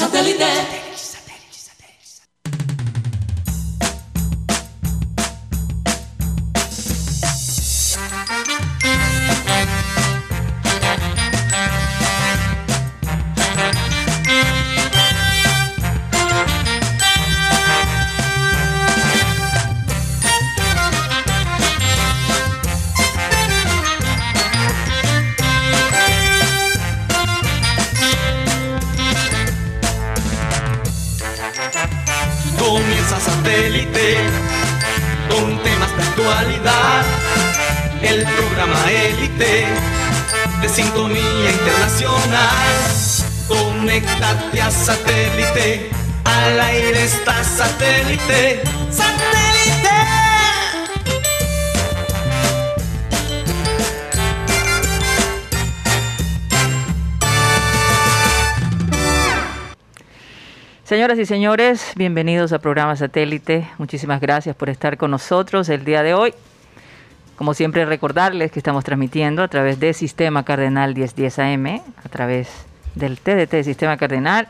Satellite. 0.00 1.09
Satélite. 48.26 48.62
Satélite. 48.90 49.88
Señoras 60.84 61.18
y 61.18 61.26
señores, 61.26 61.92
bienvenidos 61.94 62.52
al 62.52 62.60
programa 62.60 62.96
Satélite. 62.96 63.68
Muchísimas 63.78 64.20
gracias 64.20 64.56
por 64.56 64.68
estar 64.68 64.96
con 64.96 65.12
nosotros 65.12 65.68
el 65.68 65.84
día 65.84 66.02
de 66.02 66.14
hoy. 66.14 66.34
Como 67.36 67.54
siempre, 67.54 67.84
recordarles 67.86 68.50
que 68.50 68.58
estamos 68.58 68.84
transmitiendo 68.84 69.42
a 69.42 69.48
través 69.48 69.78
de 69.80 69.94
Sistema 69.94 70.44
Cardenal 70.44 70.94
1010 70.94 71.38
AM, 71.38 71.80
a 72.04 72.08
través 72.10 72.48
del 72.96 73.18
TDT 73.18 73.62
Sistema 73.62 73.96
Cardenal 73.96 74.48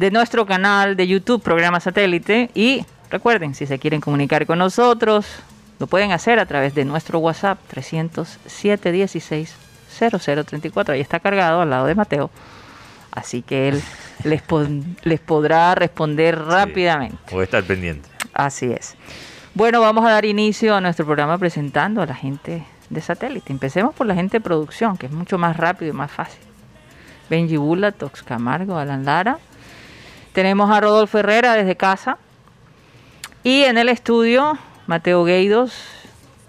de 0.00 0.10
nuestro 0.10 0.46
canal 0.46 0.96
de 0.96 1.06
YouTube, 1.06 1.42
programa 1.42 1.78
satélite. 1.78 2.50
Y 2.54 2.86
recuerden, 3.10 3.54
si 3.54 3.66
se 3.66 3.78
quieren 3.78 4.00
comunicar 4.00 4.46
con 4.46 4.58
nosotros, 4.58 5.26
lo 5.78 5.86
pueden 5.88 6.10
hacer 6.12 6.38
a 6.38 6.46
través 6.46 6.74
de 6.74 6.86
nuestro 6.86 7.18
WhatsApp 7.18 7.58
307 7.68 8.92
16 8.92 9.54
0034. 9.98 10.94
Ahí 10.94 11.02
está 11.02 11.20
cargado 11.20 11.60
al 11.60 11.68
lado 11.68 11.84
de 11.84 11.94
Mateo. 11.94 12.30
Así 13.12 13.42
que 13.42 13.68
él 13.68 13.82
les, 14.24 14.42
les 15.02 15.20
podrá 15.20 15.74
responder 15.74 16.38
rápidamente. 16.38 17.18
o 17.30 17.42
estar 17.42 17.62
pendiente. 17.64 18.08
Así 18.32 18.72
es. 18.72 18.96
Bueno, 19.52 19.82
vamos 19.82 20.06
a 20.06 20.12
dar 20.12 20.24
inicio 20.24 20.74
a 20.74 20.80
nuestro 20.80 21.04
programa 21.04 21.36
presentando 21.36 22.00
a 22.00 22.06
la 22.06 22.14
gente 22.14 22.64
de 22.88 23.00
satélite. 23.02 23.52
Empecemos 23.52 23.94
por 23.94 24.06
la 24.06 24.14
gente 24.14 24.38
de 24.38 24.40
producción, 24.40 24.96
que 24.96 25.06
es 25.06 25.12
mucho 25.12 25.36
más 25.36 25.58
rápido 25.58 25.90
y 25.90 25.94
más 25.94 26.10
fácil. 26.10 26.40
Benji 27.28 27.58
Bula, 27.58 27.92
Tox 27.92 28.22
Camargo, 28.22 28.78
Alan 28.78 29.04
Lara, 29.04 29.38
tenemos 30.32 30.70
a 30.70 30.80
Rodolfo 30.80 31.18
Herrera 31.18 31.54
desde 31.54 31.76
casa. 31.76 32.18
Y 33.42 33.62
en 33.62 33.78
el 33.78 33.88
estudio, 33.88 34.58
Mateo 34.86 35.24
Gueidos, 35.24 35.72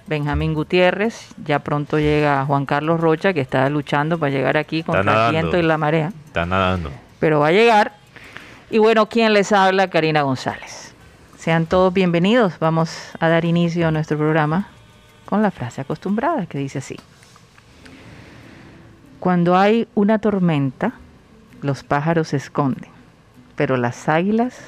Benjamín 0.08 0.54
Gutiérrez, 0.54 1.30
ya 1.46 1.60
pronto 1.60 2.00
llega 2.00 2.46
Juan 2.46 2.66
Carlos 2.66 3.00
Rocha, 3.00 3.34
que 3.34 3.42
está 3.42 3.70
luchando 3.70 4.18
para 4.18 4.32
llegar 4.32 4.58
aquí 4.58 4.84
contra 4.84 5.28
el 5.28 5.32
viento 5.32 5.58
y 5.58 5.62
la 5.62 5.78
marea. 5.78 6.12
Está 6.26 6.46
nadando. 6.46 6.92
Pero 7.20 7.40
va 7.40 7.48
a 7.48 7.52
llegar. 7.52 7.94
Y 8.70 8.78
bueno, 8.78 9.08
¿quién 9.08 9.34
les 9.34 9.52
habla? 9.52 9.90
Karina 9.90 10.22
González. 10.24 10.94
Sean 11.38 11.66
todos 11.66 11.94
bienvenidos. 11.94 12.59
Vamos 12.59 13.12
a 13.20 13.30
dar 13.30 13.46
inicio 13.46 13.88
a 13.88 13.92
nuestro 13.92 14.18
programa 14.18 14.68
con 15.26 15.42
la 15.42 15.52
frase 15.52 15.81
acostumbrada 15.81 16.46
que 16.46 16.58
dice 16.58 16.80
así. 16.80 16.98
Cuando 19.19 19.56
hay 19.56 19.88
una 19.96 20.19
tormenta, 20.19 20.94
los 21.62 21.84
pájaros 21.84 22.30
se 22.30 22.38
esconden 22.38 23.00
pero 23.56 23.78
las 23.78 24.09
águilas 24.09 24.59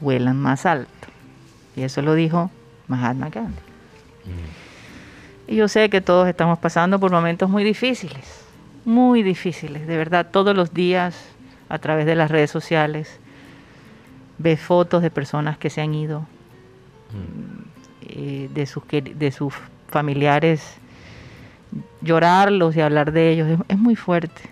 vuelan 0.00 0.40
más 0.40 0.66
alto. 0.66 0.90
Y 1.76 1.82
eso 1.82 2.02
lo 2.02 2.14
dijo 2.14 2.50
Mahatma 2.88 3.30
Gandhi. 3.30 3.60
Mm. 4.24 5.52
Y 5.52 5.56
yo 5.56 5.68
sé 5.68 5.90
que 5.90 6.00
todos 6.00 6.28
estamos 6.28 6.58
pasando 6.58 6.98
por 6.98 7.10
momentos 7.10 7.48
muy 7.50 7.64
difíciles, 7.64 8.44
muy 8.84 9.22
difíciles, 9.22 9.86
de 9.86 9.96
verdad, 9.96 10.28
todos 10.30 10.56
los 10.56 10.72
días 10.72 11.16
a 11.68 11.78
través 11.78 12.06
de 12.06 12.14
las 12.14 12.30
redes 12.30 12.50
sociales, 12.50 13.18
ve 14.38 14.56
fotos 14.56 15.02
de 15.02 15.10
personas 15.10 15.58
que 15.58 15.70
se 15.70 15.80
han 15.80 15.94
ido, 15.94 16.20
mm. 16.20 17.62
eh, 18.08 18.50
de, 18.52 18.66
sus, 18.66 18.82
de 18.88 19.32
sus 19.32 19.54
familiares, 19.88 20.76
llorarlos 22.00 22.76
y 22.76 22.80
hablar 22.80 23.12
de 23.12 23.30
ellos, 23.30 23.60
es, 23.68 23.78
muy 23.78 23.96
fuerte. 23.96 24.42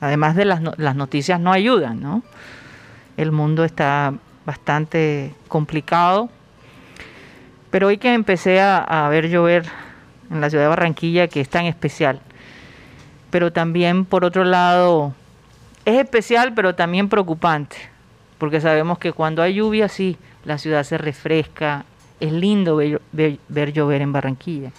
Además 0.00 0.36
de 0.36 0.44
las, 0.44 0.60
las 0.78 0.96
noticias 0.96 1.40
no 1.40 1.52
ayudan, 1.52 2.00
¿no? 2.00 2.22
El 3.16 3.32
mundo 3.32 3.64
está 3.64 4.14
bastante 4.44 5.32
complicado. 5.48 6.28
Pero 7.70 7.88
hoy 7.88 7.98
que 7.98 8.12
empecé 8.12 8.60
a, 8.60 9.08
ver 9.10 9.28
llover 9.28 9.64
en 10.30 10.40
la 10.40 10.48
ciudad 10.48 10.64
de 10.64 10.68
Barranquilla, 10.68 11.28
que 11.28 11.40
es 11.40 11.48
tan 11.48 11.66
especial, 11.66 12.20
pero 13.30 13.52
también 13.52 14.04
por 14.04 14.24
otro 14.24 14.44
lado 14.44 15.12
es 15.84 15.96
especial, 15.96 16.54
pero 16.54 16.76
también 16.76 17.08
preocupante, 17.08 17.76
porque 18.38 18.60
sabemos 18.60 18.98
que 18.98 19.12
cuando 19.12 19.42
hay 19.42 19.54
lluvia, 19.54 19.88
sí, 19.88 20.16
la 20.44 20.56
ciudad 20.58 20.84
se 20.84 20.98
refresca, 20.98 21.84
es 22.20 22.32
lindo 22.32 22.76
ver, 22.76 23.72
llover 23.72 24.02
en 24.02 24.12
Barranquilla, 24.12 24.70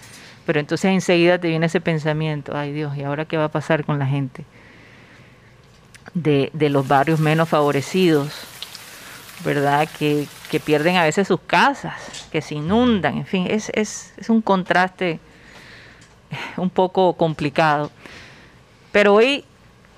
pero 0.46 0.58
entonces 0.58 0.90
enseguida 0.90 1.38
te 1.38 1.48
viene 1.48 1.66
ese 1.66 1.82
pensamiento, 1.82 2.56
ay 2.56 2.72
Dios, 2.72 2.96
¿y 2.96 3.02
ahora 3.02 3.26
qué 3.26 3.36
va 3.36 3.44
a 3.44 3.50
pasar 3.50 3.84
con 3.84 3.98
la 3.98 4.06
gente? 4.06 4.46
De, 6.16 6.70
los 6.70 6.88
barrios 6.88 7.20
menos 7.20 7.48
favorecidos, 7.48 8.32
¿verdad? 9.44 9.88
Que, 9.98 10.26
pierden 10.64 10.96
a 10.96 11.04
veces 11.04 11.28
sus 11.28 11.40
casas, 11.40 12.26
que 12.32 12.40
se 12.40 12.54
inundan, 12.54 13.18
en 13.18 13.26
fin, 13.26 13.46
es, 13.50 13.70
es, 13.74 14.14
es 14.16 14.30
un 14.30 14.40
contraste 14.40 15.20
un 16.56 16.70
poco 16.70 17.12
complicado. 17.12 17.90
Pero 18.90 19.14
hoy, 19.14 19.44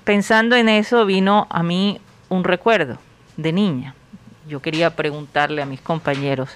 pensando 0.03 0.57
en 0.57 0.67
eso, 0.67 1.05
vino 1.05 1.47
a 1.49 1.63
mí 1.63 2.01
un 2.27 2.43
recuerdo 2.43 2.97
de 3.37 3.53
niña. 3.53 3.95
Yo 4.49 4.61
quería 4.61 4.95
preguntarle 4.95 5.61
a 5.61 5.65
mis 5.65 5.79
compañeros, 5.79 6.49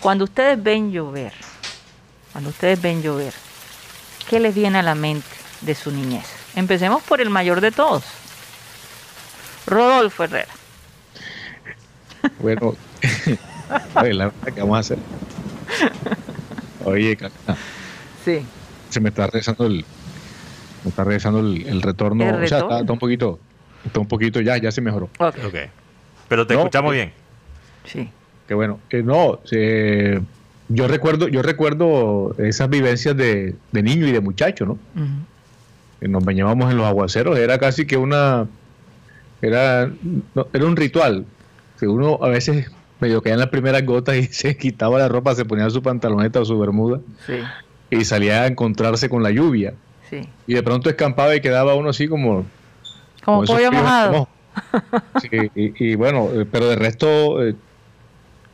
cuando 0.00 0.24
ustedes 0.24 0.60
ven 0.60 0.90
llover, 0.90 1.32
cuando 2.32 2.50
ustedes 2.50 2.82
ven 2.82 3.02
llover, 3.02 3.32
¿qué 4.28 4.40
les 4.40 4.54
viene 4.54 4.78
a 4.78 4.82
la 4.82 4.96
mente 4.96 5.28
de 5.60 5.74
su 5.76 5.92
niñez? 5.92 6.26
Empecemos 6.56 7.02
por 7.04 7.20
el 7.20 7.30
mayor 7.30 7.60
de 7.60 7.70
todos, 7.70 8.04
Rodolfo 9.66 10.24
Herrera. 10.24 10.52
Bueno, 12.40 12.74
oye, 13.94 14.14
la 14.14 14.26
verdad 14.26 14.54
que 14.54 14.60
vamos 14.60 14.76
a 14.76 14.80
hacer. 14.80 14.98
Oye, 16.84 17.18
sí. 18.24 18.46
se 18.90 19.00
me 19.00 19.08
está 19.08 19.26
regresando 19.26 19.66
el, 19.66 19.84
me 20.84 20.90
está 20.90 21.04
regresando 21.04 21.40
el, 21.40 21.82
retorno. 21.82 22.24
O 22.24 22.46
sea, 22.46 22.58
está, 22.58 22.92
un 22.92 22.98
poquito, 22.98 23.40
está 23.84 24.00
un 24.00 24.08
poquito 24.08 24.40
ya, 24.40 24.56
ya 24.56 24.70
se 24.70 24.80
mejoró. 24.80 25.10
Ok. 25.18 25.36
okay. 25.46 25.66
Pero 26.28 26.46
te 26.46 26.54
escuchamos 26.54 26.92
eh, 26.92 26.96
bien. 26.96 27.12
Sí. 27.84 28.10
Qué 28.46 28.54
bueno. 28.54 28.78
Eh, 28.90 29.02
no, 29.02 29.40
yo 30.68 30.88
recuerdo, 30.88 31.28
yo 31.28 31.42
recuerdo 31.42 32.34
esas 32.38 32.68
vivencias 32.68 33.16
de, 33.16 33.54
de 33.72 33.82
niño 33.82 34.06
y 34.06 34.12
de 34.12 34.20
muchacho, 34.20 34.66
¿no? 34.66 34.78
nos 36.00 36.24
bañábamos 36.24 36.70
en 36.70 36.76
los 36.76 36.86
aguaceros, 36.86 37.38
era 37.38 37.58
casi 37.58 37.86
que 37.86 37.96
una 37.96 38.46
era, 39.42 39.90
era 40.52 40.66
un 40.66 40.76
ritual. 40.76 41.26
Que 41.78 41.86
uno 41.86 42.18
a 42.22 42.28
veces 42.28 42.70
medio 43.00 43.22
caía 43.22 43.34
en 43.34 43.40
las 43.40 43.50
primeras 43.50 43.84
gotas 43.84 44.16
y 44.16 44.26
se 44.30 44.56
quitaba 44.56 44.98
la 44.98 45.08
ropa, 45.08 45.34
se 45.34 45.44
ponía 45.44 45.68
su 45.70 45.82
pantaloneta 45.82 46.40
o 46.40 46.44
su 46.44 46.58
bermuda 46.58 47.00
y 47.90 48.04
salía 48.04 48.42
a 48.42 48.46
encontrarse 48.46 49.08
con 49.08 49.22
la 49.22 49.30
lluvia. 49.30 49.74
Y 50.46 50.54
de 50.54 50.62
pronto 50.62 50.88
escampaba 50.88 51.34
y 51.34 51.40
quedaba 51.40 51.74
uno 51.74 51.90
así 51.90 52.08
como... 52.08 52.46
Como, 53.24 53.42
pollo 53.42 53.72
mojado. 53.72 54.28
y, 55.54 55.94
bueno, 55.96 56.28
eh, 56.32 56.46
pero 56.50 56.68
de 56.68 56.76
resto, 56.76 57.44
eh, 57.44 57.56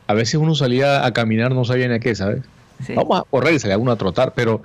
a 0.07 0.13
veces 0.15 0.35
uno 0.35 0.55
salía 0.55 1.05
a 1.05 1.13
caminar, 1.13 1.53
no 1.53 1.63
sabía 1.63 1.87
ni 1.87 1.93
a 1.93 1.99
qué, 1.99 2.15
¿sabes? 2.15 2.41
Vamos 2.95 3.19
a 3.19 3.23
correr 3.29 3.53
y 3.53 3.59
salía 3.59 3.77
uno 3.77 3.91
a 3.91 3.97
trotar, 3.97 4.33
pero 4.35 4.63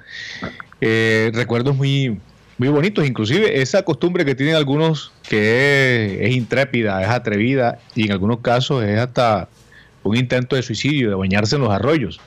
eh, 0.81 1.31
recuerdos 1.35 1.77
muy, 1.77 2.19
muy 2.59 2.69
bonitos. 2.69 3.07
Inclusive 3.07 3.63
esa 3.63 3.83
costumbre 3.85 4.25
que 4.25 4.35
tienen 4.35 4.57
algunos 4.57 5.13
que 5.29 6.27
es, 6.27 6.35
intrépida, 6.35 7.03
es 7.03 7.09
atrevida 7.09 7.79
y 7.95 8.05
en 8.05 8.13
algunos 8.13 8.41
casos 8.41 8.85
es 8.85 8.99
hasta 8.99 9.49
un 10.03 10.17
intento 10.17 10.57
de 10.57 10.63
suicidio, 10.63 11.11
de 11.11 11.15
bañarse 11.15 11.57
en 11.57 11.63
los 11.63 11.71
arroyos. 11.71 12.21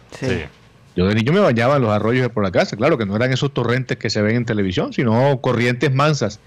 Yo 0.96 1.08
de 1.08 1.16
niño 1.16 1.32
me 1.32 1.40
bañaba 1.40 1.78
en 1.78 1.84
los 1.84 1.92
arroyos 1.92 2.24
de 2.24 2.30
por 2.30 2.44
la 2.44 2.52
casa, 2.52 2.76
claro 2.76 2.98
que 2.98 3.06
no 3.06 3.16
eran 3.16 3.32
esos 3.32 3.54
torrentes 3.54 3.98
que 3.98 4.10
se 4.10 4.22
ven 4.22 4.36
en 4.36 4.46
televisión, 4.46 4.92
sino 4.94 5.40
corrientes 5.42 5.94
mansas, 5.94 6.40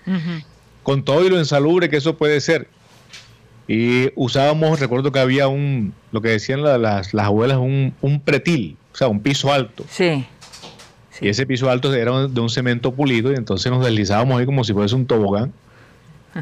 con 0.82 1.04
todo 1.04 1.24
y 1.24 1.30
lo 1.30 1.38
insalubre 1.38 1.88
que 1.88 1.96
eso 1.96 2.16
puede 2.16 2.40
ser. 2.40 2.68
Y 3.66 4.10
usábamos, 4.14 4.78
recuerdo 4.78 5.10
que 5.10 5.18
había 5.18 5.48
un, 5.48 5.94
lo 6.12 6.20
que 6.20 6.28
decían 6.28 6.62
las, 6.62 7.14
las 7.14 7.26
abuelas, 7.26 7.56
un, 7.56 7.94
un 8.02 8.20
pretil, 8.20 8.76
o 8.92 8.96
sea, 8.96 9.08
un 9.08 9.20
piso 9.20 9.50
alto. 9.50 9.86
Sí. 9.88 10.26
Y 11.20 11.28
ese 11.28 11.46
piso 11.46 11.70
alto 11.70 11.92
era 11.94 12.26
de 12.26 12.40
un 12.40 12.50
cemento 12.50 12.92
pulido 12.92 13.32
y 13.32 13.36
entonces 13.36 13.70
nos 13.70 13.84
deslizábamos 13.84 14.38
ahí 14.38 14.46
como 14.46 14.64
si 14.64 14.72
fuese 14.72 14.94
un 14.94 15.06
tobogán. 15.06 15.52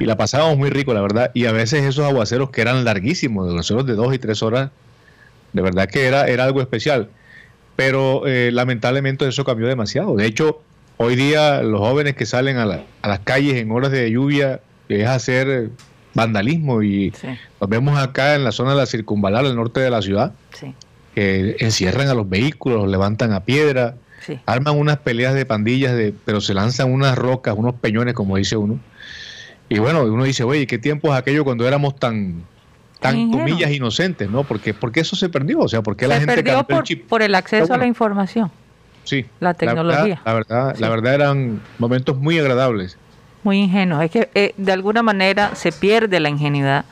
Y 0.01 0.07
la 0.07 0.17
pasábamos 0.17 0.57
muy 0.57 0.71
rico, 0.71 0.95
la 0.95 1.03
verdad. 1.03 1.31
Y 1.35 1.45
a 1.45 1.53
veces 1.53 1.85
esos 1.85 2.07
aguaceros 2.07 2.51
que 2.51 2.63
eran 2.63 2.85
larguísimos, 2.85 3.45
de 3.47 3.53
aguaceros 3.53 3.87
de 3.87 3.95
dos 3.95 4.15
y 4.15 4.19
tres 4.19 4.43
horas, 4.43 4.71
de 5.53 5.63
verdad 5.63 5.89
que 5.89 6.07
era, 6.07 6.27
era 6.29 6.45
algo 6.45 6.63
especial. 6.63 7.11
Pero 7.77 8.27
eh, 8.27 8.51
lamentablemente 8.53 9.29
eso 9.29 9.45
cambió 9.45 9.67
demasiado. 9.67 10.17
De 10.17 10.25
hecho, 10.25 10.63
hoy 10.97 11.17
día 11.17 11.63
los 11.63 11.81
jóvenes 11.81 12.15
que 12.15 12.25
salen 12.25 12.57
a, 12.57 12.63
a 13.03 13.09
las 13.09 13.19
calles 13.21 13.57
en 13.57 13.71
horas 13.71 13.91
de 13.91 14.11
lluvia 14.11 14.61
es 14.89 15.07
hacer 15.07 15.71
vandalismo 16.15 16.83
y 16.83 17.13
nos 17.61 17.71
vemos 17.71 17.99
acá 17.99 18.35
en 18.35 18.45
la 18.45 18.53
zona 18.53 18.73
de 18.73 18.77
la 18.77 18.87
circunvalar, 18.87 19.45
al 19.45 19.57
norte 19.57 19.81
de 19.81 19.91
la 19.91 20.03
ciudad, 20.03 20.33
que 21.15 21.57
encierran 21.61 22.09
a 22.09 22.15
los 22.15 22.29
vehículos, 22.29 22.83
los 22.83 22.91
levantan 22.91 23.33
a 23.33 23.41
piedra, 23.45 23.97
arman 24.47 24.79
unas 24.79 24.99
peleas 24.99 25.35
de 25.35 25.47
pandillas, 25.47 25.95
de, 25.95 26.15
pero 26.25 26.41
se 26.41 26.55
lanzan 26.55 26.93
unas 26.93 27.17
rocas, 27.17 27.55
unos 27.57 27.75
peñones, 27.75 28.15
como 28.15 28.37
dice 28.37 28.57
uno. 28.57 28.79
Y 29.69 29.79
bueno, 29.79 30.05
uno 30.05 30.25
dice, 30.25 30.45
oye, 30.45 30.67
¿qué 30.67 30.79
tiempo 30.79 31.13
es 31.13 31.19
aquello 31.19 31.45
cuando 31.45 31.67
éramos 31.67 31.97
tan, 31.97 32.43
tan 33.01 33.31
comillas 33.31 33.71
inocentes, 33.71 34.29
¿no? 34.29 34.45
Porque, 34.45 34.75
porque 34.75 35.01
eso 35.01 35.17
se 35.17 35.29
perdió, 35.29 35.61
o 35.61 35.69
sea, 35.69 35.83
porque 35.83 36.07
la 36.07 36.19
gente 36.19 36.35
perdió 36.35 36.65
por, 36.65 36.85
el 36.89 37.01
por 37.01 37.23
el 37.23 37.35
acceso 37.35 37.73
a 37.73 37.79
la 37.79 37.87
información. 37.87 38.51
Sí. 39.05 39.27
La 39.41 39.55
tecnología. 39.55 40.21
La 40.25 40.35
verdad, 40.35 40.77
la 40.79 40.89
verdad, 40.89 41.15
eran 41.15 41.61
momentos 41.79 42.17
muy 42.17 42.39
agradables. 42.39 42.99
Muy 43.43 43.59
ingenuos. 43.59 44.05
Es 44.05 44.11
que 44.11 44.31
eh, 44.35 44.55
de 44.57 44.73
alguna 44.73 45.03
manera 45.03 45.55
se 45.55 45.73
pierde 45.73 46.21
la 46.21 46.29
ingenuidad 46.29 46.85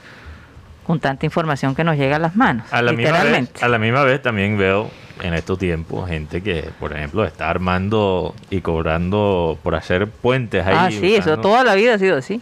con 0.87 0.99
tanta 0.99 1.25
información 1.25 1.75
que 1.75 1.85
nos 1.85 1.97
llega 1.97 2.17
a 2.17 2.19
las 2.19 2.35
manos. 2.35 2.67
A 2.73 2.83
la, 2.83 2.93
misma 2.93 3.23
vez, 3.23 3.63
a 3.63 3.69
la 3.69 3.79
misma 3.79 4.03
vez 4.03 4.21
también 4.23 4.59
veo 4.59 4.91
en 5.23 5.35
estos 5.35 5.59
tiempos 5.59 6.09
gente 6.09 6.43
que, 6.43 6.71
por 6.79 6.93
ejemplo, 6.93 7.25
está 7.25 7.51
armando 7.51 8.35
y 8.51 8.61
cobrando 8.61 9.59
por 9.63 9.75
hacer 9.75 10.09
puentes 10.09 10.67
ahí. 10.67 10.77
Ah, 10.77 10.91
sí, 10.91 11.15
eso 11.15 11.39
toda 11.39 11.65
la 11.65 11.75
vida 11.75 11.95
ha 11.95 11.99
sido 11.99 12.17
así. 12.17 12.41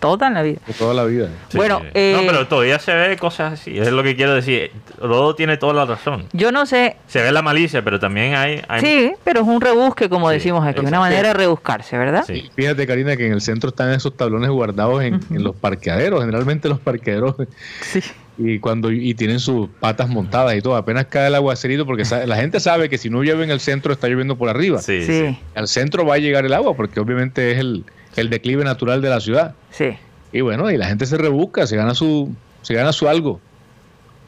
Toda 0.00 0.30
la 0.30 0.42
vida. 0.42 0.58
Toda 0.78 0.94
la 0.94 1.04
vida. 1.04 1.28
Bueno, 1.54 1.80
no, 1.80 1.86
eh, 1.94 2.24
pero 2.26 2.46
todavía 2.48 2.78
se 2.78 2.92
ve 2.94 3.16
cosas 3.16 3.54
así. 3.54 3.78
Es 3.78 3.92
lo 3.92 4.02
que 4.02 4.16
quiero 4.16 4.34
decir. 4.34 4.72
Rodo 5.00 5.34
tiene 5.34 5.56
toda 5.56 5.72
la 5.72 5.84
razón. 5.84 6.26
Yo 6.32 6.50
no 6.52 6.66
sé. 6.66 6.96
Se 7.06 7.22
ve 7.22 7.30
la 7.32 7.42
malicia, 7.42 7.82
pero 7.82 8.00
también 8.00 8.34
hay. 8.34 8.62
Sí, 8.80 9.12
pero 9.24 9.42
es 9.42 9.46
un 9.46 9.60
rebusque, 9.60 10.08
como 10.08 10.28
decimos 10.30 10.66
aquí. 10.66 10.80
Una 10.84 11.00
manera 11.00 11.28
de 11.28 11.34
rebuscarse, 11.34 11.96
¿verdad? 11.96 12.24
Sí. 12.26 12.50
Fíjate, 12.54 12.86
Karina, 12.86 13.16
que 13.16 13.26
en 13.26 13.32
el 13.32 13.40
centro 13.40 13.70
están 13.70 13.92
esos 13.92 14.16
tablones 14.16 14.50
guardados 14.50 15.02
en, 15.02 15.20
los 15.30 15.54
parqueaderos. 15.60 16.20
Generalmente 16.20 16.68
los 16.68 16.80
parqueaderos. 16.80 17.36
Sí 17.80 18.02
y 18.38 18.60
cuando 18.60 18.90
y 18.92 19.14
tienen 19.14 19.40
sus 19.40 19.68
patas 19.80 20.08
montadas 20.08 20.54
y 20.56 20.62
todo. 20.62 20.76
Apenas 20.76 21.06
cae 21.06 21.26
el 21.26 21.34
aguacerito 21.34 21.84
porque 21.84 22.04
la 22.26 22.36
gente 22.36 22.60
sabe 22.60 22.88
que 22.88 22.96
si 22.96 23.10
no 23.10 23.22
llueve 23.22 23.44
en 23.44 23.50
el 23.50 23.60
centro 23.60 23.92
está 23.92 24.08
lloviendo 24.08 24.36
por 24.36 24.48
arriba. 24.48 24.80
Sí, 24.80 25.04
sí. 25.04 25.38
Al 25.54 25.68
centro 25.68 26.06
va 26.06 26.14
a 26.14 26.18
llegar 26.18 26.46
el 26.46 26.54
agua 26.54 26.74
porque 26.76 27.00
obviamente 27.00 27.52
es 27.52 27.58
el, 27.58 27.84
el 28.16 28.30
declive 28.30 28.64
natural 28.64 29.02
de 29.02 29.08
la 29.08 29.20
ciudad. 29.20 29.54
Sí. 29.70 29.96
Y 30.32 30.40
bueno, 30.40 30.70
y 30.70 30.76
la 30.76 30.86
gente 30.86 31.04
se 31.04 31.16
rebusca, 31.16 31.66
se 31.66 31.76
gana 31.76 31.94
su, 31.94 32.32
se 32.62 32.74
gana 32.74 32.92
su 32.92 33.08
algo. 33.08 33.40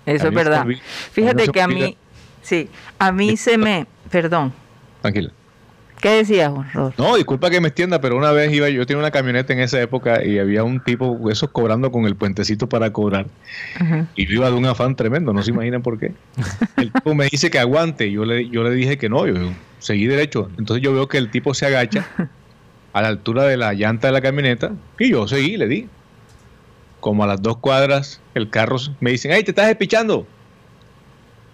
Eso 0.07 0.29
es 0.29 0.35
verdad. 0.35 0.67
Fíjate 1.13 1.49
que 1.49 1.61
a 1.61 1.69
mí, 1.69 1.97
sí, 2.43 2.69
a 2.99 3.13
mí 3.13 3.37
se 3.37 3.59
me, 3.59 3.87
perdón. 4.11 4.53
Tranquilo. 5.03 5.31
¿Qué 6.01 6.09
decías, 6.11 6.53
Rod? 6.73 6.95
No, 6.97 7.17
disculpa 7.17 7.51
que 7.51 7.61
me 7.61 7.69
extienda, 7.69 8.01
pero 8.01 8.17
una 8.17 8.33
vez 8.33 8.53
iba, 8.53 8.69
yo 8.71 8.87
tenía 8.87 9.01
una 9.01 9.11
camioneta 9.11 9.53
en 9.53 9.61
esa 9.61 9.81
época 9.81 10.25
y 10.25 10.39
había 10.39 10.65
un 10.65 10.83
tipo, 10.83 11.31
esos 11.31 11.51
cobrando 11.51 11.93
con 11.93 12.07
el 12.07 12.17
puentecito 12.17 12.69
para 12.69 12.91
cobrar. 12.91 13.27
Y 14.17 14.27
yo 14.27 14.35
iba 14.37 14.51
de 14.51 14.57
un 14.57 14.65
afán 14.65 14.97
tremendo, 14.97 15.33
no 15.35 15.43
se 15.43 15.51
imaginan 15.51 15.83
por 15.83 15.99
qué. 15.99 16.13
El 16.77 16.91
tipo 16.91 17.15
me 17.15 17.27
dice 17.31 17.51
que 17.51 17.59
aguante, 17.59 18.07
y 18.07 18.13
yo 18.13 18.25
le, 18.25 18.49
yo 18.49 18.63
le 18.63 18.71
dije 18.71 18.97
que 18.97 19.11
no, 19.11 19.27
yo 19.27 19.35
seguí 19.79 20.07
derecho. 20.07 20.51
Entonces 20.59 20.83
yo 20.83 20.95
veo 20.95 21.07
que 21.07 21.19
el 21.19 21.31
tipo 21.31 21.53
se 21.53 21.67
agacha 21.67 22.07
a 22.93 23.03
la 23.03 23.09
altura 23.09 23.45
de 23.45 23.59
la 23.59 23.75
llanta 23.75 24.09
de 24.09 24.13
la 24.15 24.21
camioneta 24.21 24.73
y 24.99 25.11
yo 25.11 25.29
seguí, 25.29 25.57
le 25.57 25.69
di. 25.69 25.89
Como 27.01 27.25
a 27.25 27.27
las 27.27 27.41
dos 27.43 27.59
cuadras, 27.59 28.21
el 28.35 28.51
carro 28.51 28.77
me 29.01 29.11
dicen, 29.11 29.33
¡ay, 29.33 29.43
te 29.43 29.51
estás 29.51 29.67
despichando! 29.67 30.27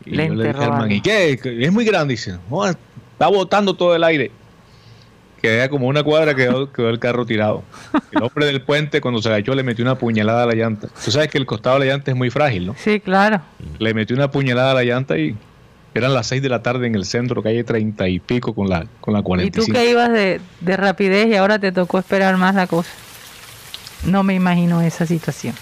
Y 0.05 0.17
yo 0.17 0.35
le 0.35 0.49
dije 0.49 0.65
al 0.65 0.93
¿y 0.93 1.01
qué? 1.01 1.39
Es 1.61 1.73
muy 1.73 1.85
grande. 1.85 2.15
dice, 2.15 2.37
está 3.17 3.29
botando 3.29 3.75
todo 3.75 3.97
el 3.97 4.05
aire. 4.05 4.31
Quedé 5.41 5.69
como 5.71 5.87
una 5.87 6.03
cuadra, 6.03 6.35
quedó, 6.35 6.71
quedó 6.71 6.91
el 6.91 6.99
carro 6.99 7.25
tirado. 7.25 7.63
El 8.13 8.23
hombre 8.23 8.47
del 8.47 8.61
puente, 8.61 9.01
cuando 9.01 9.23
se 9.23 9.29
agachó, 9.29 9.55
le 9.55 9.63
metió 9.63 9.85
una 9.85 9.97
puñalada 9.97 10.43
a 10.43 10.47
la 10.47 10.55
llanta. 10.55 10.89
Tú 11.03 11.11
sabes 11.11 11.29
que 11.29 11.39
el 11.39 11.47
costado 11.47 11.79
de 11.79 11.87
la 11.87 11.93
llanta 11.93 12.11
es 12.11 12.17
muy 12.17 12.31
frágil, 12.31 12.67
¿no? 12.67 12.75
Sí, 12.77 13.01
claro. 13.01 13.41
Le 13.79 13.95
metió 13.95 14.17
una 14.17 14.31
puñalada 14.31 14.73
a 14.73 14.75
la 14.75 14.85
llanta 14.85 15.17
y 15.17 15.35
eran 15.95 16.13
las 16.13 16.27
6 16.27 16.43
de 16.43 16.49
la 16.51 16.63
tarde 16.63 16.87
en 16.87 16.95
el 16.95 17.07
centro, 17.07 17.43
calle 17.43 17.65
30 17.65 18.09
y 18.09 18.19
pico 18.19 18.55
con 18.55 18.69
la, 18.69 18.87
con 19.01 19.15
la 19.15 19.23
45. 19.23 19.65
Y 19.65 19.67
tú 19.67 19.73
que 19.73 19.91
ibas 19.91 20.13
de, 20.13 20.41
rapidez 20.77 21.29
y 21.29 21.37
ahora 21.37 21.59
te 21.59 21.73
tocó 21.73 21.99
esperar 21.99 22.37
más 22.37 22.55
la 22.55 22.67
cosa. 22.67 22.91
No 24.05 24.23
me 24.23 24.35
imagino 24.35 24.83
esa 24.83 25.07
situación. 25.07 25.55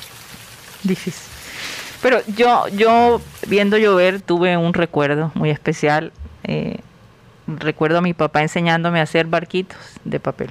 Difícil. 0.83 1.23
Pero 2.03 2.19
yo, 2.37 2.67
yo 2.69 3.21
viendo 3.47 3.79
llover 3.79 4.21
tuve 4.21 4.56
un 4.56 4.75
recuerdo 4.75 5.31
muy 5.35 5.51
especial. 5.51 6.12
Eh, 6.43 6.79
recuerdo 7.46 7.99
a 7.99 8.00
mi 8.00 8.14
papá 8.14 8.43
enseñándome 8.43 9.00
a 9.00 9.02
hacer 9.05 9.26
barquitos 9.26 9.79
de 10.05 10.20
papel. 10.20 10.50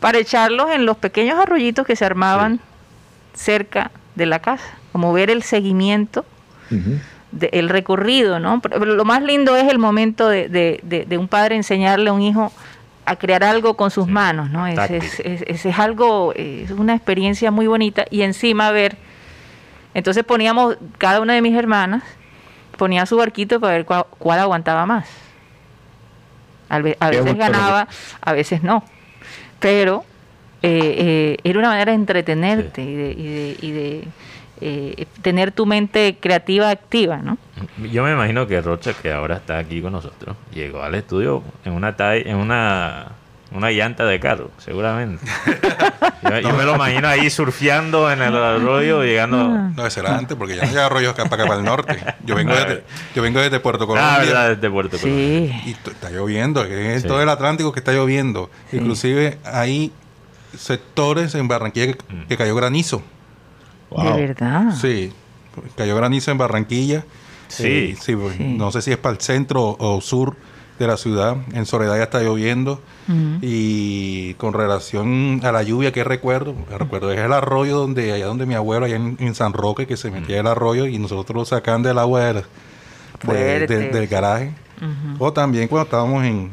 Para 0.00 0.18
echarlos 0.18 0.70
en 0.70 0.86
los 0.86 0.96
pequeños 0.96 1.38
arroyitos 1.38 1.86
que 1.86 1.96
se 1.96 2.04
armaban 2.04 2.60
cerca 3.34 3.90
de 4.14 4.26
la 4.26 4.40
casa. 4.40 4.74
Como 4.92 5.12
ver 5.12 5.30
el 5.30 5.42
seguimiento 5.42 6.24
el 7.40 7.68
recorrido, 7.68 8.38
¿no? 8.38 8.60
Pero 8.60 8.84
lo 8.84 9.04
más 9.04 9.22
lindo 9.22 9.56
es 9.56 9.70
el 9.70 9.78
momento 9.78 10.28
de, 10.28 11.16
un 11.18 11.28
padre 11.28 11.56
enseñarle 11.56 12.10
a 12.10 12.12
un 12.12 12.22
hijo 12.22 12.52
a 13.06 13.16
crear 13.16 13.44
algo 13.44 13.76
con 13.76 13.90
sus 13.90 14.06
manos, 14.06 14.50
¿no? 14.50 14.66
Es, 14.66 15.20
es, 15.20 15.78
algo, 15.78 16.32
es 16.34 16.70
una 16.70 16.94
experiencia 16.94 17.50
muy 17.50 17.66
bonita 17.66 18.04
y 18.10 18.22
encima 18.22 18.70
ver, 18.70 18.96
entonces 19.92 20.24
poníamos, 20.24 20.76
cada 20.98 21.20
una 21.20 21.34
de 21.34 21.42
mis 21.42 21.54
hermanas 21.54 22.02
ponía 22.78 23.04
su 23.06 23.16
barquito 23.16 23.60
para 23.60 23.74
ver 23.74 23.84
cuál, 23.84 24.38
aguantaba 24.38 24.86
más. 24.86 25.06
A, 26.74 27.10
veces 27.10 27.36
ganaba, 27.36 27.88
a 28.20 28.32
veces 28.32 28.62
no, 28.62 28.84
pero 29.60 30.04
eh, 30.62 30.94
eh, 30.98 31.36
era 31.44 31.58
una 31.58 31.68
manera 31.68 31.92
de 31.92 31.96
entretenerte 31.96 32.82
y 32.82 33.70
de 33.72 34.04
eh, 34.60 35.06
tener 35.20 35.52
tu 35.52 35.66
mente 35.66 36.16
creativa 36.20 36.70
activa, 36.70 37.18
¿no? 37.18 37.36
Yo 37.92 38.04
me 38.04 38.12
imagino 38.12 38.46
que 38.46 38.60
Rocha, 38.60 38.94
que 38.94 39.12
ahora 39.12 39.36
está 39.36 39.58
aquí 39.58 39.82
con 39.82 39.92
nosotros, 39.92 40.36
llegó 40.54 40.82
al 40.82 40.94
estudio 40.94 41.42
en 41.64 41.72
una 41.72 41.94
en 41.98 42.36
una 42.36 43.08
una 43.54 43.70
llanta 43.70 44.04
de 44.04 44.18
carro, 44.18 44.50
seguramente. 44.58 45.24
yo, 46.42 46.52
me 46.54 46.64
lo 46.64 46.74
imagino 46.74 47.06
ahí 47.06 47.30
surfeando 47.30 48.10
en 48.10 48.20
el 48.20 48.36
arroyo, 48.36 49.04
llegando... 49.04 49.48
No, 49.48 49.86
ese 49.86 50.00
era 50.00 50.18
antes, 50.18 50.36
porque 50.36 50.56
ya 50.56 50.64
no 50.64 50.70
hay 50.70 50.76
arroyos 50.76 51.12
acá 51.12 51.24
para, 51.26 51.44
acá 51.44 51.48
para 51.48 51.60
el 51.60 51.64
norte. 51.64 51.96
Yo 52.24 52.34
vengo, 52.34 52.52
desde, 52.52 52.82
yo 53.14 53.22
vengo 53.22 53.40
desde 53.40 53.60
Puerto 53.60 53.84
ah, 53.84 53.86
Colombia. 53.86 54.14
Ah, 54.14 54.18
verdad, 54.18 54.48
desde 54.56 54.70
Puerto 54.70 54.98
Colombia. 54.98 55.62
Y 55.66 55.70
está 55.70 56.10
lloviendo, 56.10 56.64
es 56.64 57.04
todo 57.04 57.22
el 57.22 57.28
Atlántico 57.28 57.72
que 57.72 57.78
está 57.78 57.92
lloviendo. 57.92 58.50
Inclusive 58.72 59.38
hay 59.44 59.92
sectores 60.56 61.34
en 61.36 61.46
Barranquilla 61.46 61.94
que 62.28 62.36
cayó 62.36 62.56
granizo. 62.56 63.02
¿De 63.90 64.26
verdad? 64.26 64.74
Sí, 64.74 65.12
cayó 65.76 65.94
granizo 65.96 66.32
en 66.32 66.38
Barranquilla. 66.38 67.04
Sí. 67.46 67.94
sí, 68.00 68.16
No 68.40 68.72
sé 68.72 68.82
si 68.82 68.90
es 68.90 68.98
para 68.98 69.14
el 69.14 69.20
centro 69.20 69.76
o 69.78 70.00
sur 70.00 70.34
de 70.78 70.86
la 70.86 70.96
ciudad. 70.96 71.36
En 71.52 71.66
Soledad 71.66 71.96
ya 71.96 72.04
está 72.04 72.20
lloviendo. 72.20 72.80
Y 73.42 74.34
con 74.34 74.54
relación 74.54 75.40
a 75.44 75.52
la 75.52 75.62
lluvia, 75.62 75.92
¿qué 75.92 76.04
recuerdo? 76.04 76.54
Recuerdo 76.78 77.12
es 77.12 77.20
el 77.20 77.32
arroyo 77.32 77.76
donde, 77.76 78.12
allá 78.12 78.26
donde 78.26 78.46
mi 78.46 78.54
abuelo, 78.54 78.86
allá 78.86 78.96
en, 78.96 79.34
San 79.34 79.52
Roque, 79.52 79.86
que 79.86 79.96
se 79.96 80.10
metía 80.10 80.40
el 80.40 80.46
arroyo 80.46 80.86
y 80.86 80.98
nosotros 80.98 81.36
lo 81.36 81.44
sacan 81.44 81.82
del 81.82 81.98
agua 81.98 82.44
del 83.22 84.06
garaje. 84.08 84.54
O 85.18 85.32
también 85.32 85.68
cuando 85.68 85.84
estábamos 85.84 86.24
en, 86.24 86.52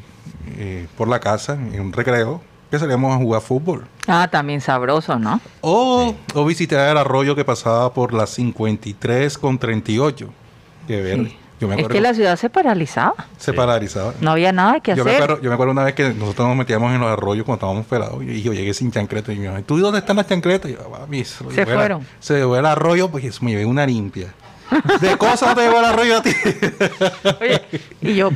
eh, 0.58 0.88
por 0.98 1.08
la 1.08 1.20
casa, 1.20 1.54
en 1.54 1.80
un 1.80 1.94
recreo, 1.94 2.42
que 2.70 2.80
salíamos 2.80 3.14
a 3.14 3.18
jugar 3.18 3.42
fútbol. 3.42 3.86
Ah, 4.08 4.30
también 4.32 4.62
sabroso, 4.62 5.20
¿no? 5.20 5.42
O, 5.60 6.16
o 6.34 6.46
visitar 6.46 6.90
el 6.90 6.98
arroyo 6.98 7.36
que 7.36 7.44
pasaba 7.44 7.94
por 7.94 8.14
las 8.14 8.30
53 8.32 9.38
con 9.38 9.60
38. 9.60 10.30
Que 10.88 11.02
ver. 11.02 11.32
Yo 11.62 11.68
me 11.68 11.80
es 11.80 11.88
que 11.88 12.02
la 12.02 12.16
ciudad 12.16 12.38
se 12.38 12.50
paralizaba. 12.50 13.14
Se 13.38 13.54
paralizaba. 13.54 14.16
No 14.20 14.32
había 14.32 14.52
nada 14.52 14.80
que 14.80 14.96
yo 14.96 15.04
hacer. 15.04 15.20
Me 15.20 15.24
acuerdo, 15.24 15.44
yo 15.44 15.50
me 15.50 15.54
acuerdo 15.54 15.74
una 15.74 15.84
vez 15.84 15.94
que 15.94 16.10
nosotros 16.10 16.48
nos 16.48 16.58
metíamos 16.58 16.92
en 16.92 17.00
los 17.00 17.12
arroyos 17.12 17.46
cuando 17.46 17.58
estábamos 17.58 17.86
pelados 17.86 18.24
y 18.24 18.42
yo 18.42 18.52
llegué 18.52 18.74
sin 18.74 18.92
chancleta 18.92 19.32
y 19.32 19.38
me 19.38 19.62
¿tú 19.62 19.78
dónde 19.78 20.00
están 20.00 20.16
las 20.16 20.26
chancletas? 20.26 20.72
Y 20.72 20.74
yo, 20.74 21.52
se 21.52 21.68
fueron. 21.68 22.04
se 22.20 22.44
fue 22.44 22.58
el 22.58 22.66
arroyo, 22.66 23.12
pues 23.12 23.44
me 23.44 23.52
llevé 23.52 23.66
una 23.68 23.86
limpia. 23.86 24.34
De 25.02 25.18
cosas 25.20 25.50
no 25.50 25.56
te 25.56 25.62
llevó 25.62 25.78
el 25.78 25.86
arroyo 25.86 26.18
a 26.18 26.24
ti. 26.24 26.32
Oye, 27.40 27.62
y 28.02 28.16
yo 28.16 28.32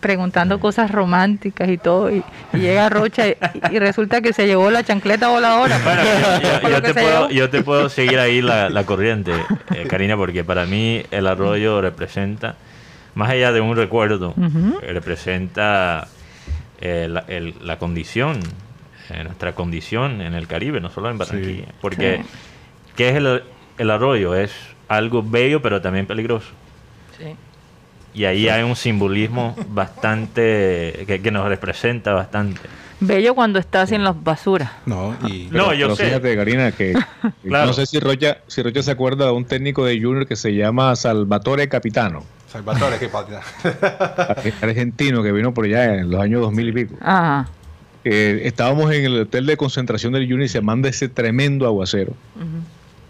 preguntando 0.00 0.60
cosas 0.60 0.90
románticas 0.90 1.68
y 1.68 1.78
todo, 1.78 2.10
y, 2.10 2.22
llega 2.52 2.88
Rocha 2.88 3.26
y, 3.28 3.78
resulta 3.78 4.20
que 4.20 4.32
se 4.32 4.46
llevó 4.46 4.70
la 4.70 4.84
chancleta 4.84 5.28
voladora. 5.28 5.78
Bueno, 5.82 7.28
yo, 7.30 7.50
te 7.50 7.62
puedo, 7.62 7.88
seguir 7.88 8.18
ahí 8.18 8.40
la, 8.40 8.82
corriente, 8.86 9.32
eh, 9.74 9.86
Karina, 9.88 10.16
porque 10.16 10.44
para 10.44 10.66
mí 10.66 11.02
el 11.10 11.26
arroyo 11.26 11.80
representa, 11.80 12.56
más 13.18 13.30
allá 13.30 13.50
de 13.50 13.60
un 13.60 13.74
recuerdo, 13.74 14.32
representa 14.80 16.06
eh, 16.80 17.08
la, 17.08 17.78
condición, 17.78 18.38
eh, 19.10 19.24
nuestra 19.24 19.56
condición 19.56 20.20
en 20.20 20.34
el 20.34 20.46
Caribe, 20.46 20.80
no 20.80 20.88
solo 20.88 21.10
en 21.10 21.18
Barranquilla. 21.18 21.64
Porque, 21.80 22.22
¿qué 22.94 23.08
es 23.08 23.16
el, 23.16 23.42
el 23.76 23.90
arroyo? 23.90 24.36
Es 24.36 24.52
algo 24.86 25.24
bello, 25.24 25.60
pero 25.60 25.82
también 25.82 26.06
peligroso. 26.06 26.46
Sí. 27.18 27.34
Y 28.14 28.24
ahí 28.24 28.48
hay 28.48 28.62
un 28.62 28.76
simbolismo 28.76 29.56
bastante 29.68 31.04
que, 31.04 31.30
nos 31.32 31.48
representa 31.48 32.12
bastante. 32.12 32.60
Bello 33.00 33.34
cuando 33.34 33.58
estás 33.58 33.90
en 33.90 34.04
las 34.04 34.22
basuras. 34.22 34.70
No, 34.86 35.16
y, 35.26 35.48
no 35.50 35.74
yo 35.74 35.96
sé. 35.96 36.04
Fíjate, 36.04 36.36
Karina, 36.36 36.70
que 36.70 36.94
no 37.42 37.72
sé 37.72 37.84
si 37.84 37.98
Rocha, 37.98 38.38
si 38.46 38.62
Rocha 38.62 38.80
se 38.84 38.92
acuerda 38.92 39.24
de 39.26 39.32
un 39.32 39.44
técnico 39.44 39.84
de 39.84 40.00
Junior 40.00 40.24
que 40.24 40.36
se 40.36 40.54
llama 40.54 40.94
Salvatore 40.94 41.68
Capitano. 41.68 42.37
Salvatore 42.50 42.98
Capitano. 42.98 43.40
Argentino 44.62 45.22
que 45.22 45.32
vino 45.32 45.52
por 45.52 45.64
allá 45.66 45.96
en 45.96 46.10
los 46.10 46.20
años 46.20 46.40
2000 46.40 46.68
y 46.68 46.72
pico. 46.72 46.94
Ajá. 47.00 47.48
estábamos 48.04 48.92
en 48.92 49.04
el 49.04 49.20
hotel 49.20 49.46
de 49.46 49.56
concentración 49.56 50.12
del 50.12 50.24
Junior 50.24 50.42
y 50.42 50.48
se 50.48 50.60
manda 50.60 50.88
ese 50.88 51.08
tremendo 51.08 51.66
aguacero. 51.66 52.14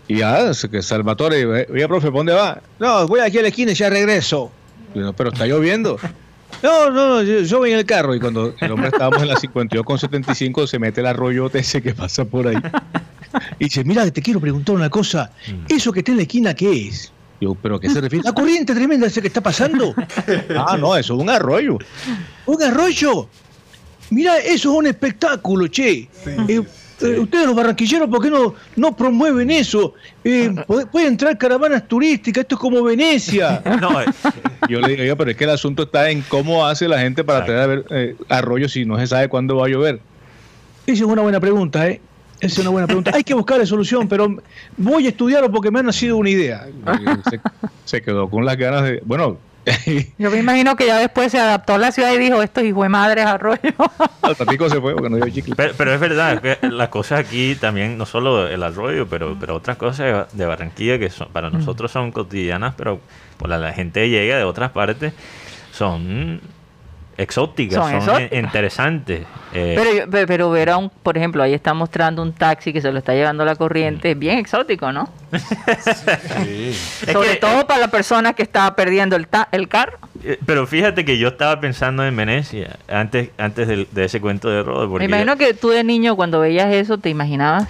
Y 0.09 0.19
ya, 0.19 0.51
que 0.71 0.83
Salvatore, 0.83 1.67
oye, 1.67 1.87
profe, 1.87 2.11
¿dónde 2.11 2.33
va? 2.33 2.61
No, 2.79 3.07
voy 3.07 3.21
aquí 3.21 3.39
a 3.39 3.43
la 3.43 3.49
esquina 3.49 3.73
y 3.73 3.75
ya 3.75 3.91
regreso 3.91 4.51
pero 5.17 5.31
está 5.31 5.47
lloviendo. 5.47 5.99
No, 6.63 6.91
no, 6.91 7.23
yo, 7.23 7.59
voy 7.59 7.73
en 7.73 7.79
el 7.79 7.85
carro. 7.85 8.15
Y 8.15 8.21
cuando 8.21 8.55
el 8.59 8.73
hombre 8.73 8.89
estábamos 8.89 9.21
en 9.23 9.29
la 9.29 9.37
52 9.37 9.85
con 9.85 9.99
75, 9.99 10.67
se 10.67 10.79
mete 10.79 11.03
el 11.03 11.07
arroyo 11.07 11.49
ese 11.53 11.83
que 11.83 11.95
pasa 11.95 12.25
por 12.25 12.49
ahí. 12.49 12.57
Y 13.61 13.65
dice, 13.65 13.85
mira, 13.85 14.11
te 14.11 14.23
quiero 14.23 14.41
preguntar 14.41 14.75
una 14.75 14.89
cosa. 14.89 15.31
Mm. 15.47 15.73
¿Eso 15.73 15.93
que 15.93 16.01
está 16.01 16.13
en 16.13 16.17
la 16.17 16.23
esquina 16.23 16.55
qué 16.55 16.89
es? 16.89 17.13
Yo, 17.41 17.55
¿pero 17.55 17.79
qué 17.79 17.89
se 17.89 18.01
refiere? 18.01 18.25
¿La 18.25 18.33
corriente 18.33 18.75
tremenda 18.75 19.07
ese 19.07 19.21
que 19.21 19.29
está 19.29 19.41
pasando? 19.41 19.95
Ah, 20.57 20.77
no, 20.77 20.97
eso 20.97 21.15
es 21.15 21.21
un 21.21 21.31
arroyo. 21.31 21.79
¿Un 22.47 22.63
arroyo? 22.63 23.29
Mira, 24.11 24.39
eso 24.39 24.73
es 24.73 24.79
un 24.79 24.87
espectáculo, 24.87 25.69
che. 25.69 26.09
Eh, 26.49 26.63
eh, 27.01 27.19
ustedes 27.19 27.47
los 27.47 27.55
barranquilleros, 27.55 28.09
¿por 28.09 28.23
qué 28.23 28.31
no, 28.31 28.55
no 28.77 28.97
promueven 28.97 29.51
eso? 29.51 29.95
Eh, 30.25 30.55
puede, 30.67 31.07
entrar 31.07 31.39
caravanas 31.39 31.87
turísticas, 31.87 32.43
esto 32.43 32.57
es 32.57 32.61
como 32.61 32.83
Venecia. 32.83 33.63
Eh. 33.99 34.05
Yo 34.69 34.81
le 34.81 34.97
digo, 34.97 35.17
pero 35.17 35.31
es 35.31 35.37
que 35.37 35.45
el 35.45 35.51
asunto 35.51 35.85
está 35.85 36.11
en 36.11 36.23
cómo 36.23 36.67
hace 36.67 36.89
la 36.89 36.99
gente 36.99 37.25
para 37.25 37.45
traer 37.45 37.61
a 37.61 37.67
ver 37.67 38.17
arroyos 38.29 38.73
si 38.73 38.85
no 38.85 38.99
se 38.99 39.07
sabe 39.07 39.29
cuándo 39.29 39.57
va 39.57 39.67
a 39.67 39.69
llover. 39.69 40.01
Esa 40.87 41.05
es 41.05 41.09
una 41.09 41.23
buena 41.23 41.41
pregunta, 41.41 41.89
¿eh? 41.89 42.01
Esa 42.41 42.47
es 42.47 42.59
una 42.59 42.71
buena 42.71 42.87
pregunta. 42.87 43.13
Hay 43.15 43.25
que 43.25 43.35
buscarle 43.35 43.67
solución, 43.67 44.09
pero 44.09 44.37
voy 44.77 45.07
a 45.07 45.09
estudiarlo 45.09 45.51
porque 45.51 45.71
me 45.71 45.81
ha 45.81 45.83
nacido 45.83 46.17
una 46.17 46.31
idea. 46.31 46.67
Se, 47.31 47.41
se 47.85 48.03
quedó 48.03 48.29
con 48.31 48.45
las 48.45 48.57
ganas 48.57 48.85
de. 48.85 49.03
Bueno, 49.05 49.39
Yo 50.19 50.31
me 50.31 50.39
imagino 50.39 50.77
que 50.77 50.87
ya 50.87 50.99
después 50.99 51.33
se 51.33 51.39
adaptó 51.39 51.75
a 51.75 51.79
la 51.79 51.93
ciudad 51.93 52.13
y 52.13 52.19
dijo, 52.19 52.43
esto 52.43 52.61
hijo 52.61 52.83
de 52.83 52.89
madre 52.89 53.23
arroyo. 53.23 53.61
se 54.69 54.81
fue 54.81 54.95
porque 54.95 55.11
no 55.11 55.17
dio 55.17 55.29
chicle. 55.29 55.55
Pero, 55.57 55.95
es 55.95 56.01
verdad, 56.01 56.41
que 56.41 56.59
las 56.69 56.89
cosas 56.89 57.21
aquí 57.21 57.55
también, 57.55 57.99
no 57.99 58.07
solo 58.07 58.49
el 58.49 58.63
arroyo, 58.63 59.07
pero, 59.09 59.37
pero 59.39 59.57
otras 59.57 59.77
cosas 59.77 60.33
de 60.33 60.47
Barranquilla 60.47 60.99
que 60.99 61.11
son, 61.11 61.29
para 61.29 61.51
nosotros 61.51 61.91
son 61.91 62.13
cotidianas, 62.13 62.75
pero 62.77 63.01
la, 63.47 63.59
la 63.59 63.73
gente 63.73 64.09
llega 64.09 64.37
de 64.37 64.45
otras 64.45 64.71
partes, 64.71 65.13
son 65.73 66.41
exóticas, 67.19 68.05
son, 68.05 68.23
interesantes. 68.31 69.27
Eh. 69.53 70.07
Pero, 70.09 70.27
pero 70.27 70.51
ver 70.51 70.71
a 70.71 70.79
un, 70.79 70.89
por 70.89 71.19
ejemplo, 71.19 71.43
ahí 71.43 71.53
está 71.53 71.75
mostrando 71.75 72.23
un 72.23 72.33
taxi 72.33 72.73
que 72.73 72.81
se 72.81 72.93
lo 72.93 72.99
está 72.99 73.13
llevando 73.13 73.45
la 73.45 73.57
corriente, 73.57 74.13
es 74.13 74.19
bien 74.19 74.39
exótico, 74.39 74.93
¿no? 74.93 75.09
Sí. 76.45 76.73
Sobre 77.13 77.37
todo 77.37 77.67
para 77.67 77.81
la 77.81 77.89
persona 77.89 78.33
que 78.33 78.43
estaba 78.43 78.75
perdiendo 78.77 79.17
el, 79.17 79.27
el 79.53 79.69
carro. 79.69 79.99
Eh, 80.25 80.39
pero 80.47 80.67
fíjate 80.67 81.05
que 81.05 81.19
yo 81.19 81.29
estaba 81.29 81.61
pensando 81.61 82.05
en 82.05 82.17
Venecia 82.17 82.77
antes, 82.89 83.31
antes 83.37 83.69
de, 83.69 84.05
ese 84.05 84.21
cuento 84.21 84.49
de 84.49 84.63
Rodo. 84.63 84.89
Me 84.89 85.05
imagino 85.05 85.37
que 85.37 85.55
tú 85.55 85.71
de 85.71 85.83
niño 85.83 86.15
cuando 86.15 86.41
veías 86.41 86.73
eso 86.73 86.99
te 86.99 87.11
imaginabas, 87.11 87.69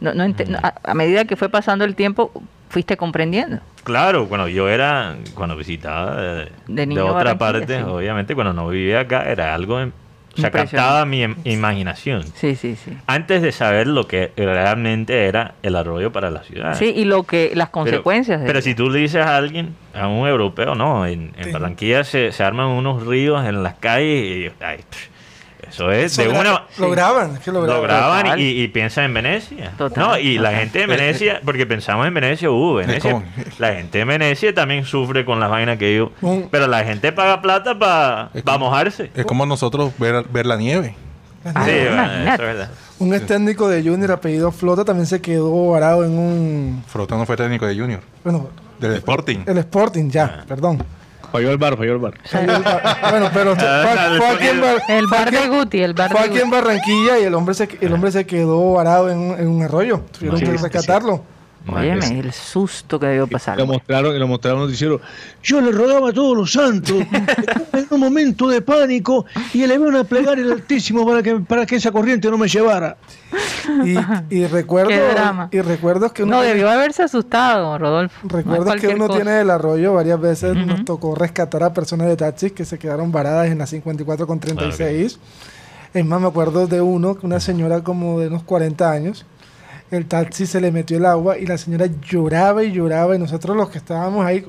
no, 0.00 0.14
no, 0.14 0.24
a 0.62 0.94
medida 0.94 1.24
que 1.24 1.34
fue 1.34 1.48
pasando 1.48 1.84
el 1.84 1.96
tiempo, 1.96 2.30
fuiste 2.68 2.96
comprendiendo. 2.96 3.60
Claro, 3.84 4.26
bueno, 4.26 4.48
yo 4.48 4.68
era, 4.68 5.16
cuando 5.34 5.56
visitaba 5.56 6.20
de, 6.68 7.00
otra 7.00 7.38
parte, 7.38 7.82
obviamente 7.82 8.34
cuando 8.34 8.52
no 8.52 8.68
vivía 8.68 9.00
acá, 9.00 9.30
era 9.30 9.54
algo, 9.54 9.76
o 9.76 10.40
sea, 10.40 10.50
captaba 10.50 11.04
mi 11.04 11.22
imaginación. 11.44 12.22
Sí, 12.34 12.54
sí, 12.54 12.76
sí. 12.76 12.92
Antes 13.06 13.42
de 13.42 13.50
saber 13.50 13.86
lo 13.86 14.06
que 14.06 14.32
realmente 14.36 15.26
era 15.26 15.54
el 15.62 15.74
arroyo 15.74 16.12
para 16.12 16.30
la 16.30 16.42
ciudad. 16.42 16.74
Sí, 16.78 16.92
y 16.94 17.04
lo 17.04 17.24
que, 17.24 17.52
las 17.54 17.70
consecuencias. 17.70 18.42
Pero, 18.44 18.60
si 18.60 18.74
tú 18.74 18.90
le 18.90 19.00
dices 19.00 19.24
a 19.24 19.36
alguien, 19.36 19.74
a 19.94 20.06
un 20.06 20.28
europeo, 20.28 20.74
no, 20.74 21.06
en, 21.06 21.32
Barranquilla 21.52 22.04
se, 22.04 22.30
se, 22.32 22.44
arman 22.44 22.66
unos 22.68 23.06
ríos 23.06 23.44
en 23.46 23.62
las 23.62 23.74
calles 23.74 24.52
y... 24.52 24.64
Ay, 24.64 24.80
eso 25.66 25.90
es 25.90 26.16
de 26.16 26.28
una. 26.28 26.64
Lo 26.78 26.90
graban, 26.90 27.38
lo 27.46 27.82
graban. 27.82 28.38
y, 28.38 28.62
y, 28.62 28.68
piensan 28.68 29.04
en 29.04 29.14
Venecia. 29.14 29.72
No, 29.96 30.18
y 30.18 30.38
la 30.38 30.52
gente 30.52 30.80
de 30.80 30.86
Venecia, 30.86 31.40
porque 31.44 31.66
pensamos 31.66 32.06
en 32.06 32.14
Venecia, 32.14 32.50
uh, 32.50 32.74
Venecia. 32.74 33.22
La 33.58 33.74
gente 33.74 33.98
de 33.98 34.04
Venecia 34.04 34.54
también 34.54 34.84
sufre 34.84 35.24
con 35.24 35.40
las 35.40 35.50
vainas 35.50 35.78
que 35.78 35.96
yo. 35.96 36.12
Pero 36.50 36.66
la 36.66 36.84
gente 36.84 37.12
paga 37.12 37.40
plata 37.42 37.78
para 37.78 38.58
mojarse. 38.58 39.10
Es 39.14 39.24
como 39.26 39.46
nosotros 39.46 39.92
ver, 39.98 40.24
ver 40.28 40.46
la 40.46 40.56
nieve. 40.56 40.94
sí, 41.44 41.70
eso 41.70 42.32
es 42.32 42.38
verdad. 42.38 42.70
Un 42.98 43.14
ex 43.14 43.26
técnico 43.26 43.68
de 43.68 43.82
Junior 43.82 44.10
apellido 44.12 44.50
Flota 44.50 44.84
también 44.84 45.06
se 45.06 45.20
quedó 45.20 45.70
varado 45.70 46.04
en 46.04 46.18
un. 46.18 46.84
Flota 46.86 47.16
no 47.16 47.26
fue 47.26 47.36
técnico 47.36 47.66
de 47.66 47.78
Junior. 47.78 48.00
Bueno, 48.24 48.48
del 48.80 48.94
Sporting. 48.94 49.38
El 49.46 49.58
Sporting, 49.58 50.10
ya, 50.10 50.40
ah. 50.40 50.44
perdón. 50.48 50.82
Falló 51.30 51.50
el 51.50 51.58
bar, 51.58 51.76
falló 51.76 51.92
el 51.92 51.98
bar. 51.98 52.14
bueno, 53.10 53.30
pero 53.34 53.54
ah, 53.58 54.14
fue, 54.16 54.28
aquí 54.28 54.46
en 54.46 54.62
el 54.96 55.06
bar 55.06 55.30
de 55.30 55.48
Guti, 55.48 55.80
el 55.80 55.94
bar 55.94 56.10
Fue 56.10 56.20
aquí 56.20 56.38
en 56.38 56.50
Barranquilla 56.50 57.18
y 57.18 57.24
el 57.24 57.34
hombre 57.34 57.54
se, 57.54 57.68
el 57.80 57.92
hombre 57.92 58.10
se 58.10 58.26
quedó 58.26 58.72
varado 58.72 59.10
en, 59.10 59.38
en 59.38 59.46
un 59.46 59.62
arroyo. 59.62 60.02
Tuvieron 60.12 60.40
que 60.40 60.46
rescatarlo. 60.46 61.22
Óyeme, 61.68 62.20
el 62.20 62.32
susto 62.32 62.98
que 62.98 63.06
debió 63.06 63.26
pasar. 63.26 63.58
Lo 63.58 63.66
mostraron, 63.66 64.18
lo 64.18 64.28
mostraron 64.28 64.60
noticiero. 64.60 65.00
Yo 65.42 65.60
le 65.60 65.70
rogaba 65.70 66.10
a 66.10 66.12
todos 66.12 66.36
los 66.36 66.52
santos 66.52 66.96
en 67.72 67.86
un 67.90 68.00
momento 68.00 68.48
de 68.48 68.62
pánico 68.62 69.26
y 69.52 69.66
le 69.66 69.78
una 69.78 70.04
plegaria 70.04 70.44
al 70.44 70.52
Altísimo 70.52 71.06
para 71.06 71.22
que, 71.22 71.36
para 71.36 71.66
que 71.66 71.76
esa 71.76 71.92
corriente 71.92 72.30
no 72.30 72.38
me 72.38 72.48
llevara. 72.48 72.96
Y, 74.30 74.46
recuerdo 74.46 74.90
y 75.50 75.60
recuerdo 75.60 76.12
que 76.12 76.22
uno 76.22 76.36
no 76.36 76.42
debió 76.42 76.68
haberse 76.68 77.02
asustado, 77.02 77.78
Rodolfo. 77.78 78.28
Recuerdo 78.28 78.74
que 78.74 78.88
uno 78.88 79.08
tiene 79.08 79.32
del 79.32 79.50
arroyo 79.50 79.94
varias 79.94 80.20
veces 80.20 80.56
nos 80.56 80.84
tocó 80.84 81.14
rescatar 81.14 81.62
a 81.62 81.72
personas 81.72 82.08
de 82.08 82.16
taxis 82.16 82.52
que 82.52 82.64
se 82.64 82.78
quedaron 82.78 83.12
varadas 83.12 83.48
en 83.48 83.58
la 83.58 83.66
54 83.66 84.26
con 84.26 84.40
36. 84.40 85.18
Es 85.94 86.04
más, 86.04 86.20
me 86.20 86.28
acuerdo 86.28 86.66
de 86.66 86.80
uno, 86.80 87.16
una 87.22 87.40
señora 87.40 87.82
como 87.82 88.20
de 88.20 88.28
unos 88.28 88.42
40 88.42 88.90
años 88.90 89.24
el 89.90 90.06
taxi 90.06 90.46
se 90.46 90.60
le 90.60 90.70
metió 90.70 90.96
el 90.96 91.06
agua 91.06 91.38
y 91.38 91.46
la 91.46 91.58
señora 91.58 91.86
lloraba 91.86 92.62
y 92.64 92.72
lloraba 92.72 93.16
y 93.16 93.18
nosotros 93.18 93.56
los 93.56 93.70
que 93.70 93.78
estábamos 93.78 94.24
ahí, 94.24 94.44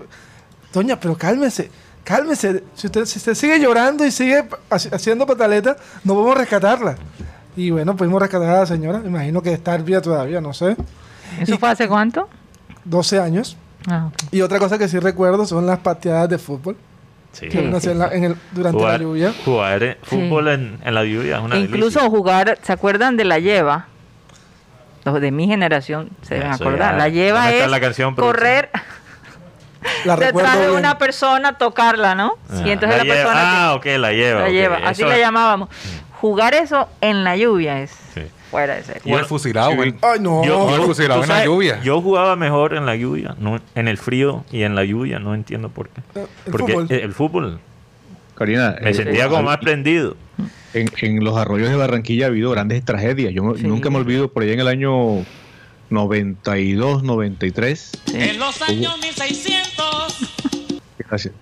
doña, 0.73 0.99
pero 0.99 1.15
cálmese, 1.15 1.71
cálmese, 2.03 2.63
si 2.75 2.87
usted, 2.87 3.05
si 3.05 3.19
usted 3.19 3.35
sigue 3.35 3.59
llorando 3.59 4.05
y 4.05 4.11
sigue 4.11 4.45
haciendo 4.69 5.25
pataleta, 5.25 5.77
no 6.03 6.13
podemos 6.13 6.37
rescatarla. 6.37 6.97
Y 7.55 7.71
bueno, 7.71 7.95
pudimos 7.95 8.21
rescatar 8.21 8.49
a 8.49 8.59
la 8.59 8.65
señora, 8.65 9.01
imagino 9.05 9.41
que 9.41 9.53
está 9.53 9.77
viva 9.77 10.01
todavía, 10.01 10.41
no 10.41 10.53
sé. 10.53 10.75
¿Eso 11.39 11.57
fue 11.57 11.69
hace 11.69 11.87
cuánto? 11.87 12.27
12 12.85 13.19
años. 13.19 13.57
Ah, 13.87 14.09
y 14.31 14.41
otra 14.41 14.59
cosa 14.59 14.77
que 14.77 14.87
sí 14.87 14.99
recuerdo 14.99 15.45
son 15.45 15.65
las 15.65 15.79
pateadas 15.79 16.29
de 16.29 16.37
fútbol. 16.37 16.75
Sí. 17.31 17.47
durante 18.51 18.81
la 18.81 18.97
lluvia. 18.97 19.33
Jugar 19.45 19.97
fútbol 20.01 20.47
en, 20.47 20.79
la 20.83 21.03
lluvia 21.03 21.39
una 21.41 21.57
Incluso 21.57 22.09
jugar, 22.09 22.57
¿se 22.63 22.73
acuerdan 22.73 23.17
de 23.17 23.25
la 23.25 23.39
lleva? 23.39 23.87
Los 25.11 25.21
de 25.21 25.31
mi 25.31 25.47
generación 25.47 26.09
se 26.21 26.35
deben 26.35 26.51
acordar. 26.51 26.95
La 26.95 27.09
lleva 27.09 27.51
es 27.51 27.69
la 27.69 27.79
canción 27.79 28.15
correr 28.15 28.69
la 30.05 30.15
detrás 30.15 30.59
de 30.59 30.71
una 30.71 30.97
persona, 30.97 31.57
tocarla, 31.57 32.15
¿no? 32.15 32.33
Ah, 32.49 32.61
y 32.65 32.71
entonces 32.71 32.97
la, 32.97 33.13
persona. 33.13 33.67
Ah, 33.67 33.73
ok, 33.75 33.85
la 33.97 34.11
lleva. 34.11 34.41
La 34.41 34.49
lleva, 34.49 34.77
así 34.85 35.03
la 35.03 35.17
llamábamos. 35.17 35.69
Jugar 36.21 36.53
eso 36.53 36.89
en 37.01 37.23
la 37.23 37.37
lluvia 37.37 37.81
es. 37.81 37.95
Fuera 38.51 38.75
de 38.75 38.83
serio. 38.83 39.01
Y 39.05 39.13
el 39.13 39.25
fusilado, 39.25 39.75
güey. 39.75 39.93
Ay, 40.01 40.19
no. 40.19 40.43
Yo, 40.43 40.75
el 40.75 40.81
fusilado 40.81 41.21
en 41.21 41.29
la 41.29 41.45
lluvia. 41.45 41.79
Yo 41.83 42.01
jugaba 42.01 42.35
mejor 42.35 42.73
en 42.73 42.87
la 42.87 42.95
lluvia, 42.95 43.35
no 43.37 43.59
en 43.75 43.87
el 43.87 43.99
frío 43.99 44.43
y 44.51 44.63
en 44.63 44.73
la 44.73 44.83
lluvia, 44.83 45.19
no 45.19 45.35
entiendo 45.35 45.69
por 45.69 45.89
qué. 45.89 46.01
Eh, 46.15 46.25
el 46.45 46.51
Porque 46.51 46.73
fútbol. 46.73 46.87
el 46.89 47.13
fútbol. 47.13 47.59
Karina, 48.39 48.77
me 48.81 48.93
sentía 48.93 49.27
como 49.27 49.43
más 49.43 49.57
prendido 49.59 50.15
en, 50.73 51.23
los 51.23 51.37
arroyos 51.37 51.69
de 51.69 51.75
Barranquilla 51.75 52.25
ha 52.25 52.27
habido 52.27 52.51
grandes 52.51 52.83
tragedias. 52.83 53.33
Yo 53.33 53.43
nunca 53.43 53.89
me 53.89 53.97
olvido 53.97 54.31
por 54.31 54.43
allá 54.43 54.53
en 54.53 54.59
el 54.59 54.67
año 54.67 55.25
92, 55.89 57.03
93. 57.03 57.91
En 58.13 58.39
los 58.39 58.61
años 58.61 58.97
1600. 59.01 60.81
Gracias. 60.99 61.33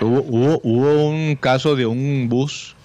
Hubo, 0.00 0.22
hubo, 0.22 0.60
hubo 0.62 1.08
un 1.08 1.34
caso 1.34 1.74
de 1.74 1.84
un 1.84 2.28
bus, 2.28 2.76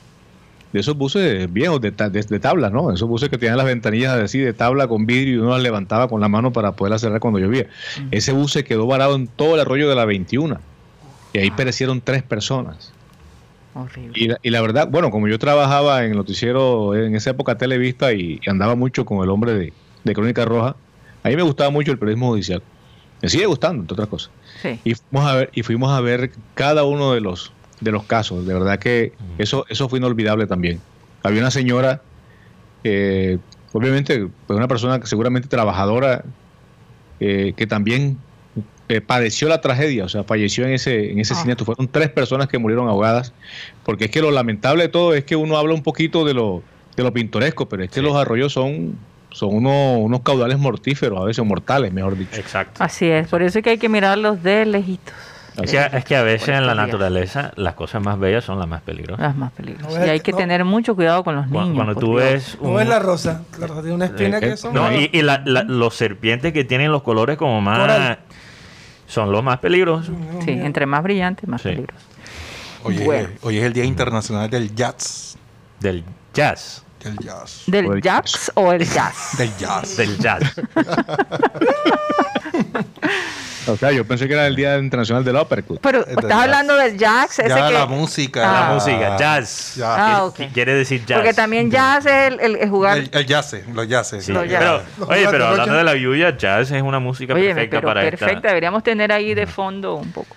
de 0.72 0.80
esos 0.80 0.98
buses 0.98 1.52
viejos, 1.54 1.80
de, 1.80 1.92
de, 1.92 2.10
de 2.10 2.40
tabla, 2.40 2.72
¿no? 2.72 2.92
Esos 2.92 3.08
buses 3.08 3.30
que 3.30 3.38
tenían 3.38 3.58
las 3.58 3.68
ventanillas 3.68 4.18
así 4.18 4.40
de 4.40 4.54
tabla 4.54 4.88
con 4.88 5.06
vidrio 5.06 5.36
y 5.36 5.38
uno 5.38 5.52
las 5.52 5.62
levantaba 5.62 6.08
con 6.08 6.22
la 6.22 6.28
mano 6.28 6.52
para 6.52 6.72
poderlas 6.72 7.02
cerrar 7.02 7.20
cuando 7.20 7.40
llovía. 7.40 7.68
Ese 8.10 8.32
bus 8.32 8.52
se 8.54 8.64
quedó 8.64 8.88
varado 8.88 9.16
en 9.16 9.28
todo 9.28 9.54
el 9.54 9.62
arroyo 9.62 9.88
de 9.88 9.96
la 9.96 10.06
21 10.06 10.60
y 11.34 11.38
ahí 11.38 11.52
perecieron 11.52 12.02
tres 12.02 12.24
personas. 12.24 12.94
Horrible. 13.76 14.12
Y 14.16 14.28
la, 14.28 14.40
y 14.44 14.50
la 14.50 14.62
verdad, 14.62 14.88
bueno, 14.90 15.10
como 15.10 15.28
yo 15.28 15.40
trabajaba 15.40 16.04
en 16.06 16.12
el 16.12 16.18
noticiero 16.18 16.96
en 16.96 17.16
esa 17.16 17.32
época 17.32 17.58
Televista 17.58 18.14
y, 18.14 18.40
y 18.46 18.50
andaba 18.50 18.76
mucho 18.76 19.06
con 19.06 19.24
el 19.24 19.30
hombre 19.30 19.54
de, 19.54 19.74
de 20.04 20.14
Crónica 20.14 20.46
Roja, 20.46 20.76
a 21.24 21.30
mí 21.30 21.36
me 21.36 21.44
gustaba 21.44 21.70
mucho 21.70 21.92
el 21.92 21.98
periodismo 21.98 22.30
judicial. 22.30 22.62
Me 23.22 23.30
sigue 23.30 23.46
gustando, 23.46 23.82
entre 23.82 23.94
otras 23.94 24.10
cosas. 24.10 24.32
Sí. 24.62 24.80
Y 24.84 24.94
fuimos 24.96 25.32
a 25.32 25.36
ver, 25.36 25.50
y 25.54 25.64
fuimos 25.64 25.92
a 25.92 26.02
ver 26.02 26.32
cada 26.56 26.84
uno 26.84 27.14
de 27.14 27.22
los, 27.22 27.54
de 27.80 27.92
los 27.92 28.04
casos. 28.04 28.46
De 28.46 28.54
verdad 28.54 28.78
que 28.80 29.14
eso, 29.38 29.66
eso 29.70 29.88
fue 29.88 30.00
inolvidable 30.00 30.46
también. 30.46 30.82
Había 31.24 31.40
una 31.40 31.52
señora, 31.52 32.02
eh, 32.84 33.38
obviamente, 33.72 34.28
pues 34.46 34.58
una 34.58 34.68
persona 34.68 35.00
que 35.00 35.08
seguramente 35.08 35.48
trabajadora, 35.48 36.26
eh, 37.22 37.54
que 37.56 37.66
también 37.66 38.18
eh, 38.90 39.02
padeció 39.02 39.48
la 39.48 39.62
tragedia, 39.62 40.04
o 40.06 40.10
sea, 40.10 40.24
falleció 40.24 40.66
en 40.66 40.74
ese, 40.74 41.12
en 41.12 41.20
ese 41.20 41.34
Ah. 41.34 41.38
siniestro. 41.38 41.66
Fueron 41.66 41.88
tres 41.88 42.10
personas 42.10 42.48
que 42.48 42.58
murieron 42.58 42.88
ahogadas, 42.88 43.34
porque 43.84 44.06
es 44.06 44.12
que 44.12 44.22
lo 44.22 44.32
lamentable 44.32 44.84
de 44.84 44.90
todo 44.90 45.14
es 45.14 45.24
que 45.24 45.36
uno 45.36 45.58
habla 45.58 45.74
un 45.74 45.84
poquito 45.84 46.26
de 46.26 46.34
lo, 46.34 46.62
de 46.98 47.04
lo 47.04 47.14
pintoresco, 47.14 47.68
pero 47.70 47.84
es 47.84 47.90
que 47.90 48.02
Sí. 48.02 48.06
los 48.06 48.16
arroyos 48.16 48.52
son, 48.54 48.98
son 49.32 49.56
unos, 49.56 49.98
unos 50.00 50.20
caudales 50.22 50.60
mortíferos, 50.60 51.20
a 51.20 51.24
veces 51.24 51.44
mortales, 51.46 51.92
mejor 51.94 52.18
dicho. 52.18 52.36
Exacto. 52.36 52.84
Así 52.84 53.08
es, 53.08 53.28
por 53.28 53.42
eso 53.42 53.60
es 53.60 53.64
que 53.64 53.72
hay 53.72 53.78
que 53.78 53.90
mirarlos 53.90 54.44
de 54.44 54.66
lejitos, 54.66 55.14
Es 55.62 55.72
que, 55.72 55.98
es 55.98 56.06
que 56.06 56.16
a 56.16 56.24
veces 56.24 56.50
en 56.50 56.68
la 56.68 56.76
naturaleza 56.76 57.52
las 57.56 57.74
cosas 57.76 58.02
más 58.04 58.20
bellas 58.20 58.44
son 58.44 58.60
las 58.60 58.68
más 58.68 58.82
peligrosas. 58.82 59.22
las 59.26 59.36
más 59.36 59.52
peligrosas. 59.54 60.00
No 60.00 60.06
y 60.06 60.10
hay 60.10 60.20
que 60.20 60.32
no. 60.34 60.38
tener 60.40 60.66
mucho 60.66 60.94
cuidado 60.96 61.24
con 61.24 61.36
los 61.36 61.48
niños. 61.48 61.74
Cuando 61.76 61.96
tú 61.96 62.18
Dios. 62.18 62.24
ves 62.24 62.58
No 62.62 62.70
un- 62.72 62.82
es 62.82 62.88
la 62.88 63.00
rosa. 63.00 63.44
La 63.60 63.68
rosa 63.68 63.82
tiene 63.82 63.96
una 63.96 64.06
espina 64.06 64.38
Eh, 64.38 64.42
que 64.42 64.52
eh, 64.52 64.58
son. 64.58 64.74
No, 64.74 64.92
y, 64.92 65.10
y 65.14 65.22
la- 65.22 65.42
la- 65.46 65.64
los 65.64 65.96
serpientes 65.96 66.52
que 66.54 66.64
tienen 66.64 66.92
los 66.92 67.02
colores 67.04 67.38
como 67.38 67.62
más... 67.62 67.80
Coral. 67.80 68.20
Son 69.14 69.32
los 69.32 69.44
más 69.44 69.60
peligrosos. 69.60 70.16
Sí, 70.44 70.50
entre 70.52 70.88
más 70.88 71.04
brillantes, 71.04 71.48
más 71.48 71.62
Sí. 71.62 71.70
peligrosos. 71.70 72.04
Hoy, 72.84 72.98
es- 72.98 73.06
Bueno. 73.06 73.30
hoy 73.42 73.58
es 73.60 73.64
el 73.64 73.74
Día 73.74 73.84
Internacional 73.86 74.50
del 74.50 74.74
Jazz. 74.74 75.38
Del 75.80 76.04
jazz. 76.34 76.84
Del 77.04 77.18
jazz. 77.20 77.64
¿Del 77.68 77.86
el 77.86 78.02
jazz 78.02 78.52
o 78.56 78.72
el 78.72 78.90
jazz? 78.90 79.38
Del 79.38 79.56
jazz. 79.58 79.98
Del 79.98 80.18
jazz. 80.18 80.56
O 83.68 83.78
sea, 83.78 83.92
yo 83.92 84.06
pensé 84.06 84.28
que 84.28 84.34
era 84.34 84.46
el 84.48 84.56
Día 84.56 84.78
Internacional 84.78 85.24
del 85.24 85.36
Uppercut. 85.38 85.80
Pero 85.82 86.06
estás 86.06 86.24
jazz. 86.30 86.34
hablando 86.44 86.76
del 86.76 86.98
jazz, 86.98 87.40
ese 87.40 87.48
Ya 87.50 87.68
que... 87.68 87.74
la 87.74 87.86
música. 87.86 88.42
Ah. 88.44 88.68
La 88.68 88.74
música, 88.74 89.18
jazz. 89.18 89.76
Ya. 89.78 89.94
Ah, 89.96 90.06
Quiere- 90.36 90.48
ok. 90.48 90.54
Quiere 90.54 90.74
decir 90.76 91.06
jazz. 91.06 91.18
Porque 91.20 91.34
también 91.34 91.72
jazz 91.72 92.06
es 92.06 92.34
el, 92.34 92.40
el- 92.40 92.56
el 92.58 92.70
jugar... 92.70 92.98
El, 92.98 93.10
el 93.14 93.26
jazz, 93.26 93.56
los 93.74 93.88
jazz. 93.88 94.10
Sí, 94.20 94.32
Los 94.34 94.50
jazz. 94.50 94.60
pero, 94.60 94.82
Los 95.00 95.10
oye, 95.10 95.28
pero 95.32 95.48
hablando 95.48 95.76
de 95.76 95.84
la 95.84 95.96
lluvia, 95.96 96.36
jazz 96.38 96.72
es 96.72 96.82
una 96.82 97.00
música 97.00 97.34
Oye, 97.34 97.48
perfecta 97.54 97.78
pero 97.78 97.88
para 97.88 98.02
perfecta, 98.02 98.34
esta, 98.34 98.48
deberíamos 98.50 98.84
tener 98.84 99.12
ahí 99.12 99.34
de 99.34 99.48
fondo 99.48 99.96
un 99.96 100.12
poco. 100.12 100.36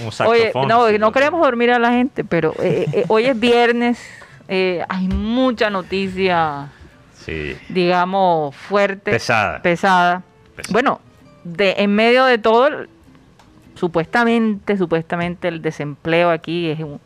un, 0.00 0.06
un 0.06 0.12
Oye, 0.28 0.46
saxofón. 0.46 0.68
no, 0.68 0.88
sí, 0.88 0.98
no 0.98 1.06
lo- 1.06 1.12
queremos 1.12 1.40
dormir 1.40 1.70
a 1.72 1.78
la 1.78 1.90
gente, 1.90 2.24
pero 2.24 2.54
eh, 2.60 2.86
eh, 2.92 3.04
hoy 3.08 3.26
es 3.26 3.38
viernes, 3.38 3.98
eh, 4.48 4.82
hay 4.88 5.08
mucha 5.08 5.68
noticia, 5.70 6.68
Sí, 7.24 7.56
digamos, 7.68 8.54
fuerte. 8.56 9.10
pesada. 9.12 9.60
pesada. 9.62 10.22
Pesada. 10.56 10.72
Bueno, 10.72 11.00
de, 11.44 11.74
en 11.78 11.94
medio 11.94 12.24
de 12.24 12.38
todo, 12.38 12.68
supuestamente, 13.74 14.76
supuestamente 14.76 15.48
el 15.48 15.62
desempleo 15.62 16.30
aquí 16.30 16.70
es, 16.70 16.80
un- 16.80 17.00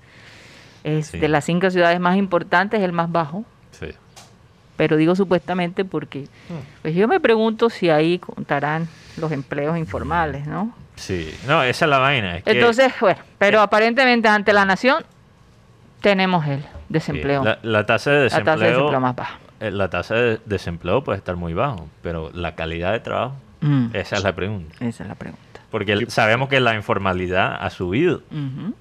es 0.85 1.09
Sí. 1.09 1.19
de 1.19 1.29
las 1.29 1.45
cinco 1.45 1.71
ciudades 1.71 2.01
más 2.01 2.17
importantes, 2.17 2.81
el 2.83 2.93
más 2.93 3.11
bajo. 3.11 3.45
Sí. 3.73 3.89
Pero 4.77 4.97
digo 4.97 5.15
supuestamente 5.17 5.85
porque 5.85 6.21
Hmm. 6.49 6.83
pues 6.83 6.95
yo 6.95 7.09
me 7.09 7.19
pregunto 7.21 7.71
si 7.71 7.89
ahí 7.89 8.19
contarán 8.19 8.89
los 9.17 9.33
empleos 9.33 9.79
informales, 9.79 10.47
¿no? 10.47 10.75
Sí, 10.97 11.35
no, 11.47 11.63
esa 11.63 11.85
es 11.87 11.91
la 11.91 11.99
vaina. 11.99 12.37
es 12.39 12.45
que- 12.45 12.51
Entonces, 12.53 12.93
bueno, 13.01 13.21
pero 13.39 13.61
aparentemente 13.61 14.29
ante 14.29 14.53
la 14.53 14.65
nación 14.65 15.03
tenemos 16.01 16.47
el 16.47 16.61
sí, 16.61 16.67
desempleo, 16.89 17.43
la, 17.45 17.59
la 17.63 17.87
tasa 17.87 18.11
de 18.11 18.17
la 18.19 18.23
desempleo, 18.25 18.55
tasa 18.55 18.65
de 18.67 18.71
desempleo 18.73 19.01
más 19.01 19.17
baja. 19.17 19.39
eh, 19.61 19.71
la 19.71 19.89
tasa 19.91 20.15
de 20.15 20.41
desempleo 20.45 21.03
puede 21.03 21.19
estar 21.19 21.37
muy 21.37 21.55
bajo, 21.55 21.89
pero 22.03 22.31
la 22.35 22.55
calidad 22.55 22.93
de 22.93 23.01
trabajo, 23.01 23.35
Mm, 23.61 23.87
esa 23.95 24.17
es 24.17 24.23
la 24.23 24.35
pregunta. 24.35 24.75
Esa 24.81 25.03
es 25.05 25.09
la 25.09 25.15
pregunta. 25.15 25.43
Porque 25.71 25.93
el- 25.93 26.11
sabemos 26.11 26.49
que 26.49 26.61
la 26.61 26.75
informalidad 26.75 27.57
ha 27.61 27.71
subido 27.71 28.23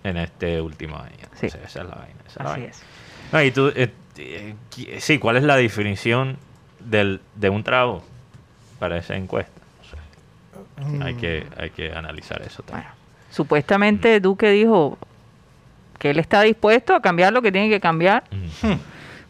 en 0.03 0.17
este 0.17 0.61
último 0.61 0.97
año. 0.97 1.15
Sí. 1.35 1.47
Entonces, 1.47 1.61
esa 1.65 1.81
es 1.81 1.89
la 1.89 1.95
vaina. 1.95 2.15
esa 2.27 2.29
es 2.29 2.35
la 2.38 2.51
Así 2.51 2.59
vaina. 2.61 2.67
es. 2.71 2.83
No, 3.31 3.41
y 3.43 3.51
tú, 3.51 3.71
eh, 3.75 3.91
eh, 4.17 4.55
sí, 4.99 5.17
¿cuál 5.17 5.38
es 5.38 5.43
la 5.43 5.55
definición 5.55 6.38
del, 6.79 7.21
de 7.35 7.49
un 7.49 7.63
trabajo 7.63 8.03
para 8.79 8.97
esa 8.97 9.15
encuesta? 9.15 9.51
Sea, 9.89 11.05
hay, 11.05 11.15
que, 11.15 11.47
hay 11.57 11.69
que 11.71 11.91
analizar 11.93 12.41
eso 12.43 12.61
también. 12.63 12.88
Bueno, 12.89 12.95
supuestamente 13.31 14.19
Duque 14.19 14.49
dijo 14.51 14.97
que 15.97 16.11
él 16.11 16.19
está 16.19 16.41
dispuesto 16.41 16.93
a 16.95 17.01
cambiar 17.01 17.33
lo 17.33 17.41
que 17.41 17.51
tiene 17.51 17.69
que 17.69 17.79
cambiar, 17.79 18.23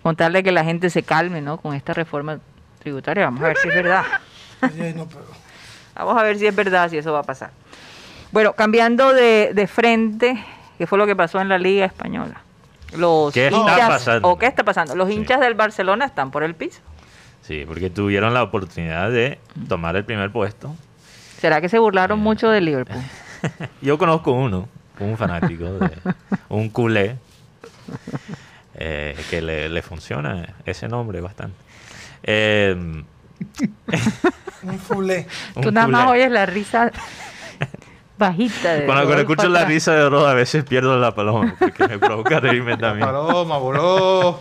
contarle 0.04 0.44
que 0.44 0.52
la 0.52 0.64
gente 0.66 0.90
se 0.90 1.04
calme, 1.04 1.42
¿no? 1.42 1.58
Con 1.58 1.74
esta 1.76 1.94
reforma 1.94 2.40
tributaria. 2.80 3.26
Vamos 3.26 3.42
a 3.44 3.48
ver 3.48 3.58
si 3.58 3.70
es 3.70 3.76
verdad. 3.76 4.04
Ay, 4.82 4.94
no, 4.96 5.08
pero- 5.08 5.26
Vamos 5.96 6.18
a 6.18 6.24
ver 6.24 6.38
si 6.38 6.46
es 6.46 6.56
verdad, 6.56 6.90
si 6.90 6.98
eso 6.98 7.14
va 7.14 7.20
a 7.20 7.24
pasar. 7.24 7.52
Bueno, 8.32 8.54
cambiando 8.54 9.14
de, 9.14 9.52
de 9.54 9.68
frente, 9.68 10.44
¿qué 10.78 10.88
fue 10.88 10.98
lo 10.98 11.06
que 11.08 11.16
pasó 11.16 11.40
en 11.40 11.48
la 11.48 11.58
Liga 11.58 11.86
Española? 11.86 12.42
Los 12.98 13.34
¿Qué 13.34 13.48
está 13.48 13.58
hinchas, 13.60 13.88
pasando? 13.90 14.28
¿O 14.30 14.38
qué 14.38 14.46
está 14.48 14.64
pasando? 14.64 14.96
Los 14.96 15.08
Sí. 15.10 15.16
hinchas 15.16 15.40
del 15.40 15.54
Barcelona 15.54 16.06
están 16.06 16.32
por 16.32 16.44
el 16.44 16.54
piso. 16.56 16.82
Sí, 17.42 17.64
porque 17.68 17.90
tuvieron 17.90 18.34
la 18.34 18.44
oportunidad 18.44 19.10
de 19.12 19.40
tomar 19.70 19.96
el 19.96 20.04
primer 20.04 20.32
puesto. 20.32 20.76
¿Será 21.40 21.62
que 21.62 21.70
se 21.70 21.80
burlaron 21.80 22.20
mucho 22.20 22.50
del 22.50 22.66
Liverpool? 22.66 23.02
Yo 23.82 23.98
conozco 23.98 24.32
uno, 24.32 24.68
un 25.00 25.18
fanático, 25.18 25.64
de, 25.74 25.92
un 26.50 26.70
culé, 26.70 27.18
eh, 28.76 29.16
que 29.30 29.42
le, 29.42 29.70
le 29.70 29.82
funciona 29.82 30.56
ese 30.66 30.88
nombre 30.88 31.22
bastante. 31.22 31.56
Eh, 32.24 33.04
Un 34.64 34.80
fulé. 34.80 35.28
un 35.56 35.62
Tú 35.64 35.72
nada 35.72 35.88
más 35.88 36.10
oyes 36.10 36.32
la 36.32 36.46
risa 36.46 36.92
bajita 38.18 38.74
de 38.74 38.86
Cuando, 38.86 39.04
cuando 39.06 39.22
escucho 39.22 39.50
la 39.50 39.60
atrás. 39.60 39.74
risa 39.74 39.94
de 39.94 40.10
Roda, 40.10 40.32
a 40.32 40.34
veces 40.34 40.64
pierdo 40.64 40.98
la 41.00 41.14
paloma, 41.14 41.56
porque 41.60 41.88
me 41.88 42.00
provoca 42.00 42.40
reírme 42.40 42.78
también. 42.78 43.06
Paloma, 43.06 43.58
voló. 43.58 44.38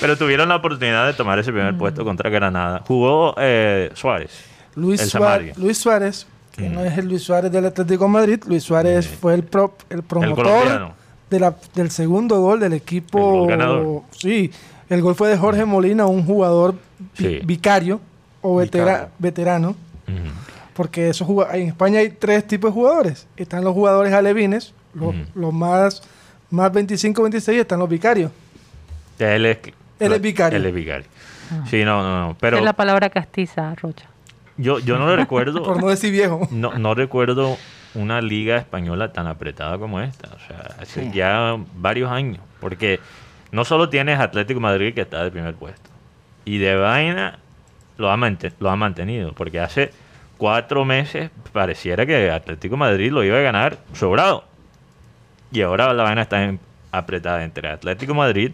Pero 0.00 0.16
tuvieron 0.16 0.48
la 0.50 0.56
oportunidad 0.56 1.06
de 1.06 1.14
tomar 1.14 1.38
ese 1.38 1.52
primer 1.52 1.76
puesto 1.76 2.04
contra 2.04 2.28
Granada. 2.30 2.82
Jugó 2.86 3.34
eh, 3.38 3.90
Suárez. 3.94 4.44
Luis, 4.74 5.00
El 5.00 5.08
Suárez. 5.08 5.58
Luis 5.58 5.78
Suárez, 5.78 6.26
que 6.54 6.68
Mm. 6.68 6.74
no 6.74 6.84
es 6.84 6.98
el 6.98 7.08
Luis 7.08 7.22
Suárez 7.22 7.50
del 7.50 7.66
Atlético 7.66 8.04
de 8.04 8.10
Madrid, 8.10 8.42
Luis 8.46 8.62
Suárez 8.62 9.06
Sí. 9.06 9.16
fue 9.20 9.34
el, 9.34 9.42
pro- 9.42 9.76
el 9.90 10.02
promotor 10.02 10.44
colombiano. 10.44 10.92
de 11.30 11.40
la- 11.40 11.54
del 11.74 11.90
segundo 11.90 12.40
gol 12.40 12.60
del 12.60 12.74
equipo. 12.74 13.18
El 13.18 13.38
gol 13.40 13.48
ganador. 13.48 14.02
Sí, 14.12 14.50
el 14.88 15.02
gol 15.02 15.14
fue 15.14 15.28
de 15.30 15.36
Jorge 15.38 15.64
Molina, 15.64 16.06
un 16.06 16.24
jugador 16.24 16.74
vi- 17.18 17.38
Sí. 17.38 17.40
vicario 17.44 18.00
o 18.42 18.56
vetera- 18.56 19.08
veterano, 19.18 19.70
Ujú. 19.70 20.30
porque 20.74 21.08
esos 21.10 21.26
juga- 21.26 21.56
en 21.56 21.68
España 21.68 22.00
hay 22.00 22.10
tres 22.10 22.46
tipos 22.46 22.70
de 22.70 22.74
jugadores. 22.74 23.26
Están 23.36 23.64
los 23.64 23.74
jugadores 23.74 24.12
alevines, 24.12 24.74
los, 24.94 25.14
los 25.34 25.52
más, 25.52 26.02
más 26.50 26.72
25-26, 26.72 27.60
están 27.60 27.78
los 27.80 27.88
vicarios. 27.88 28.30
Él 29.18 29.46
es, 29.46 29.58
Él 29.98 30.12
es 30.12 30.20
vicario. 30.20 30.56
Él 30.58 30.66
es 30.66 30.74
vicario. 30.74 31.06
Sí, 31.68 31.84
no, 31.84 32.02
no, 32.02 32.28
no. 32.28 32.36
Pero 32.38 32.58
Es 32.58 32.64
la 32.64 32.74
palabra 32.74 33.08
castiza, 33.10 33.74
Rocha. 33.76 34.06
yo, 34.56 34.78
yo 34.80 34.98
no 34.98 35.06
lo 35.06 35.16
recuerdo. 35.24 35.62
Por 35.62 35.80
no 35.80 35.88
decir 35.88 36.12
viejo. 36.12 36.46
No, 36.50 36.78
no 36.78 36.94
recuerdo 36.94 37.56
una 37.94 38.20
liga 38.20 38.58
española 38.58 39.12
tan 39.12 39.26
apretada 39.26 39.78
como 39.78 40.00
esta. 40.00 40.28
O 40.28 40.38
sea, 40.46 40.76
hace 40.80 41.04
Sí. 41.04 41.10
ya 41.14 41.56
varios 41.76 42.10
años. 42.12 42.40
Porque 42.60 43.00
no 43.50 43.64
solo 43.64 43.88
tienes 43.88 44.20
Atlético 44.20 44.60
Madrid 44.60 44.94
que 44.94 45.00
está 45.00 45.24
de 45.24 45.30
primer 45.30 45.54
puesto. 45.54 45.88
Y 46.44 46.58
de 46.58 46.76
vaina 46.76 47.38
lo 47.98 48.10
ha, 48.10 48.76
mantenido. 48.76 49.32
Porque 49.32 49.60
hace 49.60 49.90
cuatro 50.38 50.84
meses 50.84 51.30
pareciera 51.52 52.06
que 52.06 52.30
Atlético 52.30 52.76
Madrid 52.76 53.12
lo 53.12 53.22
iba 53.24 53.36
a 53.36 53.42
ganar 53.42 53.78
sobrado. 53.92 54.44
Y 55.52 55.60
ahora 55.60 55.92
la 55.92 56.04
vaina 56.04 56.22
está 56.22 56.54
apretada 56.92 57.44
entre 57.44 57.68
Atlético 57.68 58.14
Madrid, 58.14 58.52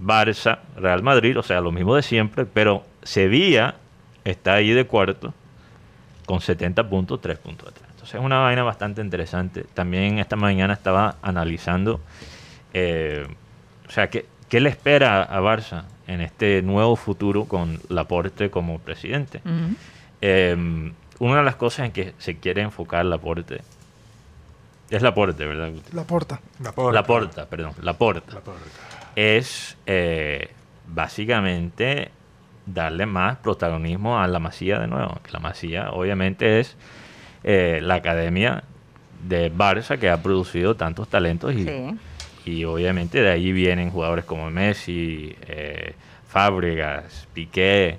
Barça, 0.00 0.58
Real 0.76 1.02
Madrid, 1.02 1.38
o 1.38 1.42
sea, 1.42 1.60
lo 1.60 1.72
mismo 1.72 1.96
de 1.96 2.02
siempre. 2.02 2.44
Pero 2.46 2.84
Sevilla 3.02 3.74
está 4.24 4.54
ahí 4.54 4.70
de 4.70 4.84
cuarto 4.86 5.34
con 6.26 6.40
70 6.40 6.88
puntos, 6.88 7.20
3 7.20 7.38
puntos 7.38 7.68
atrás. 7.68 7.88
Entonces 7.90 8.14
es 8.16 8.20
una 8.20 8.40
vaina 8.40 8.62
bastante 8.62 9.00
interesante. 9.00 9.64
También 9.74 10.18
esta 10.18 10.36
mañana 10.36 10.74
estaba 10.74 11.16
analizando, 11.22 12.00
eh, 12.74 13.26
o 13.88 13.90
sea, 13.90 14.10
¿qué, 14.10 14.26
qué 14.48 14.60
le 14.60 14.68
espera 14.68 15.22
a 15.22 15.40
Barça 15.40 15.84
en 16.06 16.20
este 16.20 16.62
nuevo 16.62 16.96
futuro 16.96 17.44
con 17.44 17.80
Laporte 17.88 18.50
como 18.50 18.78
presidente. 18.78 19.40
Em, 20.20 20.92
una 21.18 21.38
de 21.38 21.42
las 21.44 21.56
cosas 21.56 21.86
en 21.86 21.92
que 21.92 22.14
se 22.18 22.36
quiere 22.38 22.62
enfocar 22.62 23.04
el 23.04 23.12
aporte 23.12 23.60
es 24.90 25.02
la 25.02 25.10
aporte, 25.10 25.44
¿verdad? 25.46 25.72
La 25.92 26.04
porta. 26.04 26.40
La 26.62 26.72
porta. 26.72 26.92
La 26.92 27.02
porta, 27.06 27.46
perdón, 27.46 27.72
la 27.82 27.94
porta. 27.94 28.34
La 28.34 28.40
porta. 28.40 28.60
Es 29.16 29.76
eh, 29.86 30.50
básicamente 30.86 32.10
darle 32.66 33.06
más 33.06 33.38
protagonismo 33.38 34.20
a 34.20 34.26
la 34.28 34.38
Masía 34.38 34.78
de 34.78 34.86
nuevo. 34.86 35.18
Que 35.24 35.32
la 35.32 35.40
Masía 35.40 35.90
obviamente 35.90 36.60
es 36.60 36.76
eh, 37.42 37.80
la 37.82 37.94
academia 37.96 38.62
de 39.26 39.52
Barça 39.52 39.98
que 39.98 40.10
ha 40.10 40.22
producido 40.22 40.76
tantos 40.76 41.08
talentos 41.08 41.52
y, 41.54 41.64
Sí. 41.64 41.96
Y 42.46 42.64
obviamente 42.64 43.20
de 43.20 43.28
ahí 43.30 43.50
vienen 43.52 43.90
jugadores 43.90 44.24
como 44.24 44.48
Messi, 44.50 45.36
eh, 45.48 45.94
Fábregas, 46.28 47.26
Piqué. 47.34 47.98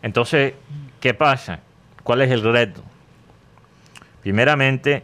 Entonces, 0.00 0.54
¿qué 1.00 1.12
pasa? 1.12 1.58
¿Cuál 2.04 2.22
es 2.22 2.30
el 2.30 2.42
reto? 2.42 2.82
Primeramente, 4.22 5.02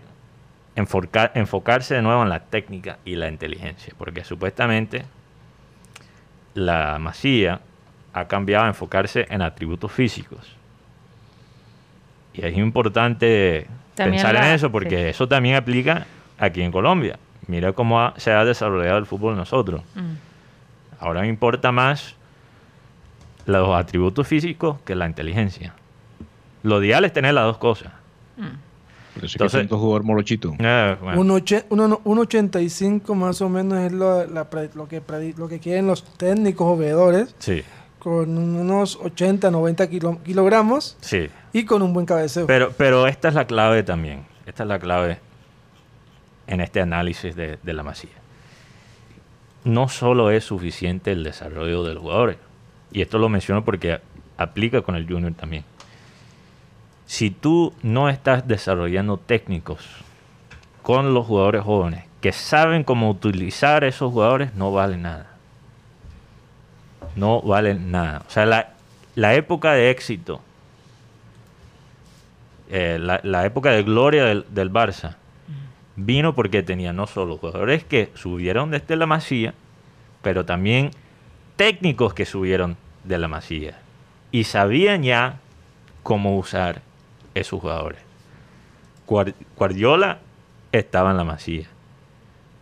enfocar- 0.77 1.33
enfocarse 1.35 1.95
de 1.97 2.03
nuevo 2.03 2.23
en 2.23 2.29
la 2.29 2.41
técnica 2.41 2.99
y 3.05 3.17
la 3.17 3.29
inteligencia, 3.29 3.93
porque 3.99 4.23
supuestamente 4.25 5.03
la 6.55 6.99
Masía 7.01 7.61
ha 8.13 8.29
cambiado 8.29 8.67
a 8.67 8.69
enfocarse 8.69 9.27
en 9.31 9.43
atributos 9.43 9.91
físicos. 9.91 10.55
Y 12.35 12.45
es 12.47 12.57
importante 12.57 13.67
También 13.97 14.23
pensar 14.23 14.37
en 14.37 14.53
eso, 14.55 14.71
porque 14.71 14.91
sí. 14.97 15.09
eso 15.09 15.27
también 15.27 15.57
aplica 15.57 16.07
aquí 16.39 16.63
en 16.63 16.71
Colombia. 16.71 17.19
Mira 17.47 17.73
cómo 17.73 18.01
ha- 18.01 18.15
se 18.17 18.31
ha 18.33 18.45
desarrollado 18.45 18.99
el 18.99 19.07
fútbol 19.07 19.37
nosotros. 19.37 19.83
Mm. 19.95 20.15
Ahora 21.01 21.23
me 21.23 21.29
importa 21.29 21.73
más 21.73 22.15
los 23.47 23.75
atributos 23.75 24.27
físicos 24.27 24.79
que 24.85 24.95
la 24.95 25.07
inteligencia. 25.07 25.75
Lo 26.63 26.83
ideal 26.83 27.05
es 27.05 27.13
tener 27.13 27.35
las 27.35 27.45
dos 27.45 27.59
cosas. 27.59 27.93
Por 28.37 29.25
eso 29.25 29.27
es 29.27 29.33
Entonces- 29.35 29.69
que 29.69 29.75
jugador 29.75 30.05
morochito. 30.05 30.55
Eh, 30.59 30.97
bueno, 31.03 31.21
Un, 31.21 31.31
oche- 31.33 31.65
uno- 31.69 32.01
un 32.05 32.19
85 32.21 33.15
más 33.15 33.43
o 33.43 33.49
menos 33.49 33.81
es 33.81 33.93
lo, 33.93 34.25
la 34.27 34.47
lo, 34.75 34.89
que, 34.89 35.03
lo 35.37 35.49
que 35.49 35.59
quieren 35.59 35.87
los 35.87 36.03
técnicos 36.17 36.67
o 36.67 36.77
veedores, 36.79 37.35
sí, 37.39 37.63
con 37.99 38.39
unos 38.39 38.97
80, 38.97 39.51
90 39.51 39.89
kilo- 39.91 40.19
kilogramos 40.25 40.97
sí. 41.01 41.29
y 41.53 41.65
con 41.67 41.83
un 41.83 41.93
buen 41.93 42.07
cabeceo. 42.07 42.47
Pero, 42.47 42.73
pero 42.77 43.07
esta 43.07 43.29
es 43.29 43.35
la 43.35 43.45
clave 43.47 43.83
también. 43.83 44.25
Esta 44.47 44.63
es 44.63 44.69
la 44.69 44.79
clave 44.79 45.19
en 46.53 46.61
este 46.61 46.83
análisis 46.83 47.35
de, 47.35 47.59
la 47.65 47.83
masía. 47.83 48.11
No 49.65 49.89
solo 49.89 50.31
es 50.31 50.45
suficiente 50.45 51.11
el 51.13 51.25
desarrollo 51.25 51.83
de 51.83 51.95
los 51.95 52.03
jugadores. 52.03 52.37
Y 52.93 53.01
esto 53.01 53.17
lo 53.17 53.31
menciono 53.31 53.65
porque 53.65 54.01
aplica 54.37 54.83
con 54.83 54.95
el 54.95 55.09
junior 55.09 55.33
también. 55.33 55.65
Si 57.07 57.31
tú 57.31 57.73
no 57.83 58.11
estás 58.11 58.47
desarrollando 58.47 59.17
técnicos 59.17 59.89
con 60.83 61.15
los 61.15 61.27
jugadores 61.27 61.63
jóvenes 61.63 62.05
que 62.21 62.33
saben 62.33 62.85
cómo 62.85 63.09
utilizar 63.09 63.83
esos 63.83 64.13
jugadores, 64.13 64.55
no 64.55 64.73
valen 64.73 65.03
nada. 65.03 65.31
No 67.17 67.41
valen 67.41 67.91
nada. 67.91 68.25
O 68.29 68.31
sea, 68.31 68.45
la, 69.15 69.35
época 69.35 69.73
de 69.73 69.91
éxito 69.91 70.43
eh, 72.69 72.99
la, 73.01 73.47
época 73.47 73.71
de 73.71 73.83
gloria 73.83 74.27
del 74.27 74.71
Barça 74.71 75.17
vino 75.97 76.35
porque 76.35 76.63
tenía 76.63 76.93
no 76.93 77.07
solo 77.07 77.37
jugadores 77.39 77.85
que 77.85 78.11
subieron 78.15 78.71
desde 78.71 78.97
la 78.97 79.07
Masía, 79.07 79.55
pero 80.23 80.45
también 80.45 80.91
técnicos 81.57 82.15
que 82.15 82.25
subieron 82.25 82.77
de 83.05 83.19
la 83.19 83.29
Masía 83.29 83.79
y 84.31 84.45
sabían 84.45 85.03
ya 85.03 85.39
cómo 86.03 86.37
usar 86.39 86.81
esos 87.35 87.61
jugadores. 87.61 88.01
Guar- 89.07 89.35
Guardiola 89.57 90.19
estaba 90.73 91.11
en 91.11 91.17
la 91.19 91.25
Masía. 91.25 91.67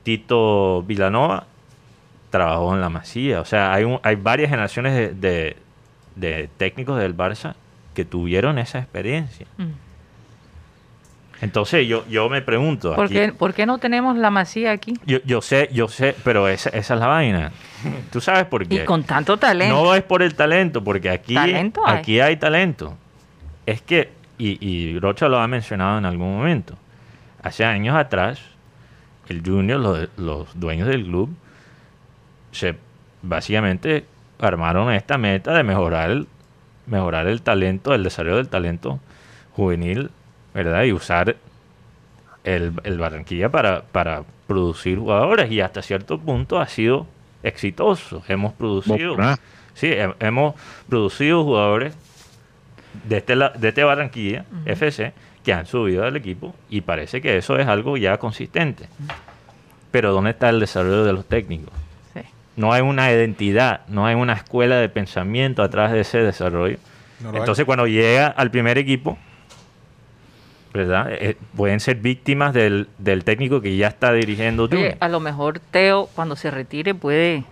Tito 0.03 0.83
Vilanova 0.83 1.47
trabajó 2.31 2.75
en 2.75 2.81
la 2.81 2.89
Masía. 2.89 3.41
O 3.41 3.45
sea, 3.45 3.73
hay, 3.73 3.85
un- 3.85 4.01
hay 4.03 4.17
varias 4.17 4.51
generaciones 4.51 4.95
de, 4.95 5.15
de- 5.15 5.57
de 6.17 6.49
técnicos 6.57 6.99
del 6.99 7.17
Barça 7.17 7.55
que 7.95 8.05
tuvieron 8.05 8.59
esa 8.59 8.79
experiencia. 8.79 9.47
Mm. 9.59 9.65
Entonces 11.43 11.87
yo, 11.89 12.07
yo 12.09 12.29
me 12.29 12.43
pregunto, 12.43 12.95
¿Por 12.95 13.07
aquí- 13.07 13.15
qué, 13.15 13.33
por 13.33 13.55
qué 13.55 13.65
no 13.65 13.79
tenemos 13.79 14.17
la 14.19 14.31
masía 14.31 14.73
aquí? 14.73 14.95
yo, 15.07 15.19
yo 15.25 15.41
sé, 15.41 15.71
yo 15.73 15.89
sé, 15.89 16.15
pero 16.23 16.49
esa, 16.49 16.69
esa 16.71 16.95
es 16.95 17.01
la 17.01 17.07
vaina. 17.07 17.51
¿Tú 18.13 18.21
sabes 18.21 18.45
por 18.45 18.67
qué? 18.69 18.75
Y 18.83 18.85
con 18.85 19.05
tanto 19.05 19.39
talento. 19.39 19.75
No 19.75 19.95
es 19.95 20.03
por 20.03 20.23
el 20.23 20.35
talento, 20.35 20.85
porque 20.85 21.09
aquí, 21.09 21.35
Talento 21.35 21.81
hay. 21.87 21.99
aquí 21.99 22.21
hay 22.21 22.37
talento. 22.37 22.95
Es 23.65 23.81
que, 23.81 24.11
y, 24.37 24.59
y 24.67 24.99
Rocha 24.99 25.29
lo 25.29 25.39
ha 25.39 25.49
mencionado 25.49 25.97
en 25.99 26.05
algún 26.05 26.37
momento, 26.37 26.75
hace 27.43 27.65
años 27.65 27.97
atrás, 27.97 28.39
el 29.29 29.43
Junior, 29.43 29.81
los, 29.81 30.09
los 30.19 30.49
dueños 30.61 30.89
del 30.89 31.05
club, 31.05 31.31
se 32.53 32.75
básicamente 33.23 34.05
armaron 34.41 34.93
esta 34.93 35.17
meta 35.19 35.55
de 35.55 35.63
mejorar 35.63 36.11
el, 36.11 36.27
mejorar 36.87 37.27
el 37.29 37.41
talento, 37.43 37.95
el 37.95 38.03
desarrollo 38.03 38.37
del 38.37 38.49
talento 38.49 38.99
juvenil, 39.53 40.11
¿verdad? 40.55 40.85
Y 40.85 40.93
usar 40.93 41.37
el, 42.45 42.73
el 42.85 42.99
Barranquilla 42.99 43.49
para, 43.51 43.83
para 43.83 44.23
producir 44.47 44.99
jugadores 44.99 45.51
y 45.51 45.61
hasta 45.61 45.83
cierto 45.83 46.19
punto 46.19 46.59
ha 46.61 46.67
sido 46.67 47.07
exitoso. 47.43 48.23
Hemos 48.29 48.53
producido, 48.55 49.17
sí, 49.75 49.87
he- 49.89 50.15
hemos 50.21 50.55
producido 50.89 51.45
jugadores 51.45 51.95
de 53.05 53.19
este, 53.19 53.37
la- 53.37 53.51
de 53.51 53.69
este 53.69 53.85
Barranquilla 53.85 54.45
FC 54.67 55.13
que 55.45 55.53
han 55.53 55.67
subido 55.67 56.05
al 56.05 56.17
equipo 56.17 56.55
y 56.69 56.81
parece 56.83 57.21
que 57.21 57.37
eso 57.37 57.59
es 57.59 57.67
algo 57.67 57.97
ya 57.97 58.19
consistente. 58.19 58.89
Pero 59.91 60.13
¿dónde 60.13 60.31
está 60.31 60.49
el 60.51 60.61
desarrollo 60.61 61.05
de 61.05 61.13
los 61.13 61.25
técnicos? 61.27 61.73
Sí. 62.15 62.21
No 62.57 62.73
hay 62.73 62.83
una 62.83 63.11
identidad, 63.11 63.81
no 63.89 64.07
hay 64.07 64.15
una 64.15 64.35
escuela 64.35 64.77
de 64.77 64.89
pensamiento 64.89 65.63
atrás 65.63 65.93
de 65.93 66.01
ese 66.01 66.19
desarrollo. 66.19 66.79
No 67.21 67.29
lo 67.31 67.37
hay. 67.37 67.41
Entonces, 67.41 67.65
cuando 67.65 67.87
llega 67.87 68.29
al 68.29 68.51
primer 68.51 68.79
equipo, 68.79 69.19
¿verdad? 70.73 71.07
Eh, 71.11 71.37
pueden 71.57 71.81
ser 71.81 71.97
víctimas 71.97 72.55
del, 72.55 72.89
del 72.99 73.25
técnico 73.25 73.61
que 73.61 73.77
ya 73.77 73.89
está 73.89 74.13
dirigiendo 74.13 74.65
Oye, 74.65 74.97
a 75.01 75.09
lo 75.09 75.19
mejor 75.21 75.59
Teo, 75.59 76.09
cuando 76.15 76.37
se 76.37 76.51
retire, 76.51 76.95
puede 76.95 77.45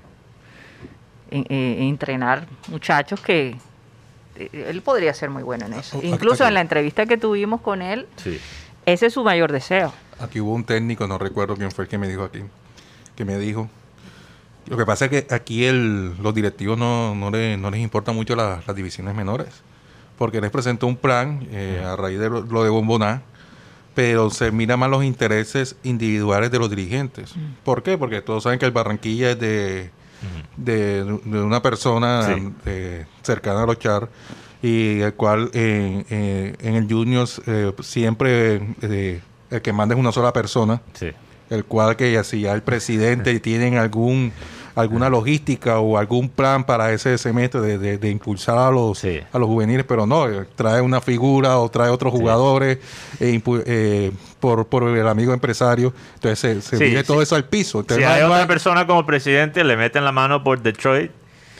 eh, 1.31 1.45
eh, 1.49 1.77
entrenar 1.81 2.47
muchachos 2.69 3.21
que 3.21 3.57
eh, 4.37 4.67
él 4.69 4.83
podría 4.83 5.13
ser 5.15 5.31
muy 5.31 5.43
bueno 5.43 5.67
en 5.67 5.75
eso. 5.75 5.99
O- 5.99 6.03
Incluso 6.03 6.47
en 6.47 6.55
la 6.55 6.61
entrevista 6.61 7.07
que 7.07 7.19
tuvimos 7.19 7.61
con 7.61 7.83
él, 7.83 8.07
Sí. 8.17 8.39
ese 8.87 9.07
es 9.07 9.13
su 9.15 9.25
mayor 9.25 9.53
deseo. 9.53 9.93
Aquí 10.21 10.41
hubo 10.41 10.53
un 10.55 10.65
técnico, 10.65 11.07
no 11.07 11.19
recuerdo 11.19 11.57
quién 11.57 11.71
fue 11.71 11.85
el 11.85 11.91
que 11.91 11.99
me 11.99 12.09
dijo 12.09 12.23
aquí, 12.25 12.41
que 13.17 13.25
me 13.25 13.37
dijo. 13.39 13.69
Lo 14.67 14.77
que 14.77 14.85
pasa 14.85 15.07
es 15.07 15.11
que 15.11 15.35
aquí 15.35 15.65
el, 15.65 16.17
los 16.23 16.35
directivos 16.35 16.77
no, 16.79 17.15
no, 17.15 17.31
le- 17.31 17.57
no 17.57 17.71
les 17.71 17.81
importa 17.81 18.13
mucho 18.13 18.37
la- 18.37 18.61
las 18.67 18.77
divisiones 18.77 19.15
menores, 19.15 19.49
porque 20.19 20.41
les 20.41 20.51
presentó 20.51 20.87
un 20.87 20.97
plan 20.97 21.47
eh, 21.53 21.83
a 21.87 21.97
raíz 21.97 22.19
de 22.19 22.29
lo, 22.29 22.43
lo 22.43 22.65
de 22.65 22.71
Bomboná, 22.71 23.23
pero 23.95 24.31
se 24.31 24.51
mira 24.53 24.77
más 24.77 24.91
los 24.91 25.05
intereses 25.05 25.77
individuales 25.85 26.51
de 26.51 26.59
los 26.59 26.69
dirigentes. 26.71 27.35
¿Por 27.65 27.83
qué? 27.83 27.97
Porque 27.97 28.21
todos 28.21 28.43
saben 28.43 28.59
que 28.59 28.67
el 28.67 28.73
Barranquilla 28.73 29.31
es 29.33 29.39
de, 29.41 29.91
de, 30.57 31.05
de 31.25 31.43
una 31.43 31.63
persona 31.63 32.23
Sí. 32.27 32.49
eh, 32.67 33.07
cercana 33.23 33.63
a 33.63 33.67
los 33.67 33.79
Char 33.79 34.09
y 34.63 35.01
el 35.01 35.15
cual 35.15 35.51
eh, 35.53 36.05
eh, 36.11 36.55
en 36.61 36.75
el 36.75 36.89
Juniors 36.93 37.41
eh, 37.47 37.73
siempre 37.81 38.75
eh, 38.83 39.21
el 39.51 39.63
que 39.63 39.73
manda 39.73 39.95
es 39.95 40.01
una 40.01 40.11
sola 40.13 40.33
persona, 40.33 40.81
Sí. 40.95 41.11
el 41.51 41.65
cual 41.65 41.95
que 41.97 42.11
ya 42.13 42.25
si 42.25 42.41
ya 42.43 42.53
el 42.55 42.63
presidente 42.63 43.39
tienen 43.41 43.79
algún 43.79 44.33
alguna 44.81 45.09
logística 45.11 45.79
o 45.81 45.99
algún 45.99 46.29
plan 46.29 46.65
para 46.65 46.93
ese 46.93 47.19
semestre 47.19 47.61
de, 47.61 47.79
de- 47.79 47.99
de 47.99 48.11
impulsar 48.11 48.59
a 48.59 48.71
los 48.71 48.99
Sí. 48.99 49.21
a 49.33 49.39
los 49.39 49.49
juveniles, 49.49 49.85
pero 49.87 50.07
no, 50.07 50.29
eh, 50.29 50.47
trae 50.55 50.81
una 50.81 51.01
figura 51.01 51.59
o 51.59 51.69
trae 51.69 51.91
otros 51.91 52.13
jugadores 52.13 52.79
eh, 53.21 53.41
eh, 53.67 54.13
por, 54.41 54.67
por 54.67 54.85
el 54.85 55.09
amigo 55.09 55.33
empresario, 55.35 55.93
entonces 56.15 56.65
se, 56.65 56.79
se 56.79 56.97
Sí, 56.99 57.05
todo 57.07 57.21
eso 57.23 57.35
al 57.35 57.45
piso. 57.45 57.81
Entonces, 57.81 58.07
Si 58.07 58.13
hay 58.13 58.23
otra 58.23 58.47
persona 58.47 58.87
como 58.87 59.05
presidente, 59.05 59.65
le 59.65 59.77
meten 59.77 60.05
la 60.05 60.13
mano 60.13 60.45
por 60.45 60.61
Detroit 60.63 61.11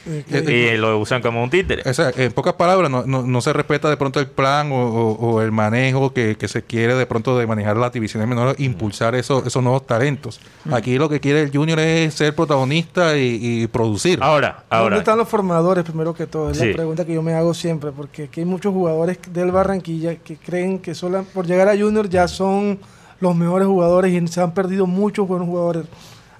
y 0.05 0.77
lo 0.77 0.97
usan 0.99 1.21
como 1.21 1.43
un 1.43 1.49
títere. 1.49 1.83
O 1.89 1.93
sea, 1.93 2.11
en 2.15 2.31
pocas 2.31 2.53
palabras, 2.53 2.89
no, 2.89 3.05
no, 3.05 3.21
no 3.23 3.41
se 3.41 3.53
respeta 3.53 3.89
de 3.89 3.97
pronto 3.97 4.19
el 4.19 4.27
plan 4.27 4.71
o, 4.71 4.75
o- 4.87 5.11
o 5.13 5.41
el 5.41 5.51
manejo 5.51 6.13
que, 6.13 6.35
que 6.37 6.47
se 6.47 6.63
quiere 6.63 6.95
de 6.95 7.05
pronto 7.05 7.37
de 7.37 7.45
manejar 7.47 7.77
las 7.77 7.91
divisiones 7.91 8.27
menores, 8.27 8.59
impulsar 8.59 9.15
eso- 9.15 9.43
esos 9.45 9.61
nuevos 9.63 9.85
talentos. 9.85 10.39
Aquí 10.71 10.97
lo 10.97 11.09
que 11.09 11.19
quiere 11.19 11.41
el 11.41 11.51
Junior 11.51 11.79
es 11.79 12.13
ser 12.13 12.35
protagonista 12.35 13.17
y, 13.17 13.39
y 13.41 13.67
producir. 13.67 14.19
Ahora, 14.21 14.63
¿Dónde 14.69 14.75
ahora. 14.83 14.97
están 14.97 15.17
los 15.17 15.27
formadores 15.27 15.83
primero 15.83 16.13
que 16.13 16.27
todo? 16.27 16.51
Es 16.51 16.57
Sí. 16.57 16.67
la 16.67 16.73
pregunta 16.75 17.05
que 17.05 17.13
yo 17.13 17.21
me 17.21 17.33
hago 17.33 17.53
siempre, 17.53 17.91
porque 17.91 18.23
aquí 18.23 18.41
hay 18.41 18.45
muchos 18.45 18.73
jugadores 18.73 19.17
del 19.31 19.51
Barranquilla 19.51 20.15
que 20.15 20.37
creen 20.37 20.79
que 20.79 20.95
solo 20.95 21.23
por 21.33 21.45
llegar 21.45 21.67
a 21.69 21.77
Junior 21.77 22.09
ya 22.09 22.27
son 22.27 22.79
los 23.19 23.35
mejores 23.35 23.67
jugadores 23.67 24.13
y 24.13 24.27
se 24.27 24.41
han 24.41 24.53
perdido 24.53 24.85
muchos 24.87 25.27
buenos 25.27 25.47
jugadores. 25.47 25.85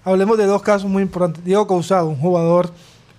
Hablemos 0.06 0.38
de 0.38 0.45
dos 0.45 0.62
casos 0.62 0.89
muy 0.89 1.04
importantes. 1.04 1.43
Diego 1.43 1.67
Causado, 1.67 2.08
un 2.08 2.15
jugador 2.17 2.72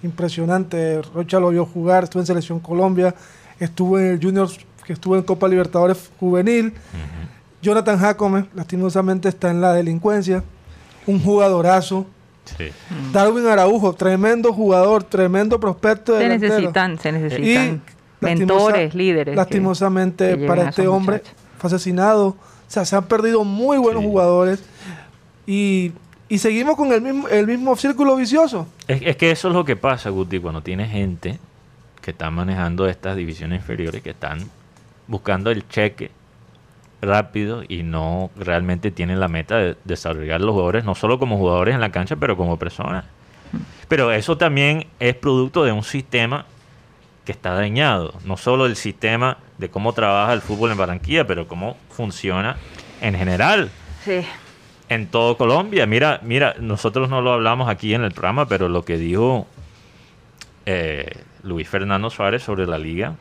impresionante. 0.03 1.03
Rocha 1.15 1.41
lo 1.41 1.51
vio 1.51 1.67
jugar, 1.67 2.05
estuvo 2.05 2.23
en 2.23 2.27
Selección 2.27 2.61
Colombia. 2.61 3.15
estuvo 3.59 3.99
en 3.99 4.07
el 4.07 4.23
Junior, 4.23 4.49
que 4.87 4.93
estuvo 4.93 5.17
en 5.17 5.23
Copa 5.23 5.49
Libertadores 5.49 6.11
Juvenil. 6.19 6.73
Jonathan 7.63 7.99
Jacome, 7.99 8.47
lastimosamente, 8.55 9.29
está 9.29 9.51
en 9.51 9.61
la 9.61 9.75
delincuencia. 9.75 10.43
Un 11.07 11.23
jugadorazo. 11.23 12.07
Darwin 13.13 13.47
Araujo, 13.47 13.93
tremendo 13.95 14.53
jugador, 14.53 15.05
tremendo 15.05 15.61
prospecto. 15.61 16.19
Se 16.19 16.29
necesitan, 16.29 16.99
se 16.99 17.13
necesitan 17.13 17.83
mentores, 18.21 18.95
líderes. 18.95 19.37
Lastimosamente 19.37 20.37
para 20.47 20.71
este 20.71 20.89
hombre 20.89 21.23
fue 21.59 21.69
asesinado. 21.69 22.29
O 22.29 22.37
sea, 22.73 22.85
se 22.85 22.97
han 22.97 23.05
perdido 23.05 23.45
muy 23.45 23.79
buenos 23.79 24.03
jugadores. 24.03 24.63
Y, 25.47 25.93
seguimos 26.39 26.77
con 26.77 26.93
el 26.93 27.01
mismo, 27.01 27.29
el 27.29 27.47
mismo 27.47 27.77
círculo 27.77 28.17
vicioso. 28.17 28.67
Es, 28.87 29.03
es, 29.03 29.17
que 29.17 29.31
eso 29.31 29.49
es 29.49 29.55
lo 29.55 29.65
que 29.65 29.77
pasa, 29.77 30.11
Guti, 30.11 30.39
cuando 30.39 30.63
tiene 30.63 30.87
gente 30.89 31.39
que 32.01 32.13
está 32.13 32.31
manejando 32.31 32.89
estas 32.89 33.17
divisiones 33.17 33.61
inferiores, 33.61 34.03
que 34.03 34.11
están 34.11 34.39
buscando 35.07 35.51
el 35.51 35.67
cheque 35.69 36.11
rápido 37.03 37.63
y 37.67 37.83
no 37.83 38.31
realmente 38.37 38.91
tienen 38.91 39.21
la 39.21 39.29
meta 39.29 39.57
de 39.57 39.77
desarrollar 39.85 40.41
los 40.41 40.53
jugadores, 40.53 40.85
no 40.85 40.95
solo 40.95 41.19
como 41.19 41.37
jugadores 41.37 41.75
en 41.75 41.81
la 41.81 41.91
cancha, 41.91 42.17
pero 42.17 42.37
como 42.37 42.59
personas. 42.59 43.05
Pero 43.89 44.13
eso 44.13 44.39
también 44.39 44.87
es 45.01 45.15
producto 45.15 45.65
de 45.65 45.73
un 45.73 45.83
sistema 45.83 46.47
que 47.25 47.33
está 47.33 47.53
dañado, 47.55 48.15
no 48.25 48.37
solo 48.37 48.67
el 48.67 48.77
sistema 48.77 49.39
de 49.59 49.69
cómo 49.69 49.93
trabaja 49.93 50.33
el 50.33 50.41
fútbol 50.41 50.71
en 50.71 50.79
Barranquilla, 50.79 51.27
pero 51.27 51.49
cómo 51.49 51.77
funciona 51.91 52.57
en 53.01 53.15
general. 53.15 53.71
En 54.91 55.07
todo 55.07 55.39
Colombia. 55.39 55.87
Mira, 55.87 56.21
mira, 56.23 56.57
nosotros 56.61 57.09
no 57.09 57.23
lo 57.23 57.33
hablamos 57.33 57.71
aquí 57.71 57.95
en 57.95 58.03
el 58.03 58.11
programa, 58.11 58.47
pero 58.47 58.69
lo 58.69 58.85
que 58.85 58.99
dijo 58.99 59.47
eh, 60.67 61.23
Luis 61.43 61.69
Fernando 61.69 62.11
Suárez 62.11 62.43
sobre 62.43 62.67
la 62.67 62.77
liga, 62.77 63.15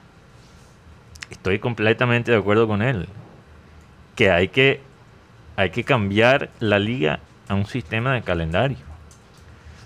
estoy 1.30 1.60
completamente 1.60 2.32
de 2.32 2.38
acuerdo 2.38 2.68
con 2.68 2.82
él 2.82 3.08
que 4.16 4.32
hay 4.32 4.50
que, 4.50 4.82
hay 5.56 5.70
que 5.70 5.86
cambiar 5.86 6.50
la 6.60 6.78
liga 6.78 7.20
a 7.48 7.54
un 7.54 7.66
sistema 7.68 8.14
de 8.14 8.22
calendario. 8.22 8.78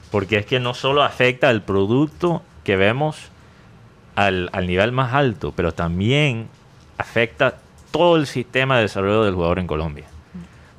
Porque 0.09 0.37
es 0.37 0.45
que 0.45 0.59
no 0.59 0.73
solo 0.73 1.03
afecta 1.03 1.49
al 1.49 1.61
producto 1.61 2.41
que 2.63 2.75
vemos 2.75 3.29
al, 4.15 4.49
nivel 4.65 4.91
más 4.91 5.13
alto, 5.13 5.53
pero 5.55 5.71
también 5.71 6.47
afecta 6.97 7.59
todo 7.91 8.15
el 8.15 8.25
sistema 8.25 8.77
de 8.77 8.83
desarrollo 8.83 9.23
del 9.23 9.35
jugador 9.35 9.59
en 9.59 9.67
Colombia. 9.67 10.05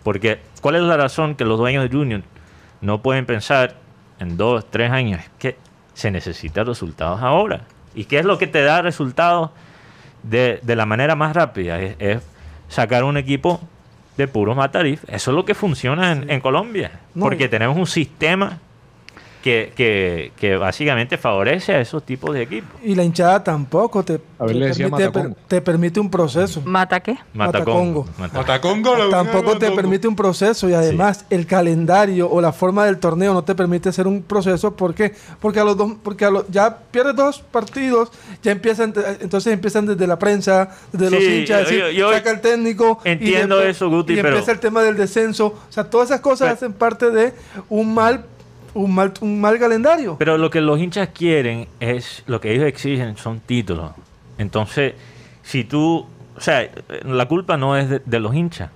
Porque, 0.02 0.40
¿cuál 0.64 0.77
es 0.77 0.83
la 0.83 0.96
razón 0.96 1.35
que 1.35 1.44
los 1.44 1.59
dueños 1.59 1.83
de 1.83 1.94
Junior 1.94 2.22
no 2.81 3.03
pueden 3.03 3.27
pensar 3.27 3.74
en 4.18 4.38
dos, 4.38 4.64
tres 4.70 4.90
años? 4.90 5.20
Es 5.20 5.31
que 5.38 5.57
se 5.92 6.11
necesitan 6.11 6.64
resultados 6.64 7.20
ahora. 7.20 7.64
¿Y 7.94 8.07
qué 8.07 8.18
es 8.18 8.24
lo 8.24 8.38
que 8.38 8.46
te 8.46 8.62
da 8.62 8.81
resultados 8.81 9.50
de, 10.22 10.62
la 10.64 10.87
manera 10.87 11.16
más 11.16 11.37
rápida? 11.37 11.79
es 11.79 12.22
sacar 12.68 13.05
un 13.05 13.18
equipo 13.18 13.61
de 14.16 14.27
puros 14.27 14.57
matarif. 14.57 15.05
Eso 15.07 15.33
es 15.33 15.35
lo 15.35 15.44
que 15.44 15.55
funciona 15.55 16.12
en, 16.12 16.40
Colombia. 16.40 16.92
porque 17.20 17.46
tenemos 17.46 17.77
un 17.77 17.87
sistema 17.87 18.59
que, 19.44 20.33
que, 20.38 20.57
básicamente 20.57 21.18
favorece 21.18 21.74
a 21.74 21.80
esos 21.80 22.02
tipos 22.02 22.33
de 22.33 22.42
equipos. 22.42 22.80
Y 22.83 22.94
la 22.94 23.04
hinchada 23.04 23.44
tampoco 23.44 24.02
te, 24.02 24.18
te, 25.48 25.61
permite, 25.61 26.00
un 26.00 26.11
proceso. 26.11 26.62
¿Mata 26.64 27.00
qué? 27.00 27.18
Matacongo. 27.35 28.07
Matacongo. 28.16 29.11
tampoco 29.11 29.59
te 29.59 29.70
permite 29.72 30.09
un 30.09 30.16
proceso 30.16 30.70
y 30.70 30.72
además 30.72 31.26
el 31.28 31.46
calendario 31.46 32.30
o 32.30 32.40
la 32.40 32.52
forma 32.52 32.87
del 32.87 32.98
torneo 32.98 33.35
no 33.35 33.44
te 33.44 33.54
permite 33.54 33.90
hacer 33.90 34.07
un 34.07 34.22
proceso. 34.22 34.74
¿Por 34.74 34.94
qué? 34.94 35.14
Porque 35.40 35.61
a 35.61 35.64
los 35.64 35.76
dos, 35.76 35.92
porque 36.02 36.24
a 36.24 36.30
ya 36.48 36.78
pierdes 36.90 37.14
dos 37.14 37.40
partidos, 37.40 38.11
ya 38.42 38.50
empiezan, 38.50 38.94
entonces 39.20 39.52
empiezan 39.52 39.85
desde 39.85 40.07
la 40.07 40.18
prensa, 40.18 40.70
desde 40.90 41.11
los 41.11 41.22
hinchas, 41.22 41.68
saca 41.68 42.30
el 42.30 42.40
técnico. 42.40 42.98
Entiendo 43.04 43.62
eso, 43.62 43.90
Guti, 43.90 44.14
y 44.14 44.20
empieza 44.20 44.52
el 44.52 44.61
tema 44.61 44.80
del 44.80 44.96
descenso. 44.96 45.48
O 45.48 45.72
sea, 45.72 45.85
todas 45.85 46.09
esas 46.09 46.20
cosas 46.20 46.54
hacen 46.54 46.72
parte 46.72 47.11
de 47.11 47.35
un 47.68 47.92
mal 47.92 48.24
un 48.74 48.94
mal, 48.94 49.12
un 49.20 49.40
mal 49.40 49.58
calendario. 49.58 50.16
Pero 50.18 50.37
lo 50.37 50.50
que 50.50 50.60
los 50.60 50.78
hinchas 50.78 51.08
quieren 51.08 51.68
es, 51.80 52.22
lo 52.26 52.40
que 52.40 52.52
ellos 52.52 52.66
exigen 52.66 53.16
son 53.16 53.40
títulos. 53.40 53.92
Entonces, 54.37 54.94
si 55.42 55.64
tú, 55.64 56.06
o 56.37 56.40
sea, 56.40 56.68
la 57.04 57.26
culpa 57.26 57.56
no 57.56 57.76
es 57.76 57.88
de, 58.04 58.20
los 58.20 58.34
hinchas. 58.34 58.70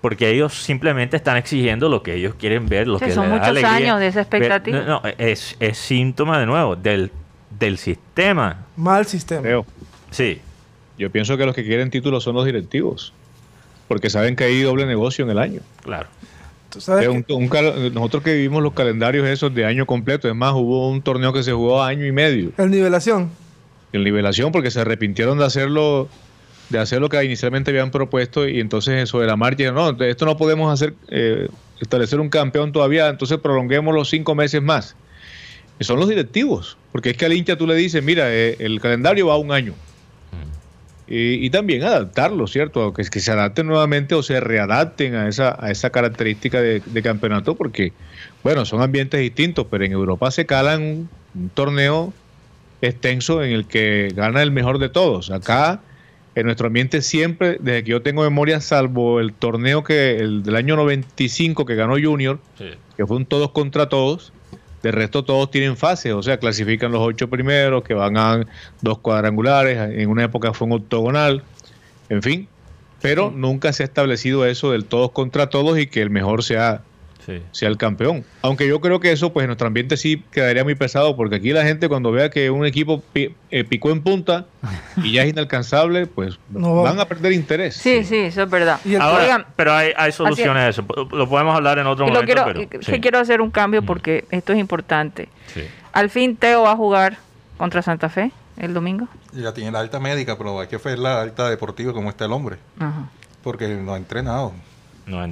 Porque 0.00 0.30
ellos 0.30 0.54
simplemente 0.54 1.16
están 1.16 1.36
exigiendo 1.36 1.88
lo 1.88 2.04
que 2.04 2.14
ellos 2.14 2.34
quieren 2.36 2.68
ver, 2.68 2.86
lo 2.86 3.00
que 3.00 3.10
son 3.10 3.28
muchos 3.28 3.64
años 3.64 3.98
de 3.98 4.06
esa 4.06 4.20
expectativa. 4.20 4.80
No, 4.82 5.02
es, 5.18 5.56
es, 5.58 5.76
síntoma 5.76 6.38
de 6.38 6.46
nuevo 6.46 6.76
del, 6.76 7.10
del 7.58 7.78
sistema. 7.78 8.64
Mal 8.76 9.06
sistema. 9.06 9.64
Sí. 10.10 10.40
Yo 10.96 11.10
pienso 11.10 11.36
que 11.36 11.46
los 11.46 11.54
que 11.54 11.64
quieren 11.64 11.90
títulos 11.90 12.22
son 12.22 12.36
los 12.36 12.44
directivos, 12.44 13.12
porque 13.88 14.08
saben 14.08 14.36
que 14.36 14.44
hay 14.44 14.62
doble 14.62 14.86
negocio 14.86 15.24
en 15.24 15.32
el 15.32 15.38
año. 15.38 15.60
Claro 15.82 16.08
nosotros 16.74 18.22
que 18.22 18.34
vivimos 18.34 18.62
los 18.62 18.74
calendarios 18.74 19.26
esos 19.26 19.54
de 19.54 19.64
año 19.64 19.86
completo, 19.86 20.28
es 20.28 20.34
más, 20.34 20.52
hubo 20.52 20.90
un 20.90 21.02
torneo 21.02 21.32
que 21.32 21.42
se 21.42 21.52
jugó 21.52 21.82
año 21.82 22.04
y 22.04 22.12
medio. 22.12 22.52
¿El 22.58 22.70
nivelación? 22.70 23.30
El 23.92 24.04
nivelación, 24.04 24.52
porque 24.52 24.70
se 24.70 24.80
arrepintieron 24.80 25.38
de 25.38 25.44
hacerlo 25.44 26.08
de 26.68 26.78
hacer 26.78 27.00
lo 27.00 27.08
que 27.08 27.24
inicialmente 27.24 27.70
habían 27.70 27.90
propuesto 27.90 28.46
y 28.46 28.60
entonces 28.60 29.02
eso 29.02 29.20
de 29.20 29.26
la 29.26 29.36
marcha, 29.36 29.72
no, 29.72 29.90
esto 30.04 30.26
no 30.26 30.36
podemos 30.36 30.70
hacer, 30.70 30.92
eh, 31.08 31.48
establecer 31.80 32.20
un 32.20 32.28
campeón 32.28 32.72
todavía, 32.72 33.08
entonces 33.08 33.38
prolonguemos 33.38 33.94
los 33.94 34.10
cinco 34.10 34.34
meses 34.34 34.60
más. 34.62 34.94
Y 35.80 35.84
son 35.84 35.98
los 35.98 36.10
directivos, 36.10 36.76
porque 36.92 37.10
es 37.10 37.16
que 37.16 37.24
al 37.24 37.32
hincha 37.32 37.56
tú 37.56 37.66
le 37.66 37.74
dices, 37.74 38.04
mira, 38.04 38.24
eh, 38.28 38.56
el 38.58 38.80
calendario 38.80 39.28
va 39.28 39.34
a 39.34 39.38
un 39.38 39.52
año 39.52 39.74
y, 41.10 41.48
también 41.50 41.84
adaptarlo, 41.84 42.46
¿cierto? 42.46 42.92
Que, 42.92 43.02
que 43.04 43.20
se 43.20 43.30
adapten 43.30 43.66
nuevamente 43.66 44.14
o 44.14 44.22
se 44.22 44.40
readapten 44.40 45.14
a 45.14 45.28
esa, 45.28 45.56
a 45.58 45.70
esa 45.70 45.88
característica 45.90 46.60
de, 46.60 47.02
campeonato, 47.02 47.54
porque, 47.54 47.92
bueno, 48.42 48.66
son 48.66 48.82
ambientes 48.82 49.18
distintos, 49.20 49.66
pero 49.70 49.84
en 49.84 49.92
Europa 49.92 50.30
se 50.30 50.44
calan 50.44 50.82
un, 50.82 51.50
torneo 51.54 52.12
extenso 52.82 53.42
en 53.42 53.52
el 53.52 53.66
que 53.66 54.12
gana 54.14 54.42
el 54.42 54.50
mejor 54.50 54.78
de 54.78 54.90
todos. 54.90 55.30
Acá, 55.30 55.80
en 56.34 56.44
nuestro 56.44 56.66
ambiente 56.66 57.00
siempre, 57.00 57.56
desde 57.60 57.84
que 57.84 57.90
yo 57.90 58.02
tengo 58.02 58.22
memoria, 58.22 58.60
salvo 58.60 59.20
el 59.20 59.32
torneo 59.32 59.84
que 59.84 60.16
el 60.16 60.42
del 60.42 60.56
año 60.56 60.76
95 60.76 61.64
que 61.64 61.74
ganó 61.74 61.94
Junior, 61.94 62.38
que 62.96 63.06
fue 63.06 63.16
un 63.16 63.24
todos 63.24 63.52
contra 63.52 63.88
todos, 63.88 64.32
de 64.82 64.92
resto 64.92 65.24
todos 65.24 65.50
tienen 65.50 65.76
fases, 65.76 66.12
o 66.12 66.22
sea, 66.22 66.38
clasifican 66.38 66.92
los 66.92 67.00
ocho 67.00 67.28
primeros, 67.28 67.82
que 67.82 67.94
van 67.94 68.16
a 68.16 68.46
dos 68.80 68.98
cuadrangulares, 68.98 69.78
en 69.98 70.08
una 70.08 70.24
época 70.24 70.52
fue 70.52 70.66
un 70.66 70.74
octogonal, 70.74 71.42
en 72.08 72.22
fin, 72.22 72.48
pero 73.00 73.30
nunca 73.30 73.72
se 73.72 73.82
ha 73.82 73.86
establecido 73.86 74.46
eso 74.46 74.72
del 74.72 74.84
todos 74.84 75.12
contra 75.12 75.48
todos 75.50 75.78
y 75.78 75.86
que 75.86 76.02
el 76.02 76.10
mejor 76.10 76.42
sea 76.42 76.82
sea 77.52 77.68
el 77.68 77.76
campeón. 77.76 78.24
Aunque 78.42 78.66
yo 78.66 78.80
creo 78.80 79.00
que 79.00 79.12
eso, 79.12 79.32
pues 79.32 79.44
en 79.44 79.48
nuestro 79.48 79.66
ambiente 79.66 79.96
sí 79.96 80.22
quedaría 80.30 80.64
muy 80.64 80.74
pesado, 80.74 81.16
porque 81.16 81.36
aquí 81.36 81.52
la 81.52 81.64
gente 81.64 81.88
cuando 81.88 82.10
vea 82.10 82.30
que 82.30 82.50
un 82.50 82.64
equipo 82.64 83.02
eh, 83.14 83.64
picó 83.64 83.90
en 83.90 84.02
punta 84.02 84.46
y 84.96 85.12
ya 85.12 85.22
es 85.22 85.30
inalcanzable, 85.30 86.06
pues 86.06 86.38
van 86.48 86.98
a 87.00 87.06
perder 87.06 87.32
interés. 87.32 87.76
Sí, 87.76 88.04
sí, 88.04 88.16
eso 88.16 88.42
es 88.42 88.50
verdad. 88.50 88.80
pero 89.56 89.72
hay, 89.74 90.12
soluciones 90.12 90.62
a 90.62 90.68
eso. 90.68 90.84
Lo 91.12 91.28
podemos 91.28 91.54
hablar 91.54 91.78
en 91.78 91.86
otro 91.86 92.06
momento. 92.06 92.24
Quiero, 92.24 92.44
pero, 92.70 93.00
quiero 93.00 93.18
hacer 93.18 93.40
un 93.40 93.50
cambio 93.50 93.82
porque 93.82 94.24
esto 94.30 94.52
es 94.52 94.58
importante. 94.58 95.28
Al 95.92 96.10
fin 96.10 96.36
Teo 96.36 96.62
va 96.62 96.72
a 96.72 96.76
jugar 96.76 97.18
contra 97.56 97.82
Santa 97.82 98.08
Fe 98.08 98.30
el 98.56 98.74
domingo. 98.74 99.08
Ya 99.32 99.52
tiene 99.52 99.70
la 99.70 99.80
alta 99.80 100.00
médica, 100.00 100.36
pero 100.36 100.60
hay 100.60 100.68
que 100.68 100.78
ver 100.78 100.98
la 100.98 101.20
alta 101.20 101.48
deportiva 101.48 101.92
como 101.92 102.10
está 102.10 102.24
el 102.24 102.32
hombre. 102.32 102.56
Porque 103.42 103.68
no 103.68 103.94
ha 103.94 103.96
entrenado. 103.96 104.52
No 105.06 105.20
ha 105.20 105.24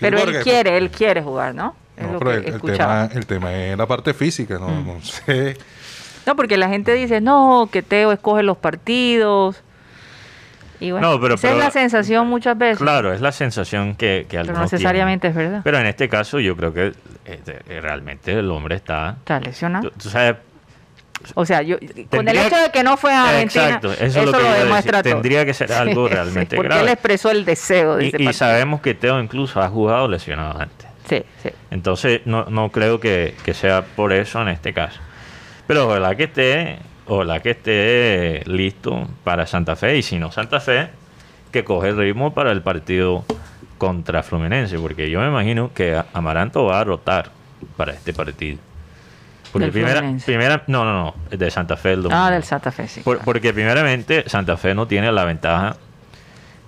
pero 0.00 0.18
él 0.18 0.42
quiere, 0.42 0.76
él 0.76 0.90
quiere 0.90 1.22
jugar, 1.22 1.54
¿no? 1.54 1.74
pero 1.96 2.32
el, 2.32 2.60
tema, 2.60 3.08
el, 3.12 3.26
tema, 3.26 3.52
es 3.54 3.76
la 3.76 3.86
parte 3.86 4.14
física, 4.14 4.58
no, 4.58 4.68
mm. 4.68 4.86
no 4.86 5.00
sé. 5.02 5.56
No, 6.26 6.36
porque 6.36 6.56
la 6.56 6.68
gente 6.68 6.92
dice, 6.94 7.20
no, 7.20 7.68
que 7.72 7.82
Teo 7.82 8.12
escoge 8.12 8.42
los 8.42 8.56
partidos. 8.56 9.62
Y 10.80 10.92
bueno, 10.92 11.14
esa 11.34 11.50
es 11.50 11.56
la 11.56 11.70
sensación 11.70 12.28
muchas 12.28 12.56
veces. 12.56 12.78
Claro, 12.78 13.12
es 13.12 13.20
la 13.20 13.32
sensación 13.32 13.96
que, 13.96 14.26
que 14.28 14.38
Pero 14.38 14.52
no 14.52 14.60
necesariamente 14.60 15.28
es 15.28 15.34
verdad. 15.34 15.62
Pero 15.64 15.78
en 15.78 15.86
este 15.86 16.08
caso 16.08 16.38
yo 16.38 16.56
creo 16.56 16.72
que 16.72 16.92
eh, 17.24 17.80
realmente 17.80 18.32
el 18.32 18.48
hombre 18.50 18.76
está... 18.76 19.16
Está 19.18 19.40
lesionado. 19.40 19.90
tú 19.90 20.08
sabes, 20.08 20.36
o 21.34 21.44
sea, 21.44 21.62
yo, 21.62 21.76
con 22.10 22.28
el 22.28 22.38
hecho 22.38 22.56
de 22.56 22.70
que 22.70 22.82
no 22.82 22.96
fue 22.96 23.12
a 23.12 23.28
Argentina, 23.28 23.80
eso, 24.00 24.24
lo, 24.24 24.38
demuestra 24.38 25.02
todo. 25.02 25.14
Tendría 25.14 25.44
que 25.44 25.54
ser 25.54 25.72
algo 25.74 26.08
realmente 26.08 26.56
porque 26.56 26.78
él 26.78 26.88
expresó 26.88 27.30
el 27.30 27.44
deseo 27.44 27.96
de 27.96 28.06
y, 28.18 28.28
y 28.28 28.32
sabemos 28.32 28.80
que 28.80 28.94
Teo 28.94 29.20
incluso 29.20 29.60
ha 29.60 29.68
jugado 29.68 30.08
lesionado 30.08 30.60
antes. 30.60 30.88
Sí, 31.08 31.22
sí. 31.42 31.50
Entonces, 31.70 32.20
no, 32.26 32.44
no 32.46 32.70
creo 32.70 33.00
que, 33.00 33.34
sea 33.54 33.82
por 33.82 34.12
eso 34.12 34.42
en 34.42 34.48
este 34.48 34.74
caso. 34.74 35.00
Pero 35.66 35.86
ojalá 35.86 36.14
que 36.16 36.24
esté, 36.24 36.78
ojalá 37.06 37.40
que 37.40 37.50
esté 37.50 38.42
listo 38.46 39.08
para 39.24 39.46
Santa 39.46 39.74
Fe. 39.76 39.96
Y 39.96 40.02
si 40.02 40.18
no 40.18 40.30
Santa 40.30 40.60
Fe, 40.60 40.88
que 41.50 41.64
coge 41.64 41.88
el 41.88 41.96
ritmo 41.96 42.34
para 42.34 42.52
el 42.52 42.62
partido 42.62 43.24
contra 43.78 44.22
Fluminense. 44.22 44.78
Porque 44.78 45.10
yo 45.10 45.20
me 45.20 45.28
imagino 45.28 45.72
que 45.72 46.00
Amaranto 46.12 46.64
va 46.64 46.80
a 46.80 46.84
rotar 46.84 47.30
para 47.76 47.92
este 47.92 48.12
partido. 48.12 48.58
Porque 49.52 49.68
primera, 49.68 50.02
primera, 50.26 50.62
no, 50.66 50.84
no, 50.84 50.92
no, 51.04 51.14
de 51.36 51.50
Santa 51.50 51.76
Fe 51.76 51.92
el 51.92 52.02
domingo. 52.02 52.20
Ah, 52.22 52.30
del 52.30 52.44
Santa 52.44 52.70
Fe, 52.70 52.86
sí. 52.88 53.00
Por- 53.00 53.16
claro. 53.16 53.24
Porque 53.24 53.52
primeramente 53.54 54.24
Santa 54.28 54.56
Fe 54.56 54.74
no 54.74 54.86
tiene 54.86 55.10
la 55.12 55.24
ventaja 55.24 55.76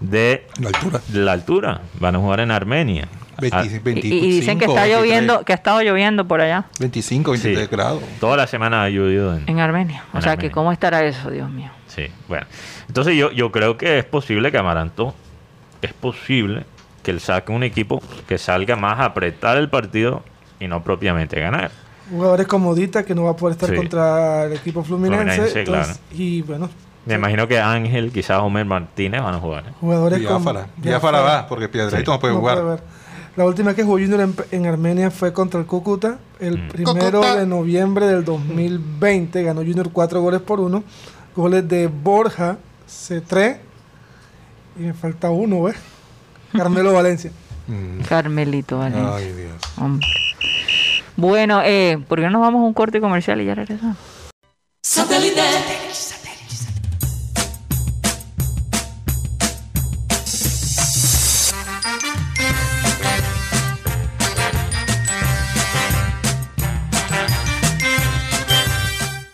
de 0.00 0.46
La 0.58 0.68
altura. 0.68 1.00
la 1.12 1.32
altura. 1.32 1.80
Van 1.98 2.16
a 2.16 2.18
jugar 2.18 2.40
en 2.40 2.50
Armenia. 2.50 3.06
20, 3.38 3.56
Ah, 3.56 3.64
Y- 3.64 3.78
25, 3.78 4.16
y, 4.26 4.30
dicen 4.32 4.58
que 4.58 4.66
está 4.66 4.82
23, 4.82 4.98
lloviendo, 4.98 5.44
que 5.44 5.52
ha 5.52 5.56
estado 5.56 5.80
lloviendo 5.82 6.28
por 6.28 6.40
allá, 6.42 6.64
25, 6.78 7.30
23 7.30 7.68
Sí. 7.68 7.74
grados. 7.74 8.02
toda 8.20 8.36
la 8.36 8.46
semana 8.46 8.82
ha 8.84 8.88
llovido 8.90 9.34
en, 9.34 9.44
en 9.48 9.60
Armenia. 9.60 10.04
O 10.12 10.16
En 10.18 10.22
sea, 10.22 10.32
Armenia. 10.32 10.50
que 10.50 10.52
¿cómo 10.54 10.72
estará 10.72 11.02
eso, 11.04 11.30
Dios 11.30 11.48
mío? 11.50 11.70
Sí, 11.86 12.06
bueno. 12.28 12.46
Entonces 12.88 13.16
yo, 13.16 13.30
yo 13.32 13.50
creo 13.50 13.78
que 13.78 13.98
es 13.98 14.04
posible 14.04 14.52
que 14.52 14.58
Amaranto, 14.58 15.14
es 15.80 15.94
posible 15.94 16.64
que 17.02 17.12
él 17.12 17.20
saque 17.20 17.50
un 17.50 17.62
equipo 17.62 18.02
que 18.28 18.36
salga 18.36 18.76
más 18.76 19.00
a 19.00 19.06
apretar 19.06 19.56
el 19.56 19.70
partido 19.70 20.22
y 20.58 20.68
no 20.68 20.82
propiamente 20.84 21.40
ganar. 21.40 21.70
Jugadores 22.10 22.46
como 22.46 22.74
Dita, 22.74 23.04
que 23.04 23.14
no 23.14 23.24
va 23.24 23.30
a 23.30 23.36
poder 23.36 23.52
estar 23.54 23.70
Sí. 23.70 23.76
contra 23.76 24.44
el 24.44 24.52
equipo 24.54 24.82
fluminense. 24.82 25.24
Fluminense, 25.36 25.60
entonces, 25.60 25.96
claro. 25.98 26.18
Y 26.22 26.42
bueno, 26.42 26.68
Me 27.06 27.14
imagino 27.14 27.48
que 27.48 27.58
Ángel, 27.58 28.12
quizás 28.12 28.40
Homer 28.40 28.64
Martínez 28.66 29.22
van 29.22 29.34
a 29.34 29.38
jugar. 29.38 29.64
¿eh? 29.68 29.72
jugadores 29.80 30.18
Biafara. 30.20 30.62
como... 30.62 30.72
Biafara 30.82 31.20
va, 31.20 31.48
porque 31.48 31.68
Piedradito 31.68 31.98
Sí. 31.98 32.04
no 32.16 32.20
puede 32.20 32.34
No 32.34 32.40
jugar. 32.40 32.56
puede 32.58 32.70
ver. 32.70 32.82
La 33.36 33.46
última 33.46 33.74
que 33.74 33.84
jugó 33.84 33.94
Junior 33.94 34.20
en, 34.20 34.34
en 34.50 34.66
Armenia 34.66 35.10
fue 35.10 35.32
contra 35.32 35.60
el 35.60 35.66
Cúcuta. 35.66 36.18
El 36.40 36.58
Mm. 36.58 36.68
primero 36.68 37.20
Cúcuta. 37.20 37.36
de 37.36 37.46
noviembre 37.46 38.06
del 38.06 38.24
2020 38.24 39.42
ganó 39.42 39.60
Junior 39.60 39.90
cuatro 39.92 40.20
goles 40.20 40.40
por 40.42 40.60
uno. 40.60 40.82
Goles 41.36 41.66
de 41.68 41.86
Borja, 41.86 42.58
C3. 42.88 43.58
Y 44.78 44.82
me 44.82 44.94
falta 44.94 45.30
uno, 45.30 45.62
¿ves? 45.62 45.76
Carmelo 46.52 46.92
Valencia. 46.92 47.30
Mm. 47.68 48.00
Carmelito 48.08 48.78
Valencia. 48.78 49.14
Ay, 49.14 49.32
Dios. 49.32 49.54
Hombre. 49.78 50.06
Bueno, 51.24 51.60
eh, 51.62 52.02
¿por 52.08 52.18
qué 52.18 52.24
no 52.24 52.30
nos 52.30 52.40
vamos 52.40 52.62
a 52.62 52.64
un 52.64 52.72
corte 52.72 52.98
comercial 52.98 53.42
y 53.42 53.44
ya 53.44 53.54
regresamos? 53.54 53.98
Satellite. 54.82 55.42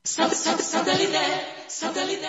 Sat- 0.04 0.32
sat- 0.34 0.60
Satellite. 0.60 1.18
Satellite. 1.68 2.26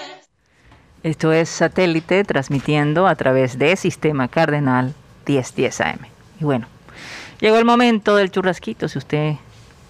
Esto 1.03 1.31
es 1.31 1.49
satélite 1.49 2.23
transmitiendo 2.23 3.07
a 3.07 3.15
través 3.15 3.57
de 3.57 3.75
Sistema 3.75 4.27
Cardenal 4.27 4.93
1010 5.25 5.81
AM. 5.81 5.99
Y 6.39 6.43
bueno, 6.43 6.67
llegó 7.39 7.57
el 7.57 7.65
momento 7.65 8.15
del 8.15 8.31
churrasquito. 8.31 8.87
Si 8.87 8.97
usted 8.97 9.35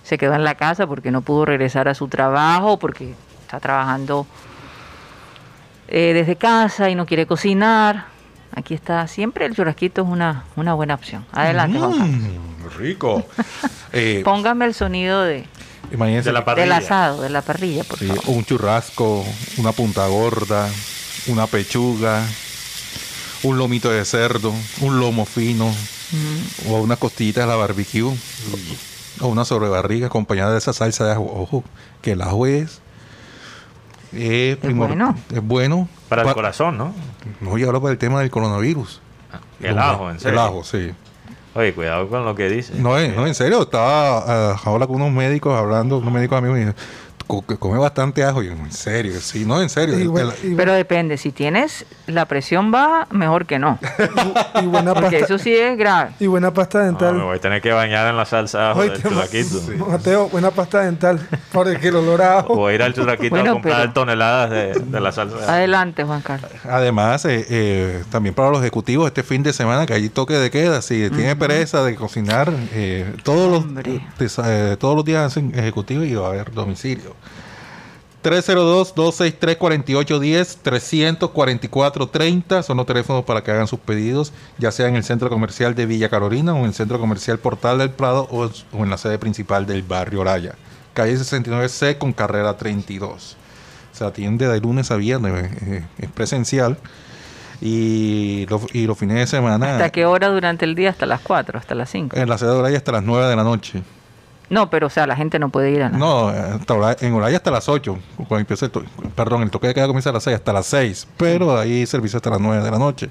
se 0.08 0.18
quedó 0.18 0.36
en 0.36 0.44
la 0.46 0.56
casa 0.56 0.88
porque 0.88 1.12
no 1.12 1.22
pudo 1.22 1.44
regresar 1.44 1.90
a 1.90 1.94
su 1.94 2.08
trabajo, 2.08 2.80
porque 2.80 3.14
está 3.42 3.60
trabajando 3.60 4.26
eh, 5.90 6.14
desde 6.14 6.38
casa 6.38 6.90
y 6.90 6.96
no 6.96 7.06
quiere 7.06 7.26
cocinar, 7.26 8.06
aquí 8.56 8.74
está. 8.74 9.06
Siempre 9.08 9.46
el 9.46 9.54
churrasquito 9.54 10.04
es 10.04 10.08
una, 10.08 10.46
una 10.56 10.74
buena 10.76 10.94
opción. 10.94 11.26
Adelante, 11.34 11.78
Juan 11.78 11.92
Carlos. 11.92 12.10
Mm, 12.10 12.78
rico. 12.80 13.26
Eh, 13.94 14.22
Póngame 14.24 14.66
el 14.66 14.74
sonido 14.74 15.24
de, 15.24 15.46
imagínense 15.94 16.30
De 16.30 16.34
la 16.34 16.44
parrilla. 16.44 16.66
del 16.66 16.74
asado, 16.74 17.22
de 17.22 17.30
la 17.30 17.42
parrilla, 17.42 17.86
por 17.86 17.98
sí, 17.98 18.06
favor. 18.08 18.24
un 18.28 18.44
churrasco, 18.46 19.26
una 19.58 19.72
punta 19.72 20.06
gorda, 20.08 20.70
una 21.28 21.48
pechuga, 21.48 22.22
un 23.44 23.58
lomito 23.58 23.90
de 23.90 24.04
cerdo, 24.06 24.54
un 24.82 25.00
lomo 25.00 25.26
fino, 25.26 25.74
Mm, 26.10 26.72
o 26.72 26.78
una 26.78 26.96
costillita 26.96 27.42
de 27.42 27.48
la 27.48 27.58
barbecue, 27.58 28.14
o 29.22 29.28
una 29.28 29.46
sobrebarriga 29.46 30.08
acompañada 30.08 30.52
de 30.52 30.58
esa 30.60 30.74
salsa 30.74 31.06
de 31.06 31.12
ajo. 31.14 31.24
Ojo, 31.24 31.64
que 32.02 32.12
el 32.12 32.22
ajo 32.22 32.46
es. 32.46 32.82
Es, 34.14 34.58
bueno. 34.76 35.16
es 35.34 35.42
bueno. 35.44 35.90
Para 36.10 36.24
el 36.24 36.34
corazón, 36.34 36.78
¿no? 36.78 36.94
No, 37.42 37.58
y 37.58 37.64
ahora 37.64 37.80
para 37.80 37.92
el 37.92 37.98
tema 37.98 38.22
del 38.22 38.30
coronavirus. 38.32 39.02
El 39.60 39.78
ajo, 39.78 40.10
en 40.10 40.20
serio. 40.20 40.40
El 40.40 40.46
ajo, 40.46 40.64
sí. 40.64 40.92
Oye, 41.56 41.74
cuidado 41.74 42.08
con 42.08 42.24
lo 42.24 42.36
que 42.36 42.50
dice. 42.50 42.74
No, 42.76 42.98
eh, 43.00 43.12
no, 43.16 43.26
en 43.26 43.34
serio, 43.36 43.64
estaba 43.64 44.52
ah, 44.52 44.62
ahora 44.64 44.86
con 44.86 44.98
unos 44.98 45.12
médicos 45.12 45.58
hablando, 45.58 45.98
unos 45.98 46.14
médicos 46.14 46.38
amigos, 46.38 46.58
y 46.58 46.62
dije, 46.62 46.74
"Co- 46.74 46.78
que 46.78 47.07
come 47.28 47.78
bastante 47.78 48.24
ajo. 48.24 48.42
Y 48.42 48.48
yo, 48.48 48.54
en 48.54 48.72
serio, 48.72 49.20
sí, 49.22 49.46
no, 49.46 49.62
en 49.62 49.70
serio. 49.70 50.00
Y, 50.00 50.04
y 50.04 50.06
bu- 50.08 50.56
Pero 50.56 50.74
depende, 50.74 51.18
si 51.18 51.32
tienes 51.32 51.86
la 52.08 52.26
presión 52.26 52.72
baja, 52.72 53.08
mejor 53.12 53.46
que 53.46 53.60
no. 53.60 53.78
y 54.62 54.66
buena 54.66 54.94
Porque 54.94 55.20
pasta, 55.20 55.34
eso 55.34 55.38
sí 55.38 55.54
es 55.56 55.78
grave. 55.78 56.12
y 56.20 56.28
buena 56.28 56.54
pasta 56.54 56.80
No, 56.80 56.86
dental. 56.86 57.16
me 57.16 57.24
voy 57.24 57.38
a 57.38 57.42
tener 57.42 57.62
que 57.62 57.72
bañar 57.72 58.08
en 58.08 58.18
la 58.18 58.26
salsa 58.26 58.60
de 58.60 58.66
ajo 58.70 58.82
del 58.84 58.94
te- 58.94 59.10
churraquito. 59.10 59.62
Mateo, 59.90 60.30
buena 60.30 60.52
pasta 60.52 60.82
dental. 60.82 61.20
Porque 61.52 61.88
el 61.90 61.96
olor 61.98 62.22
a 62.22 62.40
ajo. 62.40 62.56
Voy 62.56 62.72
a 62.72 62.76
ir 62.76 62.82
al 62.84 62.94
churraquito 62.94 63.30
Bueno, 63.30 63.50
a 63.52 63.54
comprar 63.54 63.82
pero- 63.82 63.94
toneladas 63.94 64.50
de, 64.50 64.74
de 64.74 65.00
la 65.02 65.12
salsa 65.12 65.36
de 65.38 65.44
ajo. 65.44 65.52
Adelante, 65.52 66.04
Juan 66.04 66.22
Carlos. 66.22 66.52
Además, 66.64 67.26
eh, 67.26 67.46
eh, 67.50 68.04
también 68.10 68.34
para 68.34 68.50
los 68.52 68.60
ejecutivos, 68.62 69.08
este 69.08 69.24
fin 69.24 69.44
de 69.44 69.52
semana 69.54 69.86
que 69.86 69.94
hay 69.94 70.08
toque 70.10 70.34
de 70.36 70.50
queda, 70.50 70.82
si 70.82 71.10
tiene 71.10 71.36
pereza 71.36 71.84
de 71.84 71.96
cocinar, 71.96 72.52
eh, 72.74 73.14
todos, 73.24 73.52
los, 73.52 73.64
Hombre. 73.66 74.02
eh, 74.20 74.78
todos 74.80 74.96
los 74.96 75.04
días 75.04 75.26
hacen 75.26 75.52
ejecutivos 75.58 76.06
y 76.06 76.16
va 76.16 76.28
a 76.28 76.30
haber 76.30 76.52
domicilio. 76.52 77.17
302-263-4810, 78.24 80.58
344-30 80.64 82.64
son 82.64 82.78
los 82.78 82.86
teléfonos 82.86 83.24
para 83.26 83.44
que 83.44 83.52
hagan 83.52 83.68
sus 83.68 83.80
pedidos, 83.80 84.34
ya 84.58 84.72
sea 84.72 84.88
en 84.88 84.96
el 84.96 85.04
centro 85.04 85.30
comercial 85.30 85.76
de 85.76 85.86
Villa 85.86 86.10
Carolina 86.10 86.54
o 86.54 86.58
en 86.60 86.66
el 86.66 86.74
centro 86.74 87.00
comercial 87.00 87.40
Portal 87.40 87.78
del 87.80 87.90
Prado 87.92 88.28
o, 88.32 88.50
en 88.84 88.90
la 88.90 88.98
sede 88.98 89.18
principal 89.20 89.66
del 89.66 89.84
barrio 89.84 90.22
Oraya, 90.22 90.56
calle 90.94 91.16
69C 91.16 91.98
con 91.98 92.14
carrera 92.14 92.58
32. 92.58 93.38
Se 93.94 94.06
atiende 94.06 94.48
de 94.48 94.60
lunes 94.60 94.92
a 94.92 94.96
viernes, 94.96 95.52
eh, 95.64 95.86
es 95.98 96.12
presencial. 96.12 96.78
Y, 97.60 98.46
los- 98.50 98.68
y 98.72 98.86
los 98.86 98.96
fines 99.00 99.18
de 99.18 99.26
semana 99.26 99.72
¿Hasta 99.72 99.90
qué 99.90 100.06
hora 100.06 100.30
durante 100.30 100.64
el 100.64 100.76
día? 100.76 100.92
Hasta 100.92 101.08
las 101.08 101.22
4, 101.22 101.58
hasta 101.58 101.74
las 101.74 101.90
5. 101.90 102.16
en 102.16 102.30
la 102.30 102.38
sede 102.38 102.52
de 102.52 102.56
Oraya 102.58 102.78
hasta 102.78 102.92
las 102.92 103.02
9 103.04 103.26
de 103.28 103.36
la 103.36 103.44
noche. 103.44 103.82
No, 104.50 104.70
pero 104.70 104.88
o 104.88 104.90
sea, 104.90 105.06
la 105.08 105.16
gente 105.16 105.40
no 105.40 105.50
puede 105.50 105.72
ir 105.72 105.84
a 105.84 105.90
la... 105.90 105.98
No, 105.98 106.30
hasta 106.30 107.06
en 107.06 107.14
Oraya 107.14 107.38
hasta 107.38 107.52
las 107.52 107.68
8. 107.68 107.98
Cuando 108.16 108.38
empieza 108.40 108.66
el 108.66 108.72
to- 108.72 108.84
perdón, 109.16 109.44
el 109.44 109.50
toque 109.52 109.68
de 109.68 109.74
queda 109.74 109.88
comienza 109.88 110.10
a 110.10 110.14
las 110.14 110.24
6, 110.24 110.38
hata 110.38 110.54
las 110.54 110.66
6. 110.68 111.08
Pero 111.18 111.58
ahí 111.58 111.86
servicio 111.86 112.18
hasta 112.18 112.30
las 112.30 112.40
9 112.40 112.64
de 112.64 112.72
la 112.72 112.80
noche. 112.80 113.10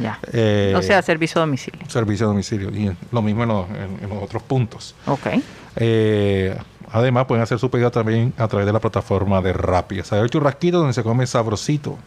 Ya. 0.00 0.18
Eh, 0.32 0.74
o 0.76 0.82
sea, 0.82 1.00
servicio 1.02 1.40
a 1.40 1.44
domicilio. 1.46 1.80
servicio 1.88 2.26
a 2.26 2.28
domicilio. 2.28 2.70
Y 2.70 2.94
lo 3.12 3.22
mismo 3.22 3.42
en 3.42 3.48
los, 3.50 3.68
en- 3.70 3.98
en 4.04 4.08
los 4.08 4.22
otros 4.22 4.42
puntos. 4.42 4.94
Ok. 5.06 5.26
Eh, 5.76 6.56
además, 6.90 7.26
pueden 7.26 7.42
hacer 7.42 7.58
su 7.58 7.70
pedido 7.70 7.90
también 7.90 8.32
a 8.38 8.48
través 8.48 8.66
de 8.66 8.72
la 8.72 8.80
plataforma 8.80 9.40
de 9.42 9.52
Rappi. 9.52 10.00
O 10.00 10.04
sea, 10.04 10.20
el 10.20 10.30
churrasquito 10.30 10.78
donde 10.78 10.92
se 10.94 11.02
come 11.02 11.26
sabrosito. 11.26 11.98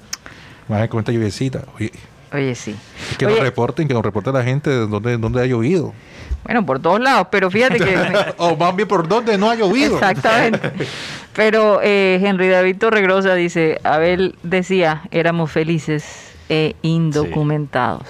Más 0.67 0.87
con 0.87 0.99
esta 0.99 1.11
lluviecita. 1.11 1.63
Oye, 1.75 1.91
Oye, 2.33 2.53
sí. 2.55 2.75
que 3.17 3.25
nos 3.25 3.39
reporten, 3.39 3.87
que 3.87 3.93
nos 3.93 4.03
reporte 4.03 4.31
la 4.31 4.43
gente 4.43 4.69
de 4.69 4.87
dónde, 4.87 5.17
dónde 5.17 5.41
ha 5.41 5.45
llovido. 5.45 5.93
bueno, 6.43 6.65
por 6.65 6.79
todos 6.79 6.99
lados, 6.99 7.27
pero 7.31 7.49
fíjate 7.49 7.77
que... 7.79 7.97
o 8.37 8.55
más 8.55 8.75
bien 8.75 8.87
por 8.87 9.07
dónde 9.07 9.37
no 9.37 9.49
ha 9.49 9.55
llovido. 9.55 9.95
Exactamente. 9.95 10.71
Pero 11.35 11.79
eh, 11.81 12.19
Henry 12.21 12.49
David 12.49 12.77
Torregrosa 12.77 13.33
dice, 13.33 13.79
Abel 13.83 14.35
decía, 14.43 15.03
éramos 15.11 15.49
felices 15.51 16.33
e 16.49 16.75
indocumentados. 16.81 18.03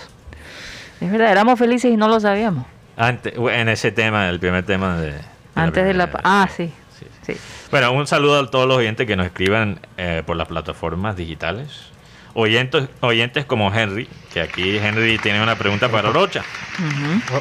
Es 0.99 1.11
verdad, 1.11 1.31
éramos 1.31 1.59
felices 1.59 1.91
y 1.91 1.97
no 1.97 2.07
lo 2.07 2.19
sabíamos. 2.19 2.65
Antes, 2.97 3.33
en 3.37 3.69
ese 3.69 3.91
tema, 3.91 4.27
el 4.29 4.39
primer 4.39 4.65
tema 4.65 4.97
de... 4.97 5.11
de 5.11 5.19
Antes 5.55 5.85
de 5.85 5.93
la... 5.93 6.07
primera- 6.07 6.23
Ah, 6.25 6.49
sí. 6.55 6.71
Sí. 6.97 7.05
sí. 7.33 7.39
Bueno, 7.69 7.91
un 7.91 8.07
saludo 8.07 8.39
a 8.39 8.49
todos 8.49 8.67
los 8.67 8.77
oyentes 8.77 9.05
que 9.05 9.15
nos 9.15 9.27
escriban 9.27 9.79
eh, 9.97 10.23
por 10.25 10.35
las 10.35 10.47
plataformas 10.47 11.15
digitales. 11.15 11.69
Oyentes, 12.33 12.87
oyentes 13.01 13.45
como 13.45 13.73
Henry, 13.73 14.07
que 14.33 14.41
aquí 14.41 14.77
Henry 14.77 15.17
tiene 15.17 15.41
una 15.41 15.55
pregunta 15.55 15.89
para 15.89 16.11
Rocha. 16.11 16.43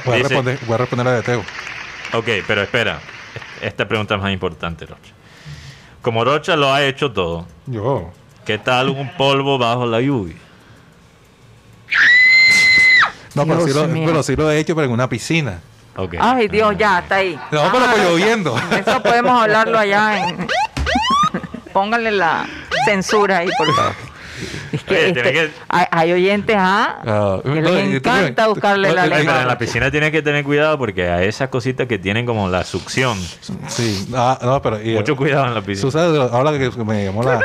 Voy 0.04 0.14
a, 0.14 0.16
Dice- 0.16 0.28
responder, 0.28 0.58
voy 0.66 0.74
a 0.74 0.78
responder 0.78 1.06
a 1.06 1.10
la 1.10 1.16
de 1.16 1.22
Teo. 1.22 1.44
Ok, 2.14 2.28
pero 2.46 2.62
espera. 2.62 2.98
Esta 3.60 3.86
pregunta 3.86 4.14
es 4.14 4.20
más 4.22 4.32
importante, 4.32 4.86
Rocha. 4.86 5.12
Como 6.00 6.24
Rocha 6.24 6.56
lo 6.56 6.72
ha 6.72 6.82
hecho 6.84 7.12
todo, 7.12 7.46
Yo. 7.66 8.10
¿qué 8.46 8.56
tal 8.58 8.88
un 8.88 9.10
polvo 9.16 9.58
bajo 9.58 9.84
la 9.86 10.00
lluvia? 10.00 10.36
No, 13.34 13.46
pero 13.46 13.60
sí, 13.66 13.72
lo, 13.72 13.86
pero 14.06 14.22
sí 14.22 14.36
lo 14.36 14.50
he 14.50 14.58
hecho, 14.58 14.74
pero 14.74 14.86
en 14.86 14.92
una 14.92 15.08
piscina. 15.08 15.60
Ay, 16.20 16.48
Dios, 16.48 16.74
ya, 16.78 17.00
está 17.00 17.16
ahí. 17.16 17.34
No, 17.50 17.70
pero 17.72 17.84
Ah, 17.84 17.90
pues 17.92 18.04
lloviendo. 18.08 18.56
Eso 18.76 19.02
podemos 19.02 19.42
hablarlo 19.42 19.78
allá 19.78 20.28
en... 20.28 20.46
Póngale 21.72 22.10
la 22.12 22.46
censura 22.84 23.38
ahí, 23.38 23.48
por 23.58 23.74
favor. 23.74 23.94
Es 24.72 24.82
que, 24.84 24.94
Oye, 24.94 25.06
este, 25.08 25.22
que- 25.32 25.50
hay, 25.68 25.86
hay 25.90 26.12
oyentes, 26.12 26.56
¿ah? 26.58 26.98
Ah, 27.06 27.38
que 27.42 27.48
no, 27.60 27.70
les 27.70 27.94
encanta 27.94 28.44
tú- 28.44 28.50
buscarle 28.50 28.88
no, 28.88 28.94
la 28.94 29.02
pero 29.04 29.16
lengua. 29.16 29.42
en 29.42 29.48
la 29.48 29.58
piscina 29.58 29.90
tiene 29.90 30.10
que 30.12 30.22
tener 30.22 30.44
cuidado 30.44 30.78
porque 30.78 31.08
a 31.08 31.22
esas 31.22 31.48
cositas 31.48 31.86
que 31.86 31.98
tienen 31.98 32.26
como 32.26 32.48
la 32.48 32.64
succión. 32.64 33.18
Sí, 33.68 34.08
ah, 34.14 34.38
no, 34.42 34.60
pero. 34.62 34.80
y- 34.82 34.94
Mucho 34.94 35.16
cuidado 35.16 35.46
en 35.46 35.54
la 35.54 35.60
Tú 35.60 35.66
piscina. 35.66 35.90
sabes, 35.92 36.32
ahora 36.32 36.52
que 36.58 36.70
me 36.84 37.04
llamó 37.04 37.22
la. 37.22 37.40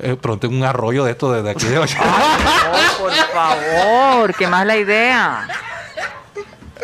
Eh, 0.00 0.16
pronto 0.20 0.48
un 0.48 0.62
arroyo 0.64 1.04
de 1.04 1.12
esto 1.12 1.32
desde 1.32 1.50
aquí 1.50 1.66
de 1.66 1.76
Ay, 1.76 1.88
no, 1.96 2.98
por 2.98 3.12
favor, 3.12 4.34
que 4.34 4.46
más 4.48 4.66
la 4.66 4.76
idea. 4.76 5.46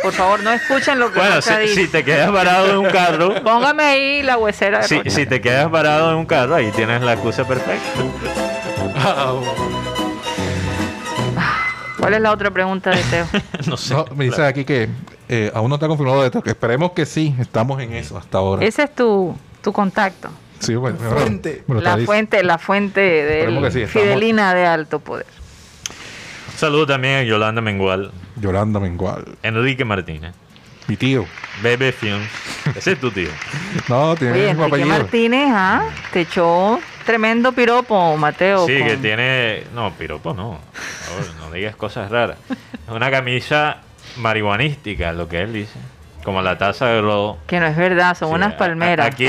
Por 0.02 0.12
favor, 0.12 0.42
no 0.42 0.50
escuchen 0.52 0.98
lo 0.98 1.12
que 1.12 1.18
Bueno, 1.18 1.42
si, 1.42 1.54
dice. 1.56 1.74
si 1.74 1.88
te 1.88 2.02
quedas 2.04 2.30
parado 2.30 2.70
en 2.70 2.76
un 2.78 2.86
carro, 2.86 3.34
Póngame 3.42 3.82
ahí 3.82 4.22
la 4.22 4.38
huesera 4.38 4.78
de 4.78 4.88
si, 4.88 5.02
si 5.10 5.26
te 5.26 5.42
quedas 5.42 5.68
parado 5.68 6.10
en 6.12 6.16
un 6.16 6.24
carro, 6.24 6.54
ahí 6.54 6.70
tienes 6.70 7.02
la 7.02 7.12
excusa 7.14 7.46
perfecta. 7.46 8.00
¿Cuál 11.99 12.14
es 12.14 12.20
la 12.20 12.33
otra 12.33 12.51
pregunta 12.51 12.91
de 12.91 13.03
Teo? 13.05 13.26
no 13.66 13.76
sé. 13.76 13.95
No, 13.95 14.07
me 14.14 14.24
dice 14.24 14.43
aquí 14.45 14.64
que 14.64 14.89
eh, 15.28 15.53
aún 15.55 15.68
no 15.68 15.76
está 15.76 15.87
confirmado 15.87 16.24
esto, 16.24 16.43
que 16.43 16.51
esperemos 16.51 16.93
que 16.93 17.05
sí, 17.07 17.35
estamos 17.39 17.81
en 17.83 17.93
eso 17.93 18.16
hasta 18.16 18.39
ahora. 18.39 18.64
Ese 18.64 18.85
es 18.85 18.95
tu, 18.95 19.37
tu 19.62 19.72
contacto. 19.72 20.31
Sí, 20.61 20.74
bueno, 20.74 20.99
La 21.03 21.11
fuente. 21.11 21.64
La 21.68 21.99
fuente, 21.99 22.43
la 22.43 22.59
fuente 22.59 23.01
de 23.01 23.70
sí, 23.70 23.87
Fidelina 23.87 24.55
de 24.55 24.66
alto 24.66 24.99
poder. 25.01 25.26
Un 26.53 26.59
saludo 26.59 26.87
también 26.87 27.14
a 27.16 27.22
Yolanda 27.22 27.61
Mengual, 27.62 28.12
Yolanda 28.37 28.81
Mengual. 28.81 29.24
Enrique 29.43 29.85
Martínez, 29.85 30.35
Mi 30.87 30.97
tío. 30.97 31.24
Bebe 31.62 31.93
Films. 31.93 32.28
Ese 32.74 32.93
es 32.93 33.01
tu 33.01 33.11
tío. 33.11 33.31
No, 33.89 34.14
tiene 34.16 34.35
Oye, 34.35 34.43
el 34.43 34.49
mismo 34.57 34.64
Enrique 34.64 34.83
apellido. 34.83 35.03
Martínez, 35.03 35.49
¿ah? 35.53 35.83
Te 36.12 36.20
echó 36.22 36.78
tremendo 37.11 37.50
piropo, 37.52 38.16
Mateo. 38.16 38.66
Sí, 38.66 38.76
que 38.84 38.96
tiene. 38.96 39.64
No, 39.74 39.90
piropo 39.92 40.32
no. 40.32 40.58
Por 40.61 41.24
favor, 41.24 41.34
no 41.40 41.50
digas 41.52 41.74
cosas 41.74 42.08
raras. 42.11 42.36
Es 42.48 42.94
una 42.94 43.11
camisa 43.11 43.78
marihuanística, 44.16 45.12
lo 45.12 45.28
que 45.28 45.40
él 45.40 45.52
dice. 45.52 45.76
Como 46.22 46.40
la 46.42 46.56
taza 46.56 46.86
de 46.86 47.00
rodo. 47.00 47.38
que 47.48 47.58
no 47.58 47.66
es 47.66 47.76
verdad, 47.76 48.16
son 48.16 48.28
Sí, 48.28 48.34
unas 48.36 48.54
palmeras. 48.54 49.06
Aquí. 49.06 49.26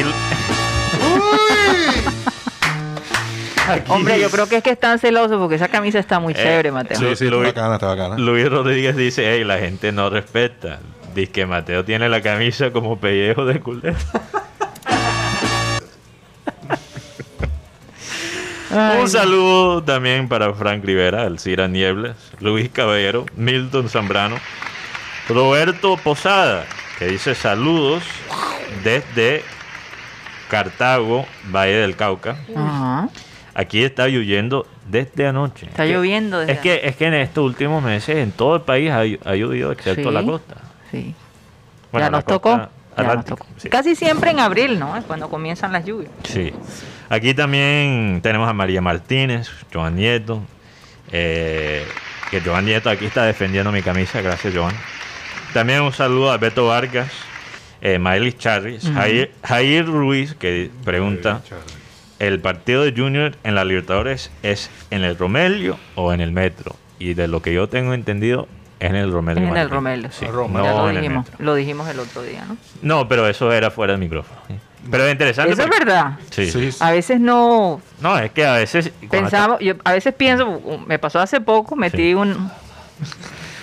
Aquí- 3.68 3.84
Hombre, 3.92 4.20
yo 4.20 4.30
creo 4.30 4.48
que 4.48 4.58
es 4.58 4.64
que 4.64 4.72
están 4.72 5.00
celosos 5.00 5.38
porque 5.40 5.56
esa 5.56 5.68
camisa 5.70 5.98
está 6.00 6.20
muy 6.20 6.34
Eh, 6.34 6.38
chévere, 6.38 6.72
Mateo. 6.72 6.98
Sí, 7.00 7.06
sí, 7.16 7.26
está 7.26 7.36
Luis- 7.36 7.48
bacana, 7.54 7.76
está 7.76 7.88
bacana. 7.88 8.18
Luis 8.18 8.50
Rodríguez 8.50 8.96
dice: 8.96 9.32
Hey, 9.34 9.44
la 9.44 9.58
gente 9.58 9.92
no 9.92 10.10
respeta. 10.10 10.80
Dice 11.16 11.32
que 11.32 11.46
Mateo 11.46 11.84
tiene 11.84 12.10
la 12.10 12.22
camisa 12.22 12.72
como 12.72 12.98
pellejo 13.00 13.46
de 13.46 13.60
culero. 13.60 13.98
Ay, 18.72 19.02
Un 19.02 19.10
saludo 19.10 19.84
también 19.84 20.28
para 20.28 20.54
Frank 20.54 20.84
Rivera, 20.84 21.24
Alcira 21.24 21.68
Niebles, 21.68 22.16
Luis 22.40 22.70
Caballero, 22.70 23.26
Milton 23.36 23.90
Zambrano, 23.90 24.38
Roberto 25.28 25.98
Posada, 25.98 26.66
que 27.00 27.06
dice 27.08 27.36
saludos 27.36 28.04
desde 28.84 29.44
Cartago, 30.50 31.26
Valle 31.54 31.74
del 31.76 31.96
Cauca. 31.96 32.38
Ajá. 32.56 33.10
Aquí 33.54 33.84
está 33.84 34.08
lloviendo 34.08 34.66
desde 34.90 35.28
anoche. 35.28 35.66
Está 35.66 35.86
lloviendo 35.86 36.40
desde 36.40 36.54
Es 36.54 36.60
que, 36.60 36.82
es 36.84 36.96
que 36.96 37.06
en 37.08 37.14
estos 37.16 37.44
últimos 37.44 37.84
meses 37.84 38.18
en 38.18 38.32
todo 38.32 38.56
el 38.56 38.62
país 38.62 38.90
ha, 38.92 39.00
ha 39.00 39.36
llovido, 39.36 39.72
excepto 39.72 40.10
Sí. 40.10 40.14
la 40.16 40.24
costa. 40.24 40.56
Sí. 40.90 41.14
Bueno, 41.92 42.08
ya 42.08 42.12
nos 42.12 42.26
tocó. 42.26 42.70
Sí. 43.58 43.70
Casi 43.70 43.96
siempre 43.96 44.32
en 44.32 44.40
abril, 44.40 44.80
¿no? 44.80 44.98
Es 44.98 45.04
cuando 45.06 45.30
comienzan 45.30 45.72
las 45.72 45.86
lluvias. 45.86 46.12
Sí. 46.24 46.54
Aquí 47.10 47.34
también 47.34 48.20
tenemos 48.22 48.50
a 48.50 48.54
María 48.54 48.82
Martínez, 48.82 49.50
Joan 49.74 49.96
Nieto. 49.96 50.42
eh, 51.12 51.86
que 52.30 52.40
Joan 52.42 52.66
Nieto 52.66 52.90
aquí 52.90 53.06
está 53.06 53.26
defendiendo 53.26 53.72
mi 53.72 53.82
camisa. 53.82 54.22
Gracias, 54.22 54.54
Joan. 54.56 54.74
También 55.54 55.82
un 55.82 55.92
saludo 55.92 56.32
a 56.32 56.38
Beto 56.38 56.68
Vargas, 56.68 57.12
eh, 57.82 58.00
Miley 58.00 58.34
Charris, 58.34 58.90
Jair, 58.90 59.34
Jair 59.44 59.86
Ruiz, 59.86 60.34
que 60.36 60.72
pregunta: 60.86 61.42
¿el 62.20 62.40
partido 62.40 62.84
de 62.84 62.94
Junior 62.96 63.36
en 63.44 63.56
la 63.56 63.66
Libertadores 63.66 64.32
es 64.44 64.70
en 64.92 65.04
el 65.04 65.18
Romelio 65.18 65.78
o 65.96 66.14
en 66.14 66.22
el 66.22 66.32
Metro? 66.32 66.78
Y 67.00 67.16
de 67.16 67.28
lo 67.28 67.42
que 67.42 67.54
yo 67.54 67.68
tengo 67.68 67.94
entendido, 67.94 68.48
en 68.82 68.96
el 68.96 69.12
Romelio. 69.12 69.48
en 69.48 69.58
el. 69.58 69.70
Romelio. 69.70 70.12
Sí, 70.12 70.26
no 70.26 70.48
lo 70.48 70.90
en 70.90 70.96
el 70.98 71.02
dijimos. 71.02 71.26
Metro. 71.30 71.46
Lo 71.46 71.56
dijimos 71.56 71.88
el 71.90 72.00
otro 72.00 72.22
día, 72.24 72.44
¿no? 72.46 72.58
No, 72.82 73.08
pero 73.08 73.28
eso 73.28 73.52
era 73.52 73.72
fuera 73.72 73.94
del 73.94 74.00
micrófono. 74.02 74.40
Pero 74.90 75.06
es 75.06 75.12
interesante. 75.12 75.54
Eso 75.54 75.62
es 75.62 75.70
verdad. 75.70 76.14
Sí, 76.32 76.50
sí. 76.50 76.72
Sí, 76.72 76.78
A 76.82 76.92
veces 76.92 77.20
no 77.20 77.82
No, 78.02 78.18
es 78.18 78.32
que 78.32 78.46
a 78.46 78.54
veces. 78.54 78.92
pensamos, 79.10 79.60
yo 79.60 79.76
a 79.84 79.94
veces 79.94 80.14
pienso, 80.14 80.60
me 80.88 80.98
pasó 81.00 81.20
hace 81.20 81.40
poco, 81.40 81.76
metí 81.76 81.98
Sí. 82.10 82.14
un, 82.16 82.50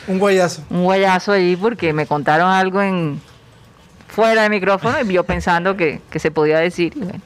Un 0.06 0.18
guayazo. 0.18 0.62
un 0.70 0.84
guayazo 0.84 1.32
allí 1.32 1.56
porque 1.56 1.92
me 1.92 2.06
contaron 2.06 2.48
algo 2.50 2.80
en 2.80 3.20
fuera 4.06 4.42
de 4.42 4.48
micrófono 4.48 4.96
y 5.02 5.12
yo 5.12 5.24
pensando 5.24 5.76
que, 5.76 6.00
que 6.10 6.18
se 6.18 6.30
podía 6.30 6.58
decir. 6.60 6.92
y 6.96 7.00
bueno, 7.00 7.20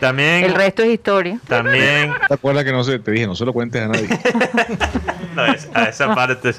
También. 0.00 0.44
el 0.44 0.54
resto 0.54 0.82
es 0.82 0.90
historia. 0.90 1.38
También. 1.46 2.12
¿Te 2.28 2.34
acuerdas 2.34 2.64
que 2.64 2.72
no 2.72 2.82
sé? 2.82 2.98
Te 2.98 3.10
dije, 3.10 3.26
no 3.26 3.34
se 3.36 3.44
lo 3.44 3.52
cuentes 3.52 3.82
a 3.82 3.88
nadie. 3.88 4.08
no, 5.36 5.46
es- 5.46 5.68
a 5.74 5.84
esa 5.84 6.14
parte. 6.14 6.54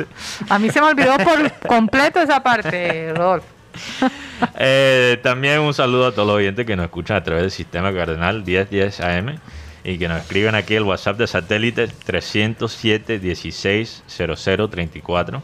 A 0.49 0.59
mí 0.59 0.69
se 0.69 0.79
me 0.79 0.87
olvidó 0.87 1.17
por 1.17 1.51
completo 1.67 2.21
esa 2.21 2.41
parte, 2.43 3.13
Rodolfo. 3.13 3.47
Eh, 4.57 5.19
también 5.21 5.59
un 5.59 5.73
saludo 5.73 6.07
a 6.07 6.11
todos 6.11 6.27
los 6.27 6.37
oyentes 6.37 6.65
que 6.65 6.75
nos 6.75 6.85
escuchan 6.85 7.17
a 7.17 7.23
través 7.23 7.43
del 7.43 7.51
sistema 7.51 7.93
Cardenal 7.93 8.43
1010 8.43 8.99
AM 9.01 9.35
y 9.83 9.99
que 9.99 10.07
nos 10.07 10.19
escriben 10.19 10.55
aquí 10.55 10.73
el 10.75 10.81
WhatsApp 10.83 11.17
de 11.17 11.27
satélite 11.27 11.87
307 11.87 13.19
16 13.19 14.03
0034. 14.07 15.43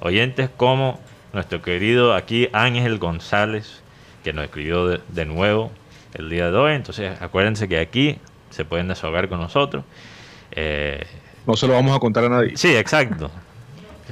Oyentes 0.00 0.48
como 0.56 1.00
nuestro 1.32 1.60
querido 1.60 2.14
aquí 2.14 2.48
Ángel 2.52 2.98
González, 2.98 3.80
que 4.22 4.32
nos 4.32 4.44
escribió 4.44 4.86
de, 4.86 5.00
de 5.08 5.24
nuevo 5.24 5.72
el 6.18 6.28
día 6.30 6.50
de 6.50 6.56
hoy. 6.56 6.74
Entonces, 6.74 7.20
acuérdense 7.20 7.68
que 7.68 7.78
aquí 7.78 8.18
se 8.50 8.64
pueden 8.64 8.88
desahogar 8.88 9.28
con 9.28 9.40
nosotros. 9.40 9.84
Eh, 10.52 11.04
No 11.46 11.56
se 11.56 11.66
lo 11.66 11.74
vamos 11.74 11.94
a 11.96 12.00
contar 12.00 12.24
a 12.24 12.28
nadie. 12.28 12.56
Sí, 12.56 12.74
exacto. 12.74 13.30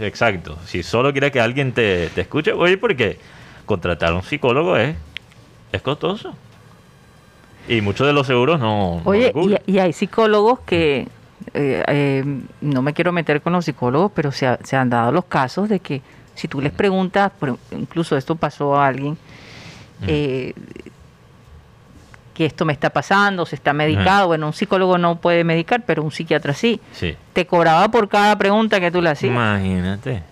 Exacto. 0.01 0.59
Si 0.67 0.83
solo 0.83 1.13
quieres 1.13 1.31
que 1.33 1.41
alguien 1.41 1.73
te, 1.73 2.09
te 2.15 2.23
escuche, 2.23 2.53
oye, 2.53 2.77
porque 2.79 3.19
contratar 3.67 4.11
a 4.13 4.17
un 4.17 4.23
psicólogo 4.23 4.77
es, 4.77 4.97
es 5.73 5.83
costoso. 5.83 6.35
Y 7.69 7.81
muchos 7.81 8.07
de 8.07 8.13
los 8.13 8.27
seguros 8.27 8.61
no. 8.61 9.01
Oye, 9.05 9.33
y, 9.67 9.73
y 9.73 9.79
hay 9.79 9.93
psicólogos 9.93 10.61
que, 10.61 11.09
eh, 11.55 11.83
eh, 11.89 12.25
no 12.61 12.83
me 12.83 12.93
quiero 12.93 13.11
meter 13.13 13.41
con 13.41 13.53
los 13.55 13.65
psicólogos, 13.65 14.13
pero 14.15 14.33
se, 14.33 14.47
ha- 14.47 14.59
se 14.63 14.77
han 14.77 14.91
dado 14.91 15.13
los 15.13 15.25
casos 15.25 15.69
de 15.69 15.81
que 15.81 16.03
si 16.35 16.47
tú 16.49 16.61
les 16.61 16.73
preguntas, 16.73 17.31
por- 17.39 17.57
incluso 17.71 18.17
esto 18.17 18.35
pasó 18.35 18.77
a 18.77 18.87
alguien, 18.89 19.17
eh, 20.07 20.53
que 22.35 22.45
esto 22.45 22.65
me 22.65 22.73
está 22.73 22.91
pasando, 22.91 23.47
se 23.47 23.55
está 23.55 23.73
medicado, 23.73 24.27
bueno, 24.27 24.49
un 24.49 24.53
psicólogo 24.53 24.99
no 24.99 25.17
puede 25.21 25.45
medicar, 25.45 25.85
pero 25.87 26.03
un 26.03 26.11
psiquiatra 26.11 26.53
sí. 26.53 26.81
Sí. 26.93 27.17
Te 27.33 27.47
cobraba 27.47 27.89
por 27.91 28.09
cada 28.09 28.37
pregunta 28.37 28.81
que 28.81 28.91
tú 28.91 29.01
le 29.01 29.11
hacías. 29.11 29.31
Imagínate. 29.33 30.23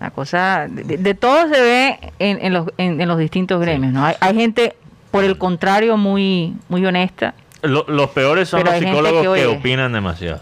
Una 0.00 0.10
cosa, 0.10 0.66
de, 0.70 0.96
de 0.96 1.14
todo 1.14 1.42
se 1.48 1.60
ve 1.60 1.98
en, 2.18 2.38
en 2.42 2.52
los, 2.54 2.68
en, 2.78 2.98
en 3.00 3.06
los 3.08 3.18
distintos 3.18 3.60
gremios, 3.60 3.92
¿no? 3.92 4.04
Hay, 4.04 4.14
hay 4.20 4.34
gente, 4.34 4.74
por 5.10 5.24
el 5.24 5.36
contrario, 5.36 5.98
muy, 5.98 6.54
muy 6.70 6.84
honesta, 6.86 7.34
Lo- 7.60 7.84
los 7.86 8.08
peores 8.10 8.48
son 8.48 8.64
los 8.64 8.74
psicólogos 8.76 9.36
que, 9.36 9.44
opinan 9.46 9.92
demasiado. 9.92 10.40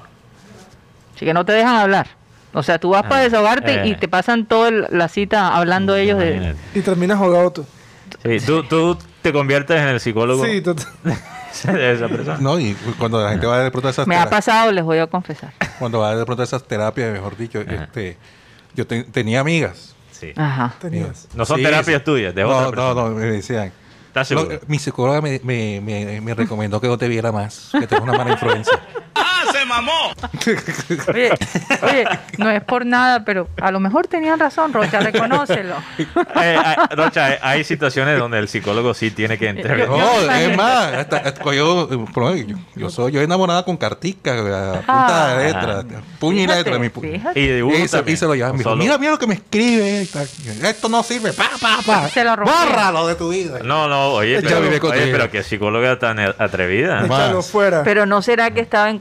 así 1.16 1.24
que 1.26 1.34
no 1.34 1.45
te 1.45 1.51
dejan 1.53 1.74
hablar. 1.74 2.07
O 2.55 2.62
sea, 2.62 2.78
tú 2.78 2.91
vas 2.91 3.03
para 3.03 3.16
Ah, 3.16 3.24
desahogarte 3.24 3.86
y 3.86 3.91
eh. 3.91 3.97
te 3.99 4.07
pasan 4.07 4.47
toda 4.47 4.70
la 4.70 5.09
cita 5.09 5.49
hablando 5.57 5.97
ellos 5.97 6.18
de... 6.18 6.55
Y 6.74 6.80
terminas 6.80 7.18
jugado 7.18 7.51
tú. 7.51 7.66
Sí, 8.22 8.38
tú, 8.44 8.62
tú 8.64 8.98
te 9.22 9.32
conviertes 9.32 9.80
en 9.80 9.88
el 9.88 10.00
psicólogo 10.00 10.44
Sí, 10.44 10.60
total. 10.60 10.86
de 11.64 11.92
esa 11.92 12.08
persona. 12.08 12.38
No, 12.40 12.58
y 12.58 12.74
cuando 12.98 13.22
la 13.22 13.30
gente 13.30 13.46
va 13.46 13.60
de 13.60 13.70
pronto 13.70 13.88
a 13.88 13.90
esas 13.90 14.06
Me 14.06 14.16
ha 14.16 14.20
terapias, 14.24 14.44
pasado, 14.46 14.72
les 14.72 14.84
voy 14.84 14.98
a 14.98 15.06
confesar. 15.06 15.52
cuando 15.78 16.00
va 16.00 16.14
de 16.16 16.24
pronto 16.24 16.42
a 16.42 16.44
esas 16.44 16.62
terapias, 16.64 17.12
mejor 17.12 17.36
dicho, 17.36 17.60
Ajá. 17.60 17.84
este, 17.84 18.16
yo 18.74 18.86
te- 18.86 19.04
tenía 19.04 19.40
amigas. 19.40 19.94
Sí. 20.12 20.32
Ajá. 20.36 20.74
Tenías. 20.80 21.28
No 21.34 21.44
son 21.44 21.58
Sí, 21.58 21.62
terapias 21.62 21.98
sí. 22.00 22.04
tuyas, 22.04 22.34
de 22.34 22.42
no, 22.42 22.48
otra 22.56 22.82
no, 22.82 22.94
no, 22.94 23.08
me 23.10 23.24
decían. 23.26 23.72
¿Estás 24.08 24.26
seguro? 24.28 24.48
"No, 24.52 24.58
mi 24.66 24.78
psicóloga 24.78 25.20
me, 25.20 25.40
me, 25.44 25.80
me, 25.80 26.20
me 26.20 26.34
recomendó 26.34 26.80
que 26.80 26.88
no 26.88 26.98
te 26.98 27.06
viera 27.08 27.30
más, 27.30 27.70
que 27.78 27.86
tengo 27.86 28.02
una 28.02 28.14
mala 28.18 28.32
influencia. 28.32 28.80
Oye, 31.12 31.30
oye, 31.82 32.04
no 32.38 32.50
es 32.50 32.62
por 32.64 32.84
nada, 32.86 33.24
pero 33.24 33.48
a 33.60 33.70
lo 33.70 33.80
mejor 33.80 34.06
tenían 34.06 34.38
razón, 34.38 34.72
Rocha, 34.72 35.00
reconócelo. 35.00 35.74
Eh, 36.40 36.56
hay- 36.64 36.76
Rocha, 36.96 37.24
hay, 37.26 37.34
hay 37.42 37.64
situaciones 37.64 38.18
donde 38.18 38.38
el 38.38 38.48
psicólogo 38.48 38.94
sí 38.94 39.10
tiene 39.10 39.38
que 39.38 39.48
entrar. 39.48 39.76
Yo- 39.78 39.86
No, 39.96 40.32
es 40.32 40.56
más, 40.56 40.92
hasta- 40.94 41.16
hasta 41.18 41.54
yo, 41.54 41.88
eh, 41.90 42.44
yo, 42.46 42.56
yo 42.76 42.90
soy 42.90 43.12
yo 43.12 43.20
enamorada 43.20 43.64
con 43.64 43.76
cartica, 43.76 44.32
a 44.34 44.72
punta 44.74 44.84
Ah. 44.88 45.34
de 45.36 45.44
letra, 45.44 45.84
puño 46.18 46.42
y 46.42 46.46
letra. 46.46 46.78
Mi 46.78 46.88
pu- 46.88 47.00
fíjate. 47.00 47.40
Y 47.40 47.48
y, 47.82 47.88
se, 47.88 47.96
también, 47.96 48.14
y 48.14 48.16
se 48.18 48.26
lo 48.26 48.34
llevan. 48.34 48.56
mira, 48.78 48.98
mira 48.98 49.12
lo 49.12 49.18
que 49.18 49.26
me 49.26 49.34
escribe. 49.34 50.02
Esto 50.02 50.88
no 50.88 51.02
sirve. 51.02 51.32
Pa, 51.32 51.50
pa, 51.60 51.78
pa. 51.84 52.08
Se 52.08 52.24
lo. 52.24 52.36
Bórralo 52.36 53.06
de 53.06 53.14
tu 53.14 53.30
vida. 53.30 53.58
No, 53.64 53.88
no, 53.88 54.08
oye, 54.12 54.40
pero, 54.42 54.58
oye, 54.58 55.08
pero 55.12 55.30
que 55.30 55.42
psicóloga 55.42 55.98
tan 55.98 56.18
atrevida. 56.18 57.04
Fuera. 57.42 57.82
Pero 57.82 58.06
no 58.06 58.22
será 58.22 58.50
que 58.52 58.60
estaban 58.60 58.98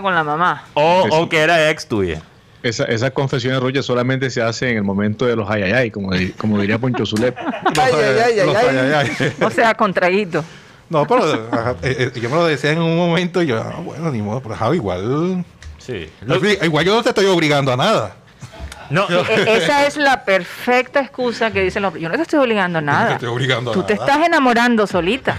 con 0.00 0.14
la 0.14 0.22
mamá. 0.24 0.64
O, 0.74 1.06
o 1.10 1.28
que 1.28 1.38
era 1.38 1.70
ex 1.70 1.86
tuya. 1.86 2.22
Esa, 2.62 2.84
esas 2.84 3.10
confesiones, 3.12 3.58
Roger, 3.60 3.82
solamente 3.82 4.28
se 4.30 4.42
hacen 4.42 4.68
en 4.70 4.76
el 4.76 4.82
momento 4.82 5.24
de 5.26 5.34
los 5.34 5.48
ayayay, 5.50 5.90
como, 5.90 6.10
como 6.36 6.58
diría 6.60 6.78
Poncho 6.78 7.06
Zulep. 7.06 7.36
Ay, 7.78 7.92
ay, 7.94 8.38
ay, 8.40 8.46
Los 8.46 8.56
ay, 8.56 8.66
ay. 8.70 8.78
ayayay. 8.78 9.32
O 9.42 9.50
sea, 9.50 9.74
contraguito. 9.74 10.44
No, 10.90 11.06
pero 11.06 11.48
ajá, 11.52 11.76
eh, 11.82 12.10
eh, 12.14 12.20
yo 12.20 12.28
me 12.28 12.36
lo 12.36 12.44
decía 12.46 12.72
en 12.72 12.82
un 12.82 12.96
momento 12.96 13.40
y 13.42 13.46
yo, 13.46 13.58
ah, 13.60 13.80
bueno, 13.82 14.10
ni 14.10 14.20
modo, 14.20 14.40
pero 14.42 14.54
ajá, 14.54 14.74
igual. 14.74 15.44
Sí. 15.78 16.10
Lo- 16.22 16.36
Igual 16.36 16.84
yo 16.84 16.94
no 16.96 17.02
te 17.02 17.08
estoy 17.10 17.26
obligando 17.26 17.72
a 17.72 17.76
nada. 17.76 18.16
No, 18.90 19.06
E- 19.08 19.56
Esa 19.56 19.86
es 19.86 19.96
la 19.96 20.24
perfecta 20.24 21.00
excusa 21.00 21.52
que 21.52 21.62
dicen 21.62 21.82
los 21.82 21.94
Yo 21.94 22.08
no 22.08 22.16
te 22.16 22.22
estoy 22.22 22.40
obligando 22.40 22.80
a 22.80 22.82
nada. 22.82 23.06
te 23.06 23.12
estoy 23.14 23.28
obligando 23.28 23.70
a 23.70 23.74
Tú 23.74 23.84
te 23.84 23.94
estás 23.94 24.18
enamorando 24.26 24.86
solita. 24.86 25.38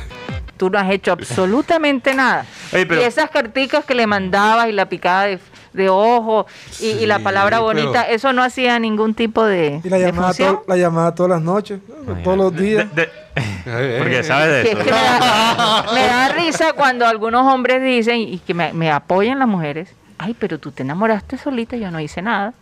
Tú 0.58 0.70
no 0.70 0.80
has 0.80 0.90
hecho 0.90 1.12
absolutamente 1.12 2.14
nada. 2.14 2.46
Oye, 2.74 2.86
pero- 2.86 3.02
Y 3.02 3.04
esas 3.04 3.30
carticas 3.30 3.86
que 3.86 3.96
le 3.96 4.08
mandabas 4.08 4.68
y 4.68 4.72
la 4.72 4.88
picada 4.88 5.24
de, 5.26 5.40
de 5.74 5.90
ojo 5.90 6.46
y, 6.80 6.88
y 6.88 7.06
la 7.06 7.20
palabra 7.20 7.60
bonita, 7.60 8.04
pero- 8.04 8.16
eso 8.16 8.34
no 8.34 8.44
hacía 8.44 8.78
ningún 8.80 9.14
tipo 9.14 9.44
de, 9.46 9.82
Y 9.84 9.90
la 9.90 9.98
llamada, 10.00 10.28
función. 10.30 10.56
to- 10.58 10.64
la 10.68 10.78
llamada 10.78 11.16
todas 11.16 11.30
las 11.32 11.42
noches, 11.42 11.80
todos 12.24 12.38
los 12.38 12.56
días. 12.56 12.94
de- 12.96 13.10
de- 13.66 13.98
porque 14.00 14.24
sabes 14.24 14.48
de 14.50 14.62
es 14.62 14.66
eso. 14.70 14.78
que 14.78 14.84
me, 14.86 14.92
da, 14.92 15.86
me 15.94 16.06
da 16.06 16.28
risa 16.30 16.74
cuando 16.74 17.06
algunos 17.06 17.46
hombres 17.52 17.82
dicen 17.84 18.20
y 18.20 18.40
que 18.40 18.54
me, 18.54 18.74
me 18.74 18.92
apoyan 18.92 19.40
las 19.40 19.48
mujeres, 19.48 19.94
ay, 20.18 20.36
pero 20.38 20.60
tú 20.60 20.72
te 20.72 20.84
enamoraste 20.84 21.38
solita, 21.38 21.76
yo 21.78 21.92
no 21.92 22.00
hice 22.00 22.22
nada. 22.22 22.54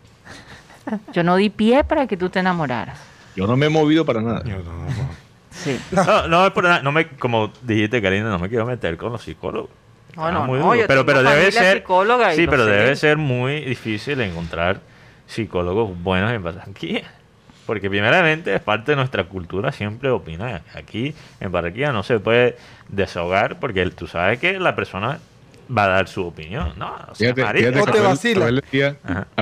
Yo 1.14 1.24
no 1.24 1.36
di 1.36 1.50
pie 1.52 1.84
para 1.84 2.08
que 2.08 2.18
tú 2.18 2.30
te 2.30 2.40
enamoraras. 2.40 2.98
Yo 3.36 3.46
no 3.46 3.56
me 3.56 3.68
he 3.68 3.70
movido 3.70 4.06
para 4.06 4.22
nada. 4.22 4.42
yo 4.44 4.58
no, 4.58 4.74
no. 4.74 5.10
Sí. 5.52 5.80
No, 5.92 6.28
no 6.28 6.46
es 6.48 6.52
por 6.52 6.64
nada. 6.64 6.82
No 6.82 6.92
me, 6.92 7.08
como 7.10 7.52
dijiste, 7.62 8.02
Karina, 8.02 8.30
no 8.30 8.40
me 8.40 8.50
quiero 8.50 8.66
meter 8.66 8.98
con 8.98 9.12
los 9.12 9.22
psicólogos. 9.22 9.70
No, 10.16 10.26
Ah, 10.26 10.32
no, 10.32 10.46
muy 10.46 10.60
no, 10.60 10.66
duro. 10.66 10.76
yo 10.76 10.88
pero, 10.88 11.06
tengo 11.06 11.20
pero 11.22 11.36
debe 11.36 11.52
ser. 11.52 11.78
psicóloga 11.78 12.34
y 12.34 12.38
sí, 12.38 12.48
pero 12.48 12.66
sé. 12.66 12.72
debe 12.72 12.96
ser 12.96 13.18
muy 13.18 13.62
difícil 13.62 14.20
encontrar 14.22 14.80
psicólogos 15.28 15.92
buenos 16.02 16.32
en 16.32 16.44
Barranquilla. 16.44 17.04
Porque 17.66 17.88
primeramente 17.90 18.56
es 18.56 18.62
parte 18.62 18.94
de 18.94 18.96
nuestra 18.96 19.26
cultura 19.26 19.72
siempre 19.72 20.10
opinar. 20.10 20.64
Aquí 20.74 21.14
en 21.40 21.52
Barranquilla 21.52 21.92
no 21.92 22.02
se 22.02 22.20
puede 22.20 22.58
desahogar 22.88 23.60
porque 23.60 23.86
tú 23.92 24.08
sabes 24.08 24.40
que 24.40 24.60
la 24.60 24.76
persona 24.76 25.20
va 25.78 25.84
a 25.84 25.88
dar 25.88 26.08
su 26.08 26.26
opinión. 26.26 26.74
No, 26.78 26.88
o 27.12 27.14
sea, 27.14 27.32
Fíjate, 27.36 27.44
marica. 27.44 27.68
fíjate 27.72 27.80
O 27.82 27.86
que 27.86 27.92
te 27.92 28.00
vacila. 28.00 28.46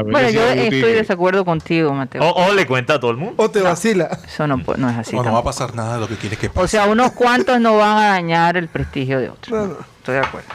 Bueno, 0.03 0.29
yo 0.29 0.41
estoy 0.49 0.81
de 0.81 0.93
desacuerdo 0.95 1.45
contigo, 1.45 1.93
Mateo. 1.93 2.21
o, 2.21 2.47
o 2.47 2.53
le 2.53 2.67
cuenta 2.67 2.95
a 2.95 2.99
todo 2.99 3.11
el 3.11 3.17
mundo. 3.17 3.41
O 3.41 3.49
te 3.49 3.61
vacila. 3.61 4.09
Eso 4.25 4.45
no, 4.45 4.57
pu- 4.57 4.75
no 4.75 4.89
es 4.89 4.97
así. 4.97 5.15
O 5.15 5.23
no 5.23 5.31
va 5.31 5.39
a 5.39 5.43
pasar 5.45 5.73
nada 5.73 5.93
de 5.95 6.01
lo 6.01 6.07
que 6.09 6.15
quieres 6.17 6.37
que 6.37 6.49
pase. 6.49 6.59
O 6.65 6.67
sea, 6.67 6.85
unos 6.87 7.13
cuantos 7.13 7.61
no 7.61 7.77
van 7.77 7.97
a 7.97 8.07
dañar 8.09 8.57
el 8.57 8.67
prestigio 8.67 9.21
de 9.21 9.29
otros. 9.29 9.77
Estoy 10.07 10.15
de 10.15 10.21
acuerdo. 10.21 10.47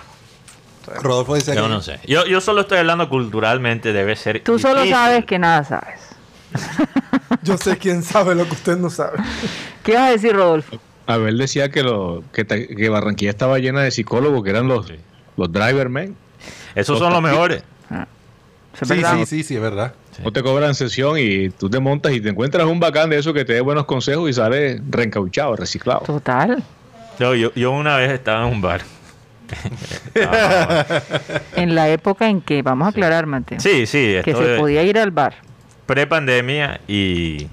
Rodolfo 1.02 1.34
dice 1.34 1.54
Yo 1.54 1.64
que 1.64 1.68
no 1.68 1.82
sé. 1.82 2.00
Yo, 2.06 2.24
yo 2.24 2.40
solo 2.40 2.62
estoy 2.62 2.78
hablando 2.78 3.08
culturalmente, 3.10 3.92
debe 3.92 4.16
ser. 4.16 4.40
Tú 4.42 4.58
solo 4.58 4.86
sabes 4.86 5.26
que 5.26 5.38
nada 5.38 5.62
sabes. 5.62 6.00
Yo 7.42 7.56
sé 7.58 7.76
quién 7.78 8.02
sabe 8.02 8.34
lo 8.34 8.44
que 8.46 8.52
usted 8.52 8.76
no 8.78 8.88
sabe. 8.90 9.18
¿Qué 9.82 9.94
vas 9.94 10.08
a 10.08 10.10
decir, 10.12 10.34
Rodolfo? 10.34 10.78
Abel 11.06 11.36
decía 11.38 11.70
que, 11.70 11.82
lo, 11.82 12.22
que, 12.32 12.44
ta- 12.44 12.56
que 12.58 12.88
Barranquilla 12.88 13.30
estaba 13.30 13.58
llena 13.58 13.80
de 13.82 13.90
psicólogos, 13.90 14.42
que 14.44 14.50
eran 14.50 14.68
los, 14.68 14.86
Sí. 14.86 14.94
los 15.36 15.50
drivermen. 15.52 16.16
Esos 16.74 16.98
son 16.98 17.12
los 17.12 17.22
mejores. 17.22 17.62
Ah, 17.90 18.06
¿eso 18.74 18.94
es 18.94 19.00
Sí, 19.00 19.06
sí, 19.18 19.26
sí, 19.26 19.42
sí, 19.44 19.54
es 19.56 19.60
verdad. 19.62 19.94
Sí. 20.16 20.22
No 20.24 20.32
te 20.32 20.42
cobran 20.42 20.74
sesión 20.74 21.16
y 21.18 21.48
tú 21.50 21.68
te 21.70 21.78
montas 21.80 22.12
y 22.12 22.20
te 22.20 22.28
encuentras 22.30 22.66
un 22.66 22.80
bacán 22.80 23.08
de 23.10 23.18
eso 23.18 23.32
que 23.34 23.44
te 23.44 23.54
dé 23.54 23.60
buenos 23.60 23.86
consejos 23.86 24.28
y 24.30 24.32
sales 24.32 24.80
reencauchado, 24.90 25.56
reciclado. 25.56 26.00
Total. 26.06 26.62
Yo, 27.18 27.34
yo, 27.34 27.52
yo 27.54 27.70
una 27.72 27.96
vez 27.96 28.10
estaba 28.12 28.46
en 28.46 28.52
un 28.52 28.60
bar. 28.62 28.82
En 31.56 31.74
la 31.74 31.88
época 31.90 32.28
en 32.28 32.40
que, 32.40 32.62
vamos 32.62 32.86
a 32.86 32.90
aclarar, 32.90 33.26
Mateo, 33.26 33.60
sí, 33.60 33.86
sí, 33.86 34.16
que 34.24 34.34
se 34.34 34.56
podía 34.56 34.82
ir 34.82 34.98
al 34.98 35.10
bar. 35.10 35.34
pre-pandemia 35.86 36.80
y. 36.88 37.46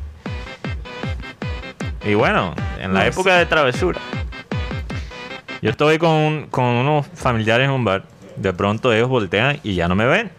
Y 2.06 2.14
bueno, 2.14 2.56
en 2.80 2.94
la 2.94 3.02
No 3.02 3.06
época 3.06 3.38
de 3.38 3.46
travesura. 3.46 4.00
Yo 5.62 5.70
estoy 5.72 5.98
con, 5.98 6.12
un- 6.12 6.48
con 6.48 6.64
unos 6.66 7.06
familiares 7.14 7.66
en 7.66 7.72
un 7.72 7.84
bar. 7.84 8.06
De 8.38 8.54
pronto 8.54 8.94
ellos 8.94 9.10
voltean 9.10 9.60
y 9.64 9.76
ya 9.76 9.88
no 9.90 9.96
me 9.96 10.06
ven. 10.06 10.32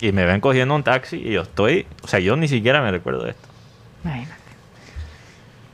Y 0.00 0.12
me 0.12 0.24
ven 0.24 0.40
cogiendo 0.40 0.76
un 0.76 0.84
taxi 0.84 1.16
y 1.16 1.32
yo 1.32 1.42
estoy. 1.42 1.86
O 2.02 2.08
sea, 2.08 2.20
yo 2.20 2.36
ni 2.36 2.46
siquiera 2.46 2.80
me 2.82 2.92
recuerdo 2.92 3.24
de 3.24 3.30
esto. 3.30 3.48
Imagínate. 4.04 4.34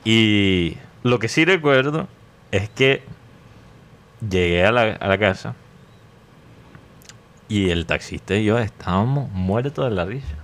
Y 0.03 0.77
lo 1.03 1.19
que 1.19 1.27
sí 1.27 1.45
recuerdo 1.45 2.07
es 2.51 2.69
que 2.69 3.03
llegué 4.29 4.65
a 4.65 4.71
la, 4.71 4.81
a 4.93 5.07
la 5.07 5.17
casa 5.17 5.55
y 7.47 7.69
el 7.69 7.85
taxista 7.85 8.35
y 8.35 8.45
yo 8.45 8.57
estábamos 8.57 9.31
muertos 9.31 9.89
de 9.89 9.95
la 9.95 10.05
risa. 10.05 10.35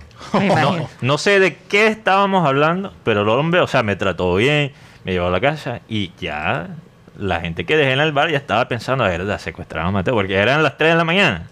No, 1.00 1.18
sé 1.18 1.40
de 1.40 1.56
qué 1.56 1.88
estábamos 1.88 2.46
hablando, 2.46 2.92
pero 3.04 3.22
el 3.22 3.28
hombre, 3.28 3.60
o 3.60 3.66
sea, 3.66 3.82
me 3.82 3.96
trató 3.96 4.36
bien, 4.36 4.72
me 5.04 5.12
llevó 5.12 5.26
a 5.26 5.30
la 5.30 5.40
casa 5.40 5.80
y 5.88 6.12
ya 6.18 6.68
la 7.18 7.40
gente 7.40 7.66
que 7.66 7.76
dejé 7.76 7.92
en 7.92 8.00
el 8.00 8.12
bar 8.12 8.30
ya 8.30 8.38
estaba 8.38 8.68
pensando, 8.68 9.04
a 9.04 9.08
ver, 9.08 9.20
la 9.22 9.38
secuestraron 9.38 9.88
a 9.88 9.90
Mateo, 9.90 10.14
porque 10.14 10.34
eran 10.34 10.62
las 10.62 10.78
3 10.78 10.92
de 10.92 10.96
la 10.96 11.04
mañana. 11.04 11.48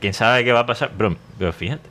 ¿Quién 0.00 0.14
sabe 0.14 0.44
qué 0.44 0.52
va 0.52 0.60
a 0.60 0.66
pasar? 0.66 0.92
Pero, 0.96 1.16
pero 1.38 1.52
fíjate. 1.52 1.88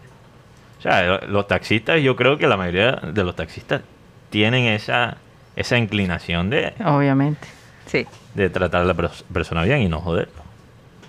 O 0.80 0.82
sea, 0.82 1.20
los 1.28 1.48
taxistas, 1.48 2.02
yo 2.02 2.16
creo 2.16 2.38
que 2.38 2.48
la 2.48 2.56
mayoría 2.56 2.94
de 2.94 3.24
los 3.24 3.36
taxistas 3.36 3.82
tienen 4.30 4.66
esa, 4.66 5.18
esa 5.56 5.78
inclinación 5.78 6.50
de, 6.50 6.74
Obviamente. 6.86 7.59
Sí. 7.90 8.06
de 8.36 8.50
tratar 8.50 8.82
a 8.82 8.86
la 8.86 8.94
pers- 8.96 9.24
persona 9.34 9.64
bien 9.64 9.82
y 9.82 9.88
no 9.90 10.00
joderlo. 10.00 10.34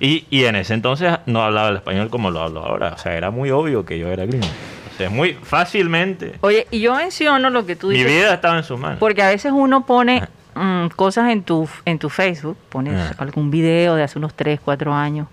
Y, 0.00 0.24
y 0.30 0.44
en 0.46 0.56
ese 0.56 0.72
entonces 0.74 1.12
no 1.26 1.42
hablaba 1.42 1.68
el 1.68 1.76
español 1.76 2.08
como 2.08 2.30
lo 2.30 2.40
hablo 2.40 2.64
ahora. 2.64 2.94
O 2.94 2.98
sea, 2.98 3.14
era 3.16 3.30
muy 3.30 3.50
obvio 3.50 3.84
que 3.84 3.98
yo 3.98 4.08
era 4.08 4.24
gringo. 4.24 4.46
O 4.46 4.96
sea, 4.96 5.10
muy 5.10 5.34
fácilmente. 5.34 6.34
Oye, 6.40 6.66
y 6.70 6.80
yo 6.80 6.94
menciono 6.94 7.50
lo 7.50 7.66
que 7.66 7.76
tú 7.76 7.88
Mi 7.88 7.94
dices. 7.98 8.10
vida 8.12 8.32
estaba 8.34 8.56
en 8.56 8.64
sus 8.64 8.78
manos. 8.78 8.98
Porque 8.98 9.22
a 9.22 9.28
veces 9.28 9.52
uno 9.54 9.84
pone 9.84 10.22
mm, 10.54 10.86
cosas 10.96 11.30
en 11.30 11.42
tu, 11.42 11.68
en 11.84 11.98
tu 11.98 12.08
Facebook, 12.08 12.56
pones 12.70 12.94
Ah. 12.98 13.14
algún 13.18 13.50
video 13.50 13.94
de 13.94 14.02
hace 14.02 14.18
unos 14.18 14.32
3, 14.34 14.58
4 14.64 14.92
años, 14.94 15.28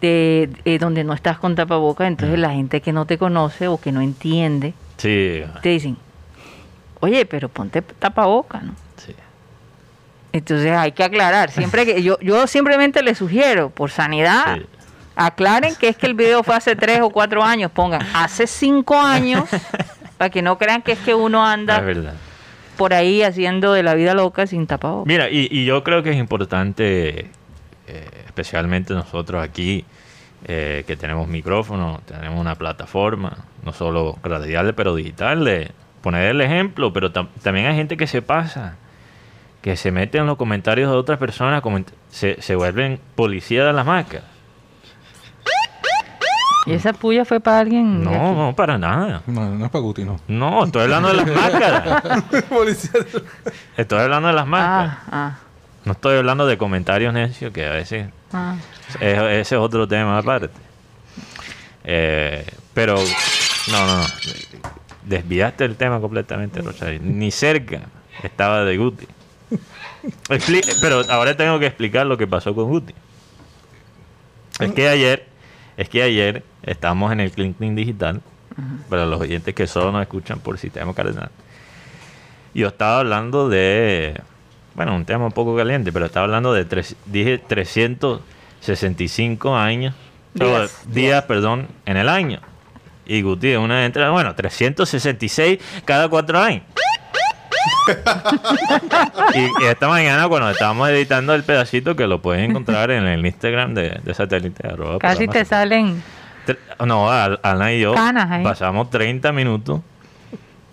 de, 0.00 0.48
de 0.64 0.78
donde 0.78 1.04
no 1.04 1.12
estás 1.12 1.38
con 1.38 1.54
tapabocas, 1.54 2.06
entonces 2.08 2.38
la 2.38 2.50
gente 2.50 2.80
que 2.80 2.92
no 2.92 3.04
te 3.04 3.18
conoce 3.18 3.68
o 3.68 3.78
que 3.80 3.92
no 3.92 4.00
entiende, 4.00 4.72
Sí, 4.96 5.42
te 5.62 5.68
dicen, 5.70 5.96
oye, 7.00 7.26
pero 7.26 7.48
ponte 7.48 7.82
tapabocas, 7.82 8.62
¿no? 8.62 8.72
sí. 8.96 9.14
Entonces 10.38 10.72
hay 10.72 10.92
que 10.92 11.04
aclarar, 11.04 11.50
siempre 11.50 11.84
que 11.86 12.02
yo, 12.02 12.18
yo 12.20 12.46
simplemente 12.46 13.02
le 13.02 13.14
sugiero, 13.14 13.70
por 13.70 13.90
sanidad, 13.90 14.56
Sí. 14.56 14.66
aclaren 15.16 15.74
que 15.76 15.88
es 15.88 15.96
que 15.96 16.06
el 16.06 16.14
video 16.14 16.42
fue 16.42 16.54
hace 16.54 16.76
3 16.76 17.00
o 17.02 17.10
4 17.10 17.42
años, 17.44 17.70
pongan 17.72 18.02
hace 18.14 18.46
5 18.46 18.96
años, 18.98 19.44
para 20.16 20.30
que 20.30 20.42
no 20.42 20.58
crean 20.58 20.82
que 20.82 20.92
es 20.92 20.98
que 21.00 21.14
uno 21.14 21.44
anda 21.44 21.84
por 22.76 22.94
ahí 22.94 23.22
haciendo 23.22 23.72
de 23.72 23.82
la 23.82 23.94
vida 23.94 24.14
loca 24.14 24.46
sin 24.46 24.66
tapabocas. 24.68 25.06
Mira, 25.08 25.28
y, 25.30 25.48
y 25.50 25.64
yo 25.64 25.82
creo 25.82 26.02
que 26.04 26.10
es 26.10 26.16
importante, 26.16 27.30
eh, 27.88 28.10
especialmente 28.26 28.94
nosotros 28.94 29.42
aquí, 29.42 29.84
eh, 30.44 30.84
que 30.86 30.96
tenemos 30.96 31.26
micrófono, 31.26 32.00
tenemos 32.06 32.38
una 32.40 32.54
plataforma, 32.54 33.38
no 33.64 33.72
solo 33.72 34.16
radial, 34.22 34.74
pero 34.74 34.94
digital, 34.94 35.44
de 35.44 35.72
poner 36.00 36.26
el 36.30 36.40
ejemplo, 36.40 36.92
pero 36.92 37.12
tam- 37.12 37.26
también 37.42 37.66
hay 37.66 37.74
gente 37.74 37.96
que 37.96 38.06
se 38.06 38.22
pasa, 38.22 38.76
que 39.62 39.76
se 39.76 39.90
mete 39.90 40.18
en 40.18 40.26
los 40.26 40.36
comentarios 40.36 40.90
de 40.90 40.96
otras 40.96 41.18
personas, 41.18 41.62
se, 42.10 42.40
se 42.40 42.54
vuelven 42.56 43.00
policías 43.14 43.66
de 43.66 43.72
las 43.72 43.84
máscaras. 43.86 44.24
¿Y 46.66 46.72
esa 46.74 46.92
puya 46.92 47.24
fue 47.24 47.40
para 47.40 47.60
alguien? 47.60 48.04
No, 48.04 48.10
aquí? 48.10 48.18
no, 48.18 48.52
para 48.54 48.76
nada. 48.76 49.22
No, 49.26 49.48
no 49.54 49.64
es 49.64 49.70
para 49.70 49.82
Guti, 49.82 50.04
no. 50.04 50.20
No, 50.28 50.64
estoy 50.64 50.82
hablando 50.82 51.08
de 51.08 51.14
las 51.14 51.26
máscaras. 51.26 52.22
Policía. 52.48 52.90
Estoy 53.76 54.00
hablando 54.00 54.28
de 54.28 54.34
las 54.34 54.46
máscaras. 54.46 54.98
Ah, 55.06 55.08
ah, 55.10 55.38
No 55.86 55.92
estoy 55.92 56.18
hablando 56.18 56.46
de 56.46 56.58
comentarios 56.58 57.14
necios 57.14 57.52
que 57.54 57.64
a 57.64 57.70
veces 57.70 58.08
ah. 58.34 58.56
Es- 59.00 59.18
ese 59.18 59.54
es 59.54 59.60
otro 59.60 59.88
tema 59.88 60.18
aparte. 60.18 60.50
Eh, 61.84 62.44
pero, 62.74 62.96
no, 63.72 63.86
no, 63.86 63.96
no. 63.98 64.04
Desviaste 65.04 65.64
el 65.64 65.76
tema 65.76 66.00
completamente, 66.00 66.60
Rosario. 66.60 67.00
Ni 67.02 67.30
cerca 67.30 67.80
estaba 68.22 68.64
de 68.64 68.76
Guti. 68.76 69.06
Expli- 70.28 70.76
pero 70.80 71.02
ahora 71.08 71.36
tengo 71.36 71.58
que 71.58 71.66
explicar 71.66 72.06
lo 72.06 72.16
que 72.16 72.26
pasó 72.26 72.54
con 72.54 72.68
Guti. 72.68 72.94
Es 74.60 74.72
que 74.72 74.88
ayer, 74.88 75.26
es 75.76 75.88
que 75.88 76.02
ayer 76.02 76.42
estamos 76.62 77.12
en 77.12 77.20
el 77.20 77.30
Clean 77.30 77.54
Digital, 77.76 78.20
para 78.88 79.06
los 79.06 79.20
oyentes 79.20 79.54
que 79.54 79.66
solo 79.68 79.92
nos 79.92 80.02
escuchan 80.02 80.40
por 80.40 80.58
sistema 80.58 80.92
cardenal. 80.94 81.30
Yo 82.54 82.68
estaba 82.68 82.98
hablando 83.00 83.48
de, 83.48 84.20
bueno, 84.74 84.94
un 84.96 85.04
tema 85.04 85.26
un 85.26 85.32
poco 85.32 85.56
caliente, 85.56 85.92
pero 85.92 86.06
estaba 86.06 86.24
hablando 86.24 86.52
de, 86.52 86.64
tres, 86.64 86.96
dije 87.06 87.38
365 87.38 89.54
años, 89.56 89.94
Días. 90.34 90.84
o 90.86 90.90
días, 90.90 91.22
perdón, 91.24 91.68
en 91.86 91.96
el 91.96 92.08
año. 92.08 92.40
Y 93.06 93.22
Guti, 93.22 93.54
una 93.54 93.84
entrada, 93.86 94.10
bueno, 94.10 94.34
366 94.34 95.60
cada 95.84 96.08
cuatro 96.08 96.40
años. 96.40 96.64
Y, 99.34 99.64
y 99.64 99.66
esta 99.66 99.88
mañana, 99.88 100.28
cuando 100.28 100.50
estábamos 100.50 100.88
editando 100.88 101.34
el 101.34 101.42
pedacito, 101.44 101.96
que 101.96 102.06
lo 102.06 102.20
puedes 102.20 102.48
encontrar 102.48 102.90
en 102.90 103.06
el 103.06 103.24
Instagram 103.24 103.74
de, 103.74 104.00
de 104.02 104.14
satélite. 104.14 104.66
arroba 104.66 104.98
Casi 104.98 105.28
te 105.28 105.44
salen. 105.44 106.02
No, 106.84 107.10
Ana 107.10 107.72
y 107.72 107.80
yo 107.80 107.94
Canas 107.94 108.42
pasamos 108.42 108.88
30 108.88 109.32
minutos 109.32 109.80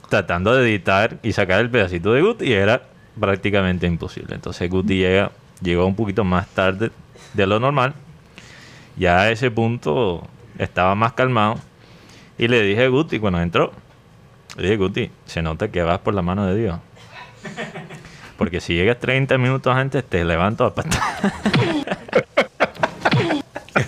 tratando 0.09 0.55
de 0.55 0.69
editar 0.69 1.17
y 1.23 1.33
sacar 1.33 1.59
el 1.59 1.69
pedacito 1.69 2.13
de 2.13 2.21
Guti 2.21 2.45
y 2.45 2.53
era 2.53 2.83
prácticamente 3.19 3.87
imposible. 3.87 4.35
Entonces 4.35 4.69
Guti 4.69 4.97
llega, 4.97 5.31
llegó 5.61 5.85
un 5.85 5.95
poquito 5.95 6.23
más 6.23 6.47
tarde 6.47 6.91
de 7.33 7.47
lo 7.47 7.59
normal. 7.59 7.93
Ya 8.95 9.21
a 9.21 9.31
ese 9.31 9.51
punto 9.51 10.25
estaba 10.57 10.95
más 10.95 11.11
calmado 11.11 11.55
Y 12.37 12.47
le 12.47 12.61
dije 12.61 12.85
a 12.85 12.87
Guti 12.87 13.19
cuando 13.19 13.41
entró, 13.41 13.73
dije, 14.63 14.77
Guti, 14.77 15.11
se 15.25 15.41
nota 15.41 15.69
que 15.69 15.83
vas 15.83 15.99
por 15.99 16.13
la 16.13 16.21
mano 16.21 16.45
de 16.45 16.55
Dios. 16.55 16.79
Porque 18.37 18.59
si 18.59 18.75
llegas 18.75 18.99
30 18.99 19.37
minutos 19.37 19.75
antes, 19.75 20.03
te 20.03 20.23
levanto 20.25 20.65
a 20.65 20.75
patada. 20.75 21.19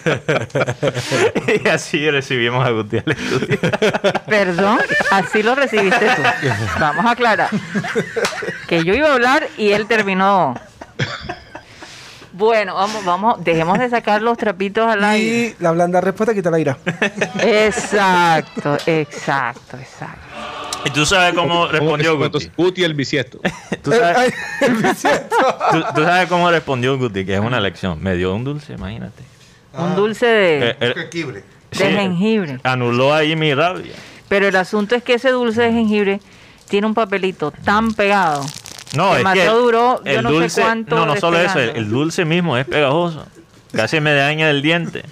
y 1.63 1.67
así 1.67 2.09
recibimos 2.09 2.65
a 2.65 2.71
Guti 2.71 2.97
al 2.97 3.11
estudio. 3.11 3.59
Perdón, 4.25 4.79
así 5.11 5.43
lo 5.43 5.55
recibiste 5.55 6.05
tú. 6.15 6.21
Vamos 6.79 7.05
a 7.05 7.11
aclarar. 7.11 7.49
Que 8.67 8.83
yo 8.83 8.93
iba 8.93 9.09
a 9.09 9.13
hablar 9.13 9.47
y 9.57 9.71
él 9.71 9.87
terminó. 9.87 10.55
Bueno, 12.37 12.75
vamos, 12.75 13.03
vamos, 13.03 13.43
dejemos 13.43 13.79
de 13.79 13.89
sacar 13.89 14.21
los 14.21 14.37
trapitos 14.37 14.87
al 14.87 15.03
aire. 15.03 15.27
Y 15.27 15.55
la 15.59 15.71
blanda 15.71 15.99
respuesta 16.01 16.35
quita 16.35 16.51
la 16.51 16.59
ira. 16.59 16.77
Exacto, 17.41 18.77
exacto, 18.85 19.77
exacto. 19.77 20.36
¿Y 20.85 20.89
tú 20.91 21.05
sabes 21.05 21.33
cómo 21.33 21.67
respondió 21.67 22.17
Guti? 22.17 22.49
Guti 22.55 22.83
el 22.83 22.93
bisiesto. 22.93 23.39
¿Tú 23.83 23.91
sabes, 23.91 24.33
tú, 24.61 25.83
tú 25.95 26.03
sabes 26.03 26.27
cómo 26.29 26.49
respondió 26.49 26.97
Guti, 26.97 27.25
que 27.25 27.33
es 27.35 27.39
una 27.39 27.59
lección. 27.59 28.01
Me 28.01 28.15
dio 28.15 28.33
un 28.33 28.43
dulce, 28.43 28.73
imagínate. 28.73 29.23
Un 29.73 29.95
dulce 29.95 30.25
de, 30.25 30.69
Eh, 30.69 30.75
eh, 30.79 30.93
Jengibre. 30.95 31.43
de 31.71 31.77
sí, 31.77 31.83
jengibre. 31.83 32.59
Anuló 32.63 33.13
ahí 33.13 33.35
mi 33.35 33.53
rabia. 33.53 33.93
Pero 34.27 34.47
el 34.47 34.55
asunto 34.55 34.95
es 34.95 35.03
que 35.03 35.15
ese 35.15 35.29
dulce 35.31 35.61
de 35.63 35.71
jengibre 35.71 36.19
tiene 36.69 36.87
un 36.87 36.93
papelito 36.93 37.51
tan 37.51 37.93
pegado. 37.93 38.43
No, 38.95 39.13
que 39.13 39.21
es 39.21 39.27
que 39.33 39.45
duró 39.49 40.01
yo 40.03 40.11
el 40.11 40.23
no 40.23 40.31
dulce, 40.31 40.49
sé 40.49 40.61
cuánto 40.61 40.95
no, 40.95 41.05
no 41.05 41.17
solo 41.17 41.37
eso, 41.39 41.59
el 41.59 41.89
dulce 41.89 42.23
mismo 42.25 42.57
es 42.57 42.65
pegajoso. 42.65 43.25
Casi 43.77 44.01
me 44.01 44.11
daña 44.15 44.49
el 44.49 44.63
diente. 44.63 45.03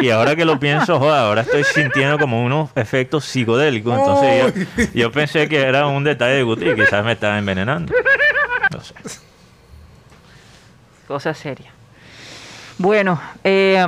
Y 0.00 0.10
ahora 0.10 0.34
que 0.34 0.44
lo 0.44 0.58
pienso, 0.58 0.98
joder, 0.98 1.20
ahora 1.20 1.42
estoy 1.42 1.62
sintiendo 1.62 2.18
como 2.18 2.44
unos 2.44 2.70
efectos 2.74 3.24
psicodélicos. 3.24 3.96
Entonces 3.96 4.54
yo, 4.76 4.84
yo 4.92 5.12
pensé 5.12 5.48
que 5.48 5.60
era 5.60 5.86
un 5.86 6.02
detalle 6.02 6.34
de 6.34 6.42
Guti 6.42 6.68
y 6.68 6.74
quizás 6.74 7.04
me 7.04 7.12
estaba 7.12 7.38
envenenando. 7.38 7.94
No 8.72 8.80
sé. 8.80 8.94
Cosa 11.06 11.32
seria. 11.32 11.70
Bueno, 12.76 13.20
eh, 13.44 13.86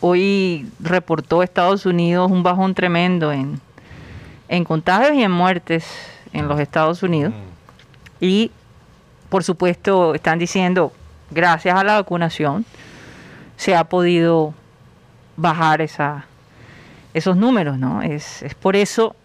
hoy 0.00 0.66
reportó 0.80 1.42
Estados 1.42 1.84
Unidos 1.84 2.30
un 2.30 2.42
bajón 2.42 2.74
tremendo 2.74 3.30
en, 3.30 3.60
en 4.48 4.64
contagios 4.64 5.14
y 5.14 5.22
en 5.22 5.30
muertes 5.30 5.84
en 6.32 6.48
los 6.48 6.58
Estados 6.60 7.02
Unidos. 7.02 7.34
Y, 8.20 8.50
por 9.28 9.44
supuesto, 9.44 10.14
están 10.14 10.38
diciendo, 10.38 10.94
gracias 11.30 11.78
a 11.78 11.84
la 11.84 11.94
vacunación, 11.94 12.64
se 13.56 13.74
ha 13.74 13.84
podido 13.84 14.54
bajar 15.36 15.80
esa, 15.80 16.26
esos 17.14 17.36
números, 17.36 17.78
¿no? 17.78 18.02
Es, 18.02 18.42
es 18.42 18.54
por 18.54 18.76
eso 18.76 19.16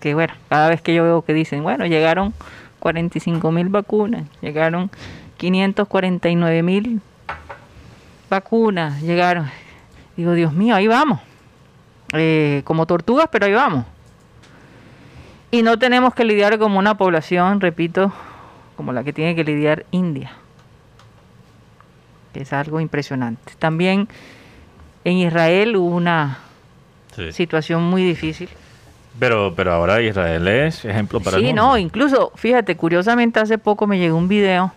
que, 0.00 0.14
bueno, 0.14 0.34
cada 0.48 0.68
vez 0.68 0.82
que 0.82 0.94
yo 0.94 1.04
veo 1.04 1.22
que 1.22 1.32
dicen, 1.32 1.62
bueno, 1.62 1.86
llegaron 1.86 2.34
45 2.80 3.52
mil 3.52 3.68
vacunas, 3.68 4.24
llegaron 4.40 4.90
549 5.36 6.62
mil 6.62 7.00
vacunas, 8.28 9.00
llegaron. 9.00 9.48
Digo, 10.16 10.32
Dios 10.32 10.52
mío, 10.52 10.74
ahí 10.74 10.86
vamos. 10.86 11.20
Eh, 12.12 12.62
como 12.64 12.86
tortugas, 12.86 13.28
pero 13.30 13.46
ahí 13.46 13.52
vamos. 13.52 13.84
Y 15.50 15.62
no 15.62 15.78
tenemos 15.78 16.14
que 16.14 16.24
lidiar 16.24 16.58
como 16.58 16.78
una 16.78 16.96
población, 16.96 17.60
repito, 17.60 18.12
como 18.76 18.92
la 18.92 19.04
que 19.04 19.12
tiene 19.12 19.34
que 19.34 19.44
lidiar 19.44 19.86
India. 19.90 20.32
Que 22.32 22.40
es 22.42 22.52
algo 22.52 22.80
impresionante. 22.80 23.52
También 23.58 24.08
en 25.04 25.16
Israel 25.18 25.76
hubo 25.76 25.94
una 25.96 26.38
Sí. 27.14 27.32
situación 27.32 27.82
muy 27.82 28.02
difícil. 28.02 28.48
Pero, 29.18 29.52
pero 29.54 29.72
ahora 29.74 30.00
Israel 30.00 30.48
es 30.48 30.84
ejemplo 30.86 31.20
para 31.20 31.36
el 31.36 31.42
Sí, 31.42 31.46
mundo. 31.48 31.62
no, 31.62 31.78
incluso, 31.78 32.32
fíjate, 32.36 32.76
curiosamente 32.76 33.38
hace 33.40 33.58
poco 33.58 33.86
me 33.86 33.98
llegó 33.98 34.16
un 34.16 34.28
video 34.28 34.72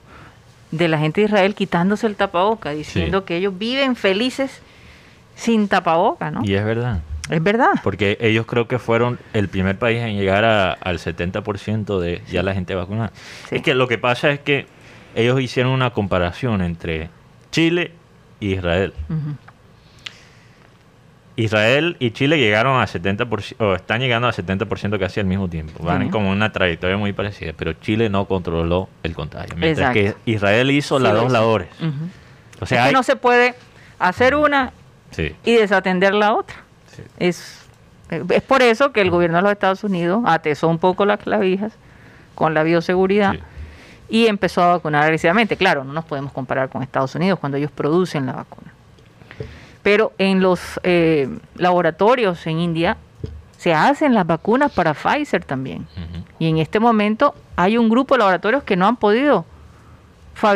de 0.72 0.90
la 0.90 0.98
gente 0.98 1.22
de 1.22 1.28
Israel 1.28 1.56
quitándose 1.56 2.06
el 2.08 2.18
tapaboca, 2.18 2.72
diciendo 2.72 3.20
Sí. 3.20 3.26
que 3.28 3.38
ellos 3.38 3.58
viven 3.58 3.96
felices 3.96 4.62
sin 5.36 5.70
tapaboca, 5.70 6.32
¿no? 6.32 6.42
Y 6.44 6.56
es 6.56 6.66
verdad. 6.66 7.00
Es 7.30 7.42
verdad. 7.42 7.72
Porque 7.82 8.18
ellos 8.20 8.46
creo 8.46 8.68
que 8.68 8.78
fueron 8.78 9.18
el 9.34 9.48
primer 9.48 9.80
país 9.80 10.00
en 10.02 10.18
llegar 10.18 10.44
a- 10.44 10.74
al 10.74 11.00
70% 11.00 12.00
de 12.02 12.22
ya 12.30 12.44
la 12.44 12.54
gente 12.54 12.76
vacunada. 12.76 13.12
Sí. 13.50 13.56
Es 13.56 13.62
que 13.62 13.74
lo 13.74 13.88
que 13.88 13.98
pasa 13.98 14.30
es 14.32 14.42
que 14.42 14.68
ellos 15.16 15.40
hicieron 15.40 15.72
una 15.72 15.92
comparación 15.92 16.62
entre 16.62 17.10
Chile 17.56 17.92
e 18.42 18.46
Israel. 18.48 18.94
Israel 21.38 21.98
y 22.00 22.12
Chile 22.12 22.38
llegaron 22.38 22.82
a 22.82 22.86
70%, 22.86 23.56
o 23.60 23.76
están 23.76 24.00
llegando 24.02 24.28
a 24.28 24.34
70% 24.34 25.00
casi 25.00 25.20
al 25.22 25.26
mismo 25.26 25.50
tiempo. 25.50 25.84
Van 25.84 26.04
Sí. 26.04 26.10
como 26.10 26.32
una 26.32 26.52
trayectoria 26.52 26.96
muy 26.98 27.12
parecida, 27.14 27.54
pero 27.56 27.72
Chile 27.74 28.10
no 28.10 28.26
controló 28.26 28.90
el 29.04 29.14
contagio. 29.16 29.56
Mientras 29.58 29.96
Exacto. 29.96 30.20
que 30.26 30.32
Israel 30.32 30.72
hizo 30.72 30.98
Sí 30.98 31.04
las 31.04 31.14
dos 31.14 31.32
labores. 31.32 31.68
Ujú. 31.80 31.92
O 32.62 32.66
sea, 32.66 32.78
es 32.80 32.84
que 32.84 32.88
hay- 32.90 32.94
no 32.94 33.04
se 33.04 33.16
puede 33.16 33.54
hacer 34.00 34.36
una 34.36 34.72
sí, 35.12 35.34
y 35.46 35.56
desatender 35.56 36.14
la 36.14 36.34
otra. 36.34 36.56
Es, 37.20 37.66
es 38.10 38.42
por 38.44 38.62
eso 38.62 38.92
que 38.94 39.00
el 39.02 39.10
gobierno 39.12 39.38
de 39.38 39.44
los 39.44 39.52
Estados 39.54 39.84
Unidos 39.86 40.24
atesó 40.26 40.68
un 40.70 40.80
poco 40.80 41.06
las 41.06 41.20
clavijas 41.20 41.74
con 42.34 42.54
la 42.54 42.64
bioseguridad 42.64 43.32
Sí. 43.34 43.40
Y 44.10 44.28
empezó 44.28 44.62
a 44.64 44.68
vacunar 44.74 45.04
agresivamente. 45.04 45.58
Claro, 45.58 45.84
no 45.84 45.94
nos 45.94 46.06
podemos 46.06 46.32
comparar 46.32 46.70
con 46.70 46.84
Estados 46.84 47.16
Unidos 47.16 47.40
cuando 47.40 47.58
ellos 47.58 47.72
producen 47.72 48.26
la 48.26 48.34
vacuna. 48.34 48.72
Pero 49.84 50.14
en 50.18 50.42
los 50.42 50.80
eh, 50.84 51.30
laboratorios 51.56 52.46
en 52.48 52.60
India 52.60 52.98
se 53.58 53.74
hacen 53.74 54.14
las 54.14 54.26
vacunas 54.28 54.72
para 54.72 54.94
Pfizer 54.94 55.44
también. 55.44 55.88
Y 56.40 56.48
en 56.50 56.58
este 56.58 56.80
momento 56.80 57.34
hay 57.56 57.78
un 57.78 57.90
grupo 57.90 58.16
de 58.16 58.20
laboratorios 58.20 58.64
que 58.64 58.76
no 58.76 58.88
han 58.88 58.96
podido 58.98 59.46
fa- 60.34 60.56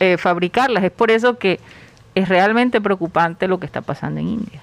eh, 0.00 0.16
fabricarlas. 0.18 0.84
Es 0.84 0.90
por 0.92 1.10
eso 1.10 1.38
que 1.38 1.60
es 2.14 2.28
realmente 2.28 2.80
preocupante 2.80 3.48
lo 3.48 3.58
que 3.58 3.66
está 3.66 3.80
pasando 3.82 4.20
en 4.20 4.28
India. 4.28 4.62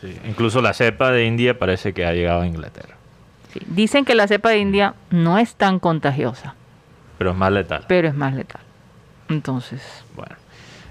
Sí. 0.00 0.16
Incluso 0.26 0.60
la 0.60 0.72
cepa 0.72 1.10
de 1.10 1.24
India 1.26 1.58
parece 1.58 1.92
que 1.92 2.04
ha 2.06 2.12
llegado 2.12 2.42
a 2.42 2.46
Inglaterra, 2.46 2.94
Sí, 3.52 3.60
Dicen 3.66 4.04
que 4.04 4.14
la 4.14 4.26
cepa 4.28 4.50
de 4.50 4.58
India 4.58 4.94
no 5.10 5.36
es 5.38 5.54
tan 5.56 5.78
contagiosa, 5.80 6.54
pero 7.20 7.32
es 7.32 7.36
más 7.36 7.52
letal. 7.52 7.84
pero 7.86 8.08
es 8.08 8.14
más 8.14 8.32
letal. 8.32 8.62
Entonces, 9.28 9.82
Bueno. 10.16 10.34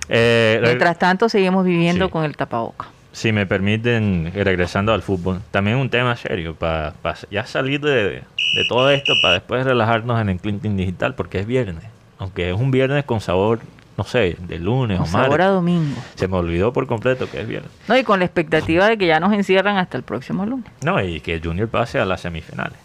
Eh, 0.10 0.60
mientras 0.64 0.98
tanto 1.00 1.28
seguimos 1.28 1.66
viviendo 1.66 2.06
Sí. 2.06 2.12
con 2.12 2.24
el 2.24 2.36
tapaboca. 2.38 2.86
si 3.12 3.32
me 3.32 3.48
permiten, 3.48 4.32
regresando 4.36 4.94
al 4.94 5.02
fútbol, 5.02 5.42
también 5.50 5.78
un 5.78 5.90
tema 5.90 6.16
serio, 6.16 6.54
para 6.56 6.94
ya 7.32 7.46
salir 7.48 7.82
de, 7.82 7.92
de 8.22 8.24
todo 8.70 8.92
esto, 8.92 9.14
para 9.24 9.34
después 9.36 9.66
relajarnos 9.66 10.22
en 10.22 10.30
el 10.30 10.40
Clinton 10.40 10.78
Digital, 10.78 11.16
porque 11.16 11.40
es 11.40 11.48
viernes. 11.48 11.84
Aunque 12.20 12.52
es 12.52 12.56
un 12.56 12.70
viernes 12.70 13.06
con 13.06 13.22
sabor, 13.22 13.60
no 13.98 14.04
sé, 14.04 14.38
de 14.40 14.60
lunes 14.60 15.00
Con 15.00 15.08
o 15.08 15.12
sabor 15.12 15.26
a 15.42 15.46
martes. 15.46 15.48
domingo. 15.48 16.02
Se 16.16 16.28
me 16.28 16.38
olvidó 16.38 16.72
por 16.74 16.86
completo 16.86 17.28
que 17.30 17.42
es 17.42 17.48
viernes. 17.48 17.72
No, 17.88 17.98
y 17.98 18.04
con 18.04 18.20
la 18.20 18.26
expectativa 18.26 18.88
de 18.88 18.98
que 19.00 19.08
ya 19.08 19.20
nos 19.20 19.34
encierran 19.34 19.78
hasta 19.78 19.98
el 19.98 20.04
próximo 20.04 20.46
lunes. 20.46 20.72
No, 20.84 21.02
y 21.04 21.20
que 21.22 21.42
Junior 21.44 21.68
pase 21.68 22.00
a 22.00 22.06
las 22.06 22.22
semifinales. 22.22 22.78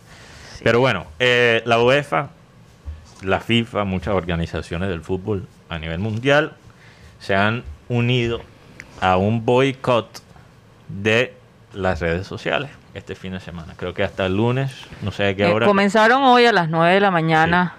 Pero 0.62 0.80
bueno, 0.80 1.04
eh, 1.18 1.62
la 1.66 1.80
UEFA, 1.82 2.30
la 3.24 3.40
FIFA, 3.40 3.84
muchas 3.84 4.14
organizaciones 4.14 4.88
del 4.88 5.00
fútbol 5.00 5.46
a 5.68 5.78
nivel 5.78 5.98
mundial 5.98 6.52
se 7.20 7.34
han 7.34 7.64
unido 7.88 8.40
a 9.00 9.16
un 9.16 9.44
boicot 9.44 10.22
de 10.88 11.34
las 11.72 12.00
redes 12.00 12.26
sociales 12.26 12.70
este 12.94 13.14
fin 13.16 13.32
de 13.32 13.40
semana. 13.40 13.74
Creo 13.76 13.92
que 13.94 14.04
hasta 14.04 14.26
el 14.26 14.36
lunes, 14.36 14.72
no 15.02 15.10
sé 15.10 15.28
a 15.28 15.34
qué 15.34 15.44
Eh, 15.44 15.52
hora. 15.52 15.66
comenzaron 15.66 16.22
hoy 16.22 16.46
a 16.46 16.52
las 16.52 16.68
9 16.68 16.94
de 16.94 17.00
la 17.00 17.10
mañana 17.10 17.74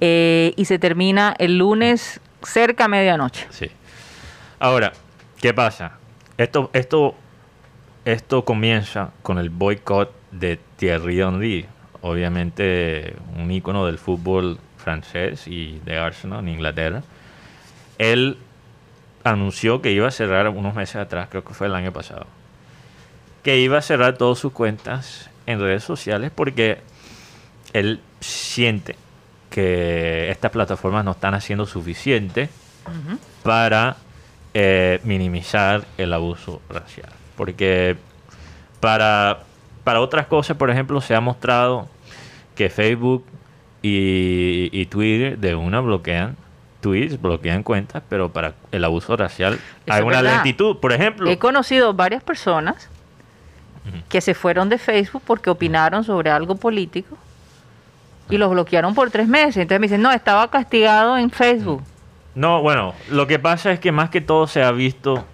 eh, 0.00 0.52
y 0.56 0.64
se 0.66 0.78
termina 0.78 1.34
el 1.38 1.58
lunes 1.58 2.20
cerca 2.42 2.84
a 2.84 2.88
medianoche. 2.88 3.46
Sí. 3.50 3.70
Ahora, 4.58 4.92
¿qué 5.40 5.52
pasa? 5.54 5.92
Esto, 6.36 6.70
esto, 6.72 7.14
esto 8.04 8.44
comienza 8.44 9.10
con 9.22 9.38
el 9.38 9.50
boicot 9.50 10.12
de 10.30 10.58
Thierry 10.76 11.20
Henry, 11.20 11.66
obviamente 12.02 13.14
un 13.36 13.50
ícono 13.50 13.86
del 13.86 13.98
fútbol 13.98 14.58
francés 14.76 15.46
y 15.46 15.80
de 15.84 15.98
Arsenal 15.98 16.40
en 16.40 16.48
Inglaterra. 16.48 17.02
Él 17.98 18.38
anunció 19.24 19.82
que 19.82 19.92
iba 19.92 20.08
a 20.08 20.10
cerrar 20.10 20.48
unos 20.48 20.74
meses 20.74 20.96
atrás, 20.96 21.28
creo 21.30 21.44
que 21.44 21.54
fue 21.54 21.66
el 21.66 21.74
año 21.74 21.92
pasado, 21.92 22.26
que 23.42 23.58
iba 23.58 23.78
a 23.78 23.82
cerrar 23.82 24.16
todas 24.16 24.38
sus 24.38 24.52
cuentas 24.52 25.30
en 25.46 25.60
redes 25.60 25.84
sociales 25.84 26.30
porque 26.34 26.78
él 27.72 28.00
siente 28.20 28.96
que 29.50 30.30
estas 30.30 30.50
plataformas 30.50 31.04
no 31.04 31.12
están 31.12 31.34
haciendo 31.34 31.66
suficiente 31.66 32.48
para 33.42 33.96
eh, 34.54 35.00
minimizar 35.04 35.84
el 35.98 36.12
abuso 36.12 36.62
racial. 36.68 37.08
Porque 37.36 37.96
para, 38.80 39.40
para 39.84 40.00
otras 40.00 40.26
cosas, 40.26 40.56
por 40.56 40.70
ejemplo, 40.70 41.00
se 41.00 41.14
ha 41.14 41.20
mostrado 41.20 41.88
que 42.54 42.68
Facebook 42.70 43.24
y, 43.82 44.68
y 44.72 44.86
Twitter 44.86 45.38
de 45.38 45.54
una 45.54 45.80
bloquean 45.80 46.36
tweets, 46.80 47.20
bloquean 47.20 47.62
cuentas, 47.62 48.02
pero 48.08 48.30
para 48.30 48.54
el 48.72 48.84
abuso 48.84 49.16
racial 49.16 49.54
Eso 49.54 49.62
hay 49.86 50.02
una 50.02 50.22
verdad. 50.22 50.34
lentitud. 50.36 50.78
Por 50.78 50.92
ejemplo, 50.92 51.30
He 51.30 51.38
conocido 51.38 51.92
varias 51.94 52.22
personas 52.22 52.88
que 54.08 54.20
se 54.20 54.34
fueron 54.34 54.68
de 54.68 54.78
Facebook 54.78 55.22
porque 55.26 55.50
opinaron 55.50 56.04
sobre 56.04 56.30
algo 56.30 56.54
político 56.56 57.16
y 58.28 58.36
los 58.38 58.50
bloquearon 58.50 58.94
por 58.94 59.10
tres 59.10 59.26
meses. 59.26 59.56
Entonces 59.58 59.80
me 59.80 59.86
dicen, 59.86 60.02
no, 60.02 60.12
estaba 60.12 60.48
castigado 60.50 61.18
en 61.18 61.30
Facebook. 61.30 61.82
No, 62.34 62.62
bueno, 62.62 62.94
lo 63.10 63.26
que 63.26 63.38
pasa 63.38 63.72
es 63.72 63.80
que 63.80 63.90
más 63.90 64.10
que 64.10 64.20
todo 64.20 64.46
se 64.46 64.62
ha 64.62 64.70
visto 64.70 65.24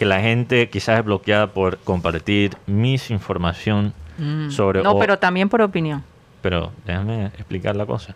que 0.00 0.06
la 0.06 0.20
gente 0.22 0.70
quizás 0.70 0.98
es 0.98 1.04
bloqueada 1.04 1.48
por 1.48 1.76
compartir 1.78 2.56
misinformación 2.66 3.92
Mm. 4.18 4.50
sobre... 4.50 4.82
No, 4.82 4.92
o- 4.92 4.98
pero 4.98 5.18
también 5.18 5.48
por 5.50 5.60
opinión. 5.62 6.02
pero 6.42 6.72
déjame 6.86 7.26
explicar 7.26 7.76
la 7.76 7.84
cosa. 7.86 8.14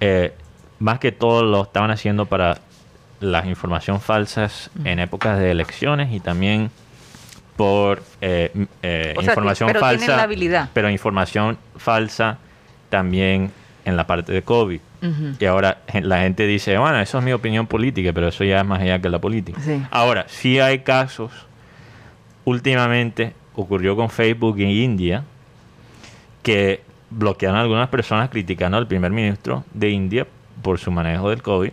Eh, 0.00 0.32
más 0.78 0.98
que 0.98 1.10
todo 1.12 1.42
lo 1.42 1.62
estaban 1.62 1.90
haciendo 1.90 2.26
para 2.26 2.58
las 3.20 3.46
información 3.46 4.00
falsas 4.02 4.70
en 4.84 4.98
épocas 4.98 5.38
de 5.38 5.50
elecciones 5.50 6.12
y 6.12 6.20
también 6.20 6.70
por 7.56 8.02
eh, 8.20 8.50
eh, 8.82 9.14
O 9.16 9.22
sea, 9.22 9.32
información 9.32 9.68
pero 9.68 9.80
tienen 9.80 9.98
falsa, 10.00 10.16
la 10.18 10.22
habilidad. 10.24 10.68
pero 10.74 10.90
información 10.90 11.56
falsa 11.76 12.36
también 12.90 13.50
en 13.86 13.96
la 13.96 14.06
parte 14.06 14.32
de 14.32 14.42
COVID. 14.42 14.80
Y 15.38 15.44
ahora 15.44 15.78
la 15.94 16.20
gente 16.20 16.46
dice, 16.46 16.76
bueno, 16.76 17.00
eso 17.00 17.18
es 17.18 17.24
mi 17.24 17.32
opinión 17.32 17.68
política, 17.68 18.12
pero 18.12 18.28
eso 18.28 18.42
ya 18.42 18.60
es 18.60 18.66
más 18.66 18.82
allá 18.82 19.00
que 19.00 19.08
la 19.08 19.20
política. 19.20 19.60
Sí. 19.64 19.80
Ahora, 19.92 20.26
sí 20.28 20.58
hay 20.58 20.80
casos, 20.80 21.30
últimamente 22.44 23.32
ocurrió 23.54 23.94
con 23.94 24.10
Facebook 24.10 24.58
en 24.58 24.70
India, 24.70 25.22
que 26.42 26.82
bloquearon 27.10 27.56
a 27.56 27.62
algunas 27.62 27.88
personas 27.88 28.28
criticando 28.28 28.76
al 28.76 28.88
primer 28.88 29.12
ministro 29.12 29.64
de 29.72 29.90
India 29.90 30.26
por 30.62 30.80
su 30.80 30.90
manejo 30.90 31.30
del 31.30 31.42
COVID, 31.42 31.70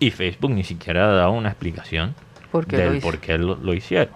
y 0.00 0.10
Facebook 0.10 0.50
ni 0.50 0.64
siquiera 0.64 1.04
ha 1.04 1.12
dado 1.12 1.30
una 1.30 1.50
explicación 1.50 2.16
¿Por 2.50 2.66
qué 2.66 2.78
lo 2.78 2.90
del 2.90 3.00
por 3.00 3.18
qué 3.18 3.38
lo, 3.38 3.54
lo 3.54 3.72
hicieron. 3.74 4.14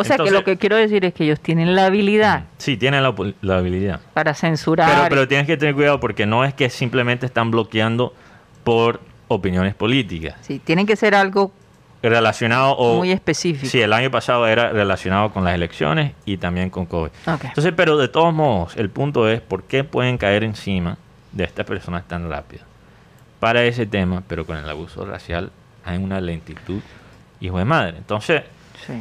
O 0.00 0.04
sea 0.04 0.16
que 0.16 0.30
lo 0.30 0.44
que 0.44 0.56
quiero 0.56 0.76
decir 0.76 1.04
es 1.04 1.14
que 1.14 1.24
ellos 1.24 1.40
tienen 1.40 1.74
la 1.74 1.86
habilidad 1.86 2.44
Sí, 2.58 2.76
tienen 2.76 3.02
la, 3.02 3.56
habilidad. 3.56 4.00
para 4.14 4.34
censurar. 4.34 4.90
Pero, 4.90 5.08
pero 5.08 5.28
tienes 5.28 5.46
que 5.46 5.56
tener 5.56 5.74
cuidado 5.74 6.00
porque 6.00 6.26
no 6.26 6.44
es 6.44 6.54
que 6.54 6.70
simplemente 6.70 7.26
están 7.26 7.50
bloqueando 7.50 8.14
por 8.64 9.00
opiniones 9.28 9.74
políticas. 9.74 10.36
Sí, 10.42 10.58
tienen 10.58 10.86
que 10.86 10.96
ser 10.96 11.14
algo 11.14 11.52
Relacionado 12.02 12.72
o... 12.72 12.96
muy 12.96 13.12
específico. 13.12 13.66
Sí, 13.70 13.80
el 13.82 13.92
año 13.92 14.10
pasado 14.10 14.46
era 14.46 14.70
relacionado 14.70 15.32
con 15.32 15.44
las 15.44 15.54
elecciones 15.54 16.14
y 16.24 16.38
también 16.38 16.70
con 16.70 16.86
COVID. 16.86 17.10
Ok. 17.26 17.44
Entonces, 17.44 17.74
pero 17.76 17.98
de 17.98 18.08
todos 18.08 18.32
modos, 18.32 18.74
el 18.76 18.88
punto 18.88 19.28
es 19.28 19.42
por 19.42 19.64
qué 19.64 19.84
pueden 19.84 20.16
caer 20.16 20.42
encima 20.42 20.96
de 21.32 21.44
estas 21.44 21.66
personas 21.66 22.08
tan 22.08 22.30
rápido. 22.30 22.64
Para 23.38 23.64
ese 23.64 23.84
tema, 23.84 24.22
pero 24.26 24.46
con 24.46 24.56
el 24.56 24.68
abuso 24.68 25.04
racial 25.04 25.50
hay 25.84 25.98
una 25.98 26.20
lentitud, 26.22 26.80
hijo 27.40 27.58
de 27.58 27.64
madre. 27.66 27.98
Entonces, 27.98 28.42
Sí. 28.86 28.94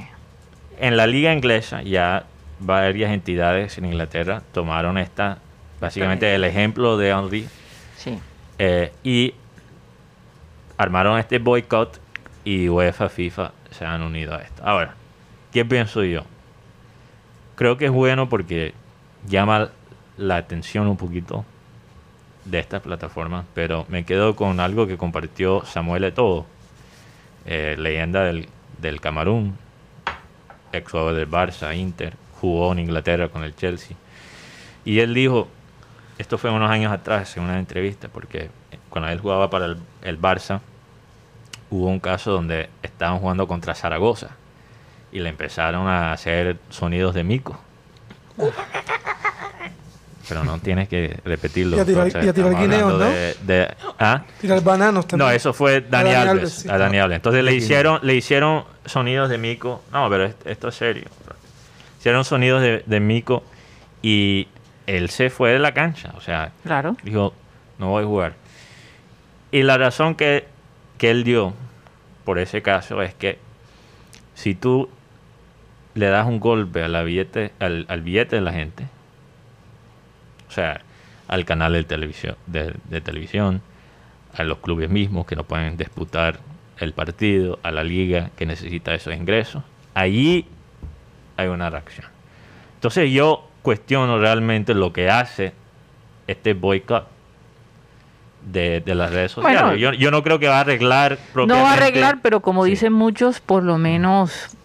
En 0.80 0.98
la 0.98 1.08
liga 1.08 1.34
inglesa 1.34 1.82
ya 1.82 2.26
varias 2.60 3.12
entidades 3.12 3.78
en 3.78 3.86
Inglaterra 3.86 4.42
tomaron 4.54 4.98
esta, 4.98 5.38
básicamente 5.80 6.34
el 6.34 6.44
ejemplo 6.44 6.98
de 6.98 7.10
Henry 7.10 7.48
Sí. 7.98 8.18
eh, 8.58 8.92
y 9.04 9.34
armaron 10.78 11.20
este 11.20 11.40
boicot 11.40 12.00
y 12.44 12.70
UEFA, 12.70 13.10
FIFA 13.10 13.52
se 13.72 13.86
han 13.86 14.02
unido 14.02 14.34
a 14.36 14.42
esto. 14.42 14.62
Ahora, 14.66 14.96
¿qué 15.54 15.66
pienso 15.66 16.04
yo? 16.04 16.24
Creo 17.56 17.78
que 17.78 17.86
es 17.86 17.92
bueno 17.92 18.30
porque 18.30 18.74
llama 19.28 19.70
la 20.18 20.38
atención 20.38 20.88
un 20.88 20.98
poquito 20.98 21.46
de 22.46 22.60
estas 22.60 22.82
plataformas, 22.82 23.46
pero 23.54 23.86
me 23.90 24.06
quedo 24.06 24.36
con 24.36 24.60
algo 24.60 24.88
que 24.88 24.98
compartió 24.98 25.66
Samuel 25.66 26.06
Eto'o, 26.06 26.46
eh, 27.46 27.76
leyenda 27.78 28.24
del, 28.24 28.48
del 28.82 29.02
Camerún, 29.02 29.58
ex 30.72 30.92
jugador 30.92 31.16
del 31.16 31.30
Barça, 31.30 31.76
Inter, 31.76 32.14
jugó 32.40 32.72
en 32.72 32.80
Inglaterra 32.80 33.30
con 33.30 33.44
el 33.44 33.56
Chelsea. 33.56 33.96
Y 34.86 35.00
él 35.00 35.14
dijo, 35.14 35.48
esto 36.18 36.38
fue 36.38 36.50
unos 36.52 36.70
años 36.70 36.92
atrás 36.92 37.36
en 37.38 37.44
una 37.44 37.60
entrevista, 37.60 38.08
porque 38.08 38.50
cuando 38.90 39.10
él 39.10 39.20
jugaba 39.20 39.50
para 39.50 39.66
el, 39.66 39.78
el 40.02 40.20
Barça, 40.20 40.62
hubo 41.70 41.88
un 41.88 42.00
caso 42.00 42.32
donde 42.32 42.70
estaban 42.82 43.20
jugando 43.20 43.48
contra 43.48 43.76
Zaragoza 43.76 44.30
y 45.12 45.20
le 45.20 45.30
empezaron 45.30 45.88
a 45.88 46.12
hacer 46.12 46.58
sonidos 46.70 47.14
de 47.14 47.24
mico. 47.24 47.60
Pero 50.30 50.44
no 50.44 50.60
tienes 50.60 50.88
que 50.88 51.20
repetirlo. 51.26 51.76
Y 51.78 51.80
a 51.80 51.86
tirar- 51.86 52.24
y 52.24 52.28
a 52.28 52.34
tirar 52.34 52.56
guineos, 52.56 52.94
¿no? 52.94 53.00
de- 53.00 53.36
de- 53.42 53.68
¿Ah? 53.98 54.24
Tirar 54.40 54.64
bananos 54.64 55.08
también. 55.08 55.28
No, 55.28 55.34
eso 55.36 55.52
fue 55.54 55.82
Dani, 55.82 56.12
Alves, 56.12 56.30
Alves, 56.30 56.54
sí. 56.54 56.70
a 56.70 56.78
Dani 56.78 57.00
Alves. 57.00 57.16
Entonces 57.18 57.44
le 57.44 57.56
hicieron, 57.56 58.00
le 58.04 58.16
hicieron 58.16 58.64
sonidos 58.86 59.30
de 59.30 59.38
mico. 59.40 59.82
No, 59.92 60.08
pero 60.10 60.26
est- 60.26 60.46
esto 60.48 60.68
es 60.70 60.76
serio. 60.76 61.06
Hicieron 62.00 62.24
sonidos 62.24 62.62
de, 62.62 62.84
de 62.86 63.00
mico 63.00 63.44
y 64.02 64.48
él 64.88 65.10
se 65.10 65.30
fue 65.30 65.52
de 65.52 65.60
la 65.60 65.74
cancha. 65.74 66.14
O 66.16 66.22
sea, 66.22 66.52
Claro. 66.64 66.96
dijo, 67.04 67.34
no 67.80 67.90
voy 67.90 68.04
a 68.04 68.08
jugar. 68.08 68.34
Y 69.52 69.64
la 69.64 69.78
razón 69.78 70.14
que, 70.16 70.46
que 71.00 71.10
él 71.12 71.24
dio 71.24 71.54
por 72.24 72.38
ese 72.40 72.62
caso 72.62 73.02
es 73.02 73.14
que 73.16 73.40
si 74.36 74.54
tú 74.54 74.90
le 75.96 76.06
das 76.08 76.28
un 76.28 76.40
golpe 76.40 76.84
a 76.84 76.88
la 76.88 77.02
billete, 77.04 77.52
al, 77.60 77.86
al 77.90 78.02
billete 78.02 78.36
de 78.36 78.42
la 78.44 78.54
gente, 78.54 78.86
o 80.50 80.52
sea, 80.52 80.82
al 81.28 81.46
canal 81.46 81.74
de 81.74 81.84
televisión, 81.84 82.36
de, 82.48 82.74
de 82.90 83.02
televisión, 83.02 83.62
a 84.36 84.44
los 84.44 84.58
clubes 84.60 84.90
mismos 84.90 85.26
que 85.26 85.36
no 85.36 85.44
pueden 85.44 85.78
disputar 85.78 86.40
el 86.80 86.94
partido, 86.94 87.60
a 87.64 87.72
la 87.72 87.84
liga 87.84 88.32
que 88.36 88.46
necesita 88.46 88.94
esos 88.94 89.14
ingresos, 89.14 89.64
allí 89.94 90.46
hay 91.38 91.48
una 91.48 91.70
reacción. 91.70 92.08
Entonces 92.76 93.12
yo 93.12 93.48
cuestiono 93.62 94.18
realmente 94.20 94.74
lo 94.74 94.94
que 94.94 95.10
hace 95.10 95.54
este 96.28 96.54
boicot 96.54 97.08
de, 98.46 98.80
de 98.82 98.96
las 98.96 99.12
redes 99.12 99.34
sociales. 99.34 99.62
Bueno, 99.62 99.76
yo, 99.78 99.94
yo 99.94 100.12
no 100.12 100.24
creo 100.24 100.40
que 100.40 100.48
va 100.48 100.58
a 100.58 100.62
arreglar 100.62 101.18
No 101.36 101.48
va 101.62 101.72
a 101.72 101.74
arreglar, 101.74 102.20
pero 102.22 102.40
como 102.40 102.64
Sí. 102.66 102.72
dicen 102.72 102.94
muchos, 102.94 103.42
por 103.42 103.64
lo 103.64 103.78
menos 103.78 104.56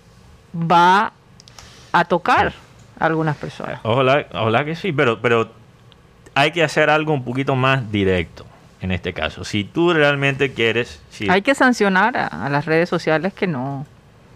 va 0.55 1.13
a 1.93 2.05
tocar 2.05 2.53
a 3.01 3.07
algunas 3.07 3.37
personas. 3.37 3.81
Ojalá, 3.83 4.27
ojalá 4.33 4.65
que 4.65 4.77
sí, 4.77 4.93
pero, 4.93 5.21
pero 5.21 5.51
hay 6.35 6.51
que 6.53 6.63
hacer 6.63 6.91
algo 6.91 7.13
un 7.13 7.25
poquito 7.25 7.55
más 7.57 7.91
directo 7.93 8.45
en 8.81 8.93
este 8.93 9.13
caso. 9.13 9.45
Si 9.45 9.65
tú 9.65 9.93
realmente 9.93 10.53
quieres, 10.53 11.01
si 11.11 11.29
Hay 11.31 11.43
que 11.43 11.55
sancionar 11.55 12.17
a, 12.17 12.27
a 12.27 12.49
las 12.51 12.67
redes 12.67 12.89
sociales 12.89 13.33
que 13.33 13.47
no, 13.47 13.87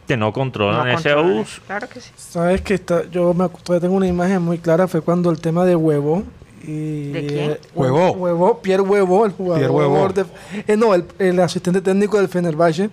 que 0.07 0.17
no 0.17 0.33
controlan 0.33 0.87
no 0.89 0.95
ese 0.99 1.11
controlan. 1.13 1.37
abuso. 1.37 1.61
Claro 1.67 1.89
que 1.89 2.01
sí. 2.01 2.11
Sabes 2.17 2.61
que 2.63 2.75
está, 2.75 3.03
yo 3.11 3.35
me, 3.35 3.49
tengo 3.79 3.95
una 3.95 4.07
imagen 4.07 4.41
muy 4.41 4.59
clara, 4.59 4.89
fue 4.89 5.03
cuando 5.03 5.31
el 5.31 5.41
tema 5.41 5.65
de 5.67 5.77
huevo. 5.77 6.23
Y, 6.63 7.13
¿De 7.13 7.27
quién? 7.27 7.59
Huevo. 7.75 8.13
Huevo, 8.13 8.61
Pierre 8.63 8.83
Huevo, 8.83 9.27
el 9.27 9.33
jugador. 9.33 9.59
Pierre 9.61 9.73
Huevo. 9.75 10.09
de- 10.09 10.25
eh, 10.67 10.77
no, 10.77 10.95
el, 10.95 11.05
el 11.19 11.39
asistente 11.41 11.81
técnico 11.81 12.17
del 12.19 12.29
Fenerbahce, 12.29 12.91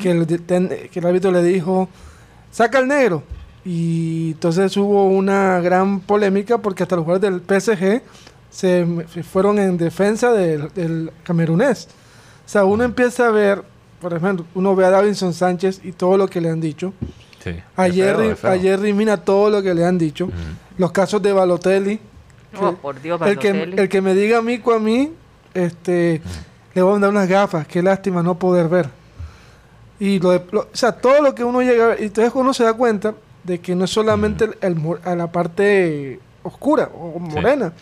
que, 0.00 0.10
el, 0.10 0.26
ten- 0.44 0.68
que 0.90 0.98
el 1.00 1.06
árbitro 1.06 1.32
le 1.32 1.42
dijo, 1.42 1.88
saca 2.50 2.78
al 2.78 2.86
negro. 2.88 3.22
Y 3.64 4.32
entonces 4.32 4.76
hubo 4.76 5.06
una 5.06 5.58
gran 5.60 6.00
polémica 6.00 6.58
porque 6.58 6.82
hasta 6.82 6.96
los 6.96 7.04
jugadores 7.04 7.30
del 7.48 7.60
PSG 7.60 8.02
se, 8.52 8.86
fueron 9.24 9.58
en 9.58 9.76
defensa 9.78 10.30
del, 10.32 10.72
del 10.74 11.10
camerunés. 11.24 11.88
O 12.46 12.48
sea, 12.48 12.64
uno 12.64 12.84
empieza 12.84 13.26
a 13.26 13.30
ver, 13.30 13.62
por 14.00 14.12
ejemplo, 14.14 14.44
uno 14.54 14.76
ve 14.76 14.84
a 14.84 14.90
Davinson 14.90 15.32
Sánchez 15.34 15.80
y 15.82 15.92
todo 15.92 16.16
lo 16.16 16.28
que 16.28 16.40
le 16.40 16.50
han 16.50 16.60
dicho. 16.60 16.92
Sí. 17.42 17.50
A 17.76 17.86
Es 17.88 17.94
feo, 17.96 18.04
Jerry, 18.04 18.28
es 18.28 18.38
feo. 18.38 18.52
a 18.52 18.58
Jerry 18.58 18.92
Mina 18.92 19.16
todo 19.16 19.50
lo 19.50 19.62
que 19.62 19.74
le 19.74 19.84
han 19.84 19.98
dicho. 19.98 20.28
Los 20.78 20.92
casos 20.92 21.20
de 21.22 21.32
Balotelli. 21.32 21.98
Oh, 22.60 22.70
que- 22.70 22.76
por 22.76 23.00
Dios, 23.00 23.20
el 23.22 23.38
que, 23.38 23.52
Balotelli. 23.52 23.80
el 23.80 23.88
que 23.88 24.00
me 24.00 24.14
diga 24.14 24.42
mico 24.42 24.72
a 24.74 24.78
mí, 24.78 25.12
este, 25.54 26.20
le 26.74 26.82
voy 26.82 26.90
a 26.90 26.92
mandar 26.92 27.10
unas 27.10 27.28
gafas. 27.28 27.66
Qué 27.66 27.82
lástima 27.82 28.22
no 28.22 28.38
poder 28.38 28.68
ver. 28.68 28.88
Y 29.98 30.18
lo, 30.18 30.30
de- 30.30 30.42
lo- 30.50 30.60
o 30.62 30.68
sea, 30.72 30.92
todo 30.92 31.20
lo 31.22 31.34
que 31.34 31.44
uno 31.44 31.62
llega 31.62 31.84
a 31.84 31.88
ver. 31.88 32.00
Y 32.00 32.04
entonces 32.04 32.32
uno 32.34 32.52
se 32.52 32.64
da 32.64 32.74
cuenta 32.74 33.14
de 33.44 33.60
que 33.60 33.74
no 33.74 33.84
es 33.84 33.90
solamente 33.90 34.44
el, 34.44 34.56
el 34.60 34.76
a 35.04 35.14
la 35.16 35.30
parte 35.32 36.20
oscura 36.42 36.90
o 36.94 37.18
morena, 37.18 37.72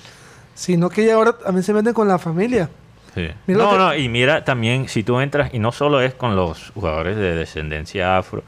sino 0.60 0.90
que 0.90 1.06
ya 1.06 1.14
ahora 1.14 1.32
también 1.38 1.62
se 1.62 1.72
meten 1.72 1.94
con 1.94 2.06
la 2.06 2.18
familia. 2.18 2.68
Sí. 3.14 3.28
No, 3.46 3.70
que- 3.70 3.78
no, 3.78 3.94
y 3.94 4.08
mira 4.10 4.44
también, 4.44 4.88
si 4.88 5.02
tú 5.02 5.18
entras, 5.20 5.54
y 5.54 5.58
no 5.58 5.72
solo 5.72 6.02
es 6.02 6.12
con 6.12 6.36
los 6.36 6.70
jugadores 6.74 7.16
de 7.16 7.34
descendencia 7.34 8.18
afro, 8.18 8.42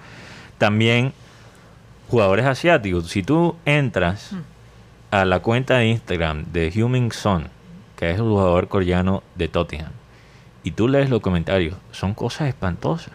también 0.58 1.14
jugadores 2.10 2.44
asiáticos. 2.44 3.08
Si 3.08 3.22
tú 3.22 3.56
entras 3.64 4.32
a 5.10 5.24
la 5.24 5.40
cuenta 5.40 5.78
de 5.78 5.86
Instagram 5.86 6.44
de 6.52 6.70
Huming 6.82 7.12
Son, 7.12 7.48
que 7.96 8.10
es 8.10 8.16
el 8.16 8.22
jugador 8.22 8.68
coreano 8.68 9.22
de 9.34 9.48
Tottenham, 9.48 9.92
y 10.62 10.72
tú 10.72 10.88
lees 10.88 11.08
los 11.08 11.20
comentarios, 11.22 11.74
son 11.92 12.12
cosas 12.12 12.48
espantosas. 12.48 13.14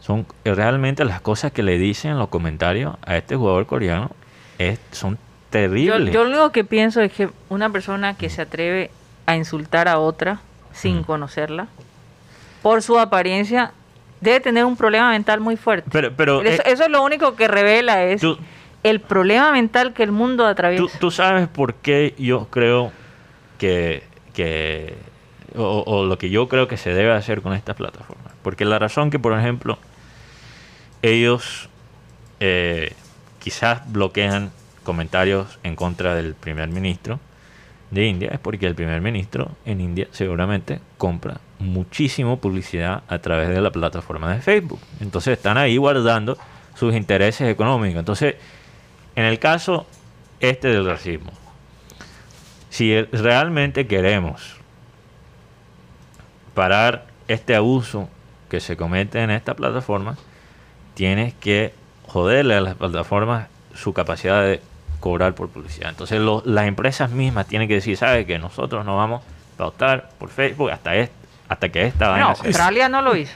Son 0.00 0.26
realmente 0.44 1.06
las 1.06 1.22
cosas 1.22 1.52
que 1.52 1.62
le 1.62 1.78
dicen 1.78 2.10
en 2.12 2.18
los 2.18 2.28
comentarios 2.28 2.96
a 3.06 3.16
este 3.16 3.34
jugador 3.36 3.64
coreano 3.66 4.10
es, 4.58 4.78
son 4.92 5.18
Yo, 5.58 5.92
terribles. 5.94 6.14
yo 6.14 6.24
lo 6.24 6.30
único 6.30 6.52
que 6.52 6.64
pienso 6.64 7.00
es 7.00 7.12
que 7.12 7.28
una 7.48 7.70
persona 7.70 8.14
que 8.16 8.28
se 8.30 8.42
atreve 8.42 8.90
a 9.26 9.36
insultar 9.36 9.88
a 9.88 9.98
otra 9.98 10.40
sin 10.72 11.02
conocerla, 11.04 11.68
por 12.62 12.82
su 12.82 12.98
apariencia, 12.98 13.72
debe 14.20 14.40
tener 14.40 14.64
un 14.64 14.76
problema 14.76 15.10
mental 15.10 15.40
muy 15.40 15.56
fuerte. 15.56 15.88
Pero, 15.92 16.12
pero 16.16 16.42
eso, 16.42 16.62
eh, 16.62 16.72
eso 16.72 16.84
es 16.84 16.90
lo 16.90 17.02
único 17.02 17.36
que 17.36 17.46
revela 17.48 18.02
es 18.04 18.20
tú- 18.20 18.38
el 18.82 19.00
problema 19.00 19.52
mental 19.52 19.92
que 19.92 20.02
el 20.02 20.12
mundo 20.12 20.46
atraviesa. 20.46 20.84
¿Tú, 20.84 20.90
tú 20.98 21.10
sabes 21.10 21.46
por 21.48 21.74
qué 21.74 22.14
yo 22.18 22.48
creo 22.50 22.90
que, 23.58 24.02
que 24.34 24.94
o, 25.56 25.84
o 25.86 26.04
lo 26.04 26.18
que 26.18 26.28
yo 26.30 26.48
creo 26.48 26.66
que 26.68 26.76
se 26.76 26.92
debe 26.92 27.12
hacer 27.12 27.40
con 27.42 27.52
estas 27.54 27.76
plataformas? 27.76 28.32
Porque 28.42 28.64
la 28.64 28.78
razón 28.78 29.10
que, 29.10 29.18
por 29.18 29.38
ejemplo, 29.38 29.78
ellos 31.02 31.68
eh, 32.40 32.92
quizás 33.38 33.80
bloquean 33.92 34.50
comentarios 34.84 35.58
en 35.64 35.74
contra 35.74 36.14
del 36.14 36.34
primer 36.34 36.68
ministro 36.68 37.18
de 37.90 38.06
India 38.06 38.30
es 38.32 38.38
porque 38.38 38.66
el 38.66 38.74
primer 38.74 39.00
ministro 39.00 39.50
en 39.64 39.80
India 39.80 40.08
seguramente 40.10 40.80
compra 40.98 41.40
muchísimo 41.58 42.38
publicidad 42.38 43.02
a 43.08 43.18
través 43.18 43.48
de 43.48 43.60
la 43.60 43.70
plataforma 43.70 44.32
de 44.34 44.40
Facebook. 44.40 44.80
Entonces 45.00 45.36
están 45.36 45.58
ahí 45.58 45.76
guardando 45.76 46.36
sus 46.74 46.94
intereses 46.94 47.48
económicos. 47.48 47.98
Entonces, 47.98 48.36
en 49.16 49.24
el 49.24 49.38
caso 49.38 49.86
este 50.40 50.68
del 50.68 50.84
racismo, 50.84 51.32
si 52.70 53.00
realmente 53.02 53.86
queremos 53.86 54.56
parar 56.54 57.06
este 57.28 57.54
abuso 57.54 58.08
que 58.48 58.60
se 58.60 58.76
comete 58.76 59.22
en 59.22 59.30
esta 59.30 59.54
plataforma, 59.54 60.16
tienes 60.94 61.34
que 61.34 61.72
joderle 62.06 62.54
a 62.54 62.60
las 62.60 62.74
plataformas 62.74 63.48
su 63.74 63.92
capacidad 63.92 64.42
de 64.42 64.60
cobrar 65.04 65.34
por 65.34 65.50
publicidad. 65.50 65.90
Entonces 65.90 66.18
lo- 66.18 66.42
las 66.46 66.66
empresas 66.66 67.10
mismas 67.10 67.46
tienen 67.46 67.68
que 67.68 67.74
decir, 67.74 67.96
¿sabes 67.96 68.24
que 68.26 68.38
Nosotros 68.38 68.84
no 68.86 68.96
vamos 68.96 69.22
a 69.22 69.56
pautar 69.58 70.08
por 70.18 70.30
Facebook 70.30 70.70
hasta, 70.70 70.96
est- 70.96 71.12
hasta 71.48 71.68
que 71.68 71.84
esta 71.86 72.06
no, 72.06 72.10
vaina. 72.12 72.26
Australia 72.28 72.88
no 72.88 73.02
lo 73.02 73.14
hizo. 73.14 73.34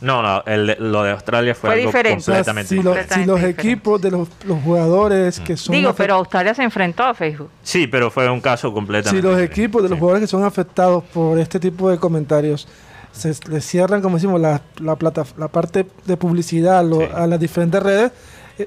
No, 0.00 0.22
no, 0.22 0.42
el 0.46 0.66
de- 0.66 0.76
lo 0.80 1.02
de 1.02 1.12
Australia 1.12 1.54
fue, 1.54 1.70
Fue 1.70 1.74
algo 1.78 1.86
diferente. 1.88 2.18
O 2.18 2.20
sea, 2.22 2.34
completamente 2.36 2.68
si, 2.68 2.74
los, 2.76 2.84
completamente 2.84 3.22
si 3.22 3.26
los 3.26 3.36
diferente. 3.36 3.60
equipos 3.62 4.02
de 4.02 4.10
los, 4.10 4.28
los 4.44 4.62
jugadores 4.62 5.40
Mm. 5.40 5.44
que 5.44 5.56
son 5.56 5.74
Digo, 5.76 5.94
pero 5.94 6.14
Australia 6.14 6.54
se 6.54 6.62
enfrentó 6.62 7.04
a 7.04 7.14
Facebook. 7.14 7.50
Sí, 7.62 7.86
pero 7.86 8.10
fue 8.10 8.28
un 8.30 8.40
caso 8.40 8.68
si 8.68 8.74
completamente 8.74 9.22
los 9.22 9.32
diferente. 9.36 9.60
equipos 9.62 9.82
de 9.82 9.88
los 9.90 9.96
Sí. 9.96 10.00
jugadores 10.00 10.22
que 10.22 10.30
son 10.30 10.44
afectados 10.44 11.04
por 11.04 11.38
este 11.38 11.60
tipo 11.60 11.90
de 11.90 11.98
comentarios 11.98 12.66
se 13.12 13.32
les 13.48 13.64
cierran, 13.64 14.02
como 14.02 14.16
decimos, 14.16 14.40
la, 14.40 14.60
la, 14.80 14.96
plata, 14.96 15.22
la 15.38 15.46
parte 15.48 15.86
de 16.04 16.16
publicidad 16.16 16.78
a, 16.78 16.82
lo- 16.82 16.98
Sí. 17.00 17.06
a 17.14 17.26
las 17.28 17.38
diferentes 17.38 17.80
redes, 17.80 18.10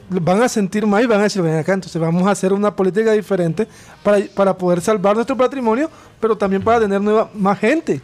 van 0.10 0.42
a 0.44 0.50
sentir 0.50 0.86
más 0.86 1.04
y 1.04 1.06
van 1.08 1.20
a 1.20 1.24
decir, 1.24 1.42
ven 1.42 1.56
acá, 1.58 1.74
entonces 1.74 2.02
vamos 2.02 2.28
a 2.28 2.32
hacer 2.32 2.52
una 2.54 2.76
política 2.76 3.12
diferente 3.14 3.68
para, 4.04 4.20
para 4.36 4.58
poder 4.58 4.82
salvar 4.82 5.16
nuestro 5.16 5.38
patrimonio, 5.38 5.90
pero 6.20 6.38
también 6.38 6.62
para 6.62 6.80
tener 6.82 7.00
nueva, 7.02 7.30
más 7.34 7.58
gente. 7.60 8.02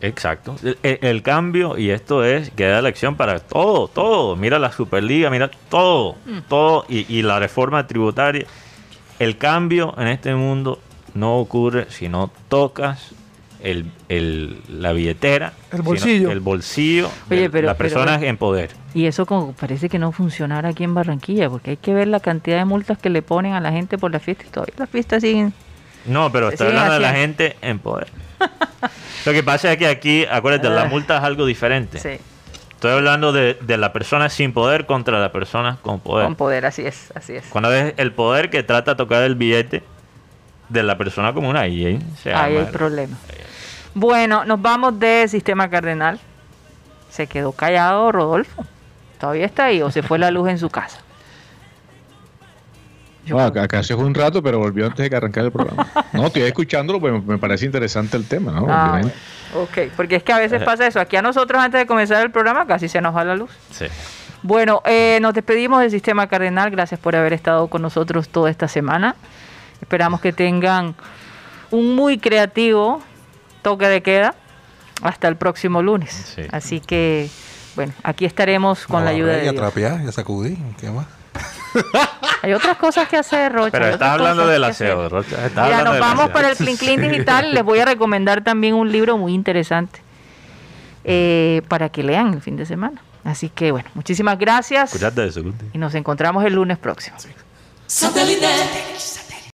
Exacto. 0.00 0.56
El, 0.62 0.78
el- 0.82 0.98
el 1.00 1.22
cambio, 1.22 1.78
y 1.78 1.88
esto 1.90 2.22
es 2.22 2.50
que 2.50 2.64
da 2.66 2.78
elección 2.80 3.16
para 3.16 3.38
todo, 3.40 3.88
todo. 3.88 4.36
Mira 4.36 4.58
la 4.58 4.70
Superliga, 4.70 5.30
mira 5.30 5.50
todo, 5.70 6.16
todo, 6.48 6.84
y, 6.88 7.06
y 7.12 7.22
la 7.22 7.38
reforma 7.38 7.86
tributaria. 7.86 8.46
El 9.18 9.38
cambio 9.38 9.94
en 9.96 10.08
este 10.08 10.34
mundo 10.34 10.80
no 11.14 11.38
ocurre 11.38 11.86
si 11.90 12.10
no 12.10 12.30
tocas 12.48 13.12
el, 13.62 13.86
el- 14.08 14.60
la 14.68 14.92
billetera, 14.92 15.52
El 15.72 15.82
bolsillo. 15.82 16.30
el 16.30 16.40
bolsillo 16.40 17.10
Oye, 17.30 17.42
de 17.42 17.50
pero- 17.50 17.66
las 17.66 17.76
pero- 17.76 17.88
personas 17.90 18.22
en 18.22 18.36
poder. 18.36 18.70
Y 18.94 19.06
eso 19.06 19.26
como 19.26 19.52
parece 19.52 19.88
que 19.88 19.98
no 19.98 20.12
funcionara 20.12 20.70
aquí 20.70 20.84
en 20.84 20.94
Barranquilla, 20.94 21.50
porque 21.50 21.72
hay 21.72 21.76
que 21.76 21.92
ver 21.94 22.08
la 22.08 22.20
cantidad 22.20 22.58
de 22.58 22.64
multas 22.64 22.98
que 22.98 23.10
le 23.10 23.22
ponen 23.22 23.52
a 23.52 23.60
la 23.60 23.72
gente 23.72 23.98
por 23.98 24.10
la 24.12 24.20
fiesta 24.20 24.44
y 24.46 24.50
todavía 24.50 24.74
las 24.78 24.88
fiestas 24.90 25.22
siguen. 25.22 25.52
No, 26.06 26.30
pero 26.32 26.50
siguen 26.52 26.68
hablando 26.68 26.94
de 26.94 27.00
la 27.00 27.12
gente 27.14 27.56
en 27.62 27.78
poder. 27.78 28.08
Lo 29.24 29.32
que 29.32 29.42
pasa 29.42 29.72
es 29.72 29.78
que 29.78 29.86
aquí, 29.86 30.24
acuérdate, 30.30 30.68
la 30.70 30.82
Ah. 30.82 30.86
multa 30.86 31.16
es 31.18 31.22
algo 31.24 31.46
diferente. 31.46 31.98
Sí, 31.98 32.20
Estoy 32.70 32.92
hablando 32.92 33.32
de, 33.32 33.56
de 33.62 33.76
la 33.78 33.92
persona 33.94 34.28
sin 34.28 34.52
poder 34.52 34.84
contra 34.84 35.18
la 35.18 35.32
persona 35.32 35.78
con 35.80 35.98
poder. 35.98 36.26
con 36.26 36.34
poder, 36.36 36.66
así 36.66 36.82
es, 36.82 37.10
así 37.14 37.34
es. 37.34 37.44
Cuando 37.48 37.72
es 37.72 37.94
el 37.96 38.12
poder 38.12 38.50
que 38.50 38.62
trata 38.62 38.92
de 38.92 38.96
tocar 38.98 39.22
el 39.22 39.34
billete 39.34 39.82
de 40.68 40.82
la 40.82 40.96
persona 40.98 41.32
común, 41.32 41.56
ahí 41.56 41.86
¿eh? 41.86 41.98
se 42.22 42.32
Ahí 42.34 42.52
hay 42.52 42.58
arma. 42.58 42.70
problema. 42.70 43.16
Bueno, 43.94 44.44
nos 44.44 44.60
vamos 44.60 44.98
de 44.98 45.26
Sistema 45.28 45.70
Cardenal. 45.70 46.18
Se 47.10 47.26
quedó 47.26 47.52
callado 47.52 48.12
Rodolfo. 48.12 48.64
¿Todavía 49.18 49.46
está 49.46 49.66
ahí 49.66 49.80
o 49.80 49.90
se 49.90 50.02
fue 50.02 50.18
la 50.18 50.30
luz 50.30 50.48
en 50.50 50.58
su 50.58 50.68
casa? 50.68 50.98
Yo 53.24 53.36
No, 53.36 53.50
creo- 53.50 53.64
acá, 53.64 53.82
se 53.82 53.94
fue 53.96 54.04
un 54.04 54.14
rato, 54.14 54.42
pero 54.42 54.58
volvió 54.58 54.86
antes 54.86 55.02
de 55.02 55.10
que 55.10 55.16
arrancara 55.16 55.46
el 55.46 55.52
programa. 55.52 55.86
No, 56.12 56.26
estoy 56.26 56.42
escuchándolo, 56.42 57.00
pues 57.00 57.24
me 57.24 57.38
parece 57.38 57.64
interesante 57.66 58.16
el 58.16 58.26
tema, 58.26 58.52
¿no? 58.52 58.66
Ah, 58.68 58.88
bueno. 58.92 59.10
Ok, 59.54 59.92
porque 59.96 60.16
es 60.16 60.22
que 60.22 60.32
a 60.32 60.38
veces 60.38 60.62
pasa 60.62 60.86
eso. 60.86 61.00
Aquí 61.00 61.16
a 61.16 61.22
nosotros 61.22 61.60
antes 61.60 61.80
de 61.80 61.86
comenzar 61.86 62.22
el 62.22 62.30
programa 62.30 62.66
casi 62.66 62.88
se 62.88 63.00
nos 63.00 63.16
va 63.16 63.24
la 63.24 63.34
luz. 63.34 63.50
Sí. 63.70 63.86
Bueno, 64.42 64.82
eh, 64.84 65.18
nos 65.22 65.34
despedimos 65.34 65.80
del 65.80 65.90
Sistema 65.90 66.28
Cardenal. 66.28 66.70
Gracias 66.70 67.00
por 67.00 67.16
haber 67.16 67.32
estado 67.32 67.66
con 67.68 67.82
nosotros 67.82 68.28
toda 68.28 68.50
esta 68.50 68.68
semana. 68.68 69.16
Esperamos 69.80 70.20
que 70.20 70.32
tengan 70.32 70.94
un 71.70 71.94
muy 71.94 72.18
creativo 72.18 73.02
toque 73.62 73.86
de 73.88 74.02
queda 74.02 74.34
hasta 75.02 75.28
el 75.28 75.36
próximo 75.36 75.82
lunes. 75.82 76.34
Sí. 76.34 76.42
Así 76.50 76.80
que, 76.80 77.28
bueno, 77.74 77.92
aquí 78.02 78.24
estaremos 78.24 78.86
con 78.86 79.04
la 79.04 79.10
ayuda 79.10 79.32
de 79.32 79.44
Y 79.44 79.48
a 79.48 79.52
Dios. 79.52 79.56
trapear 79.56 80.00
y 80.04 80.08
a 80.08 80.12
sacudir. 80.12 80.58
¿Qué 80.80 80.90
más? 80.90 81.06
Hay 82.42 82.52
otras 82.52 82.76
cosas 82.76 83.08
que 83.08 83.16
hacer, 83.16 83.52
Rocha. 83.52 83.70
Pero 83.72 83.88
estás 83.88 84.08
hablando 84.10 84.46
del 84.46 84.64
aseo, 84.64 85.08
Rocha. 85.08 85.36
Mira, 85.50 85.82
nos 85.82 85.98
vamos 85.98 86.30
para 86.30 86.50
el 86.50 86.56
Clean 86.56 86.76
Clean 86.76 87.00
Digital. 87.00 87.52
Les 87.52 87.62
voy 87.62 87.78
a 87.80 87.84
recomendar 87.84 88.42
también 88.42 88.74
un 88.74 88.90
libro 88.90 89.18
muy 89.18 89.34
interesante 89.34 90.00
eh, 91.04 91.62
para 91.68 91.88
que 91.88 92.02
lean 92.02 92.34
el 92.34 92.40
fin 92.40 92.56
de 92.56 92.66
semana. 92.66 93.02
Así 93.24 93.48
que, 93.48 93.72
bueno, 93.72 93.88
muchísimas 93.94 94.38
gracias 94.38 94.92
Cuídate 94.92 95.22
de 95.22 95.28
eso, 95.28 95.42
y 95.72 95.78
nos 95.78 95.94
encontramos 95.96 96.44
el 96.44 96.54
lunes 96.54 96.78
próximo. 96.78 97.16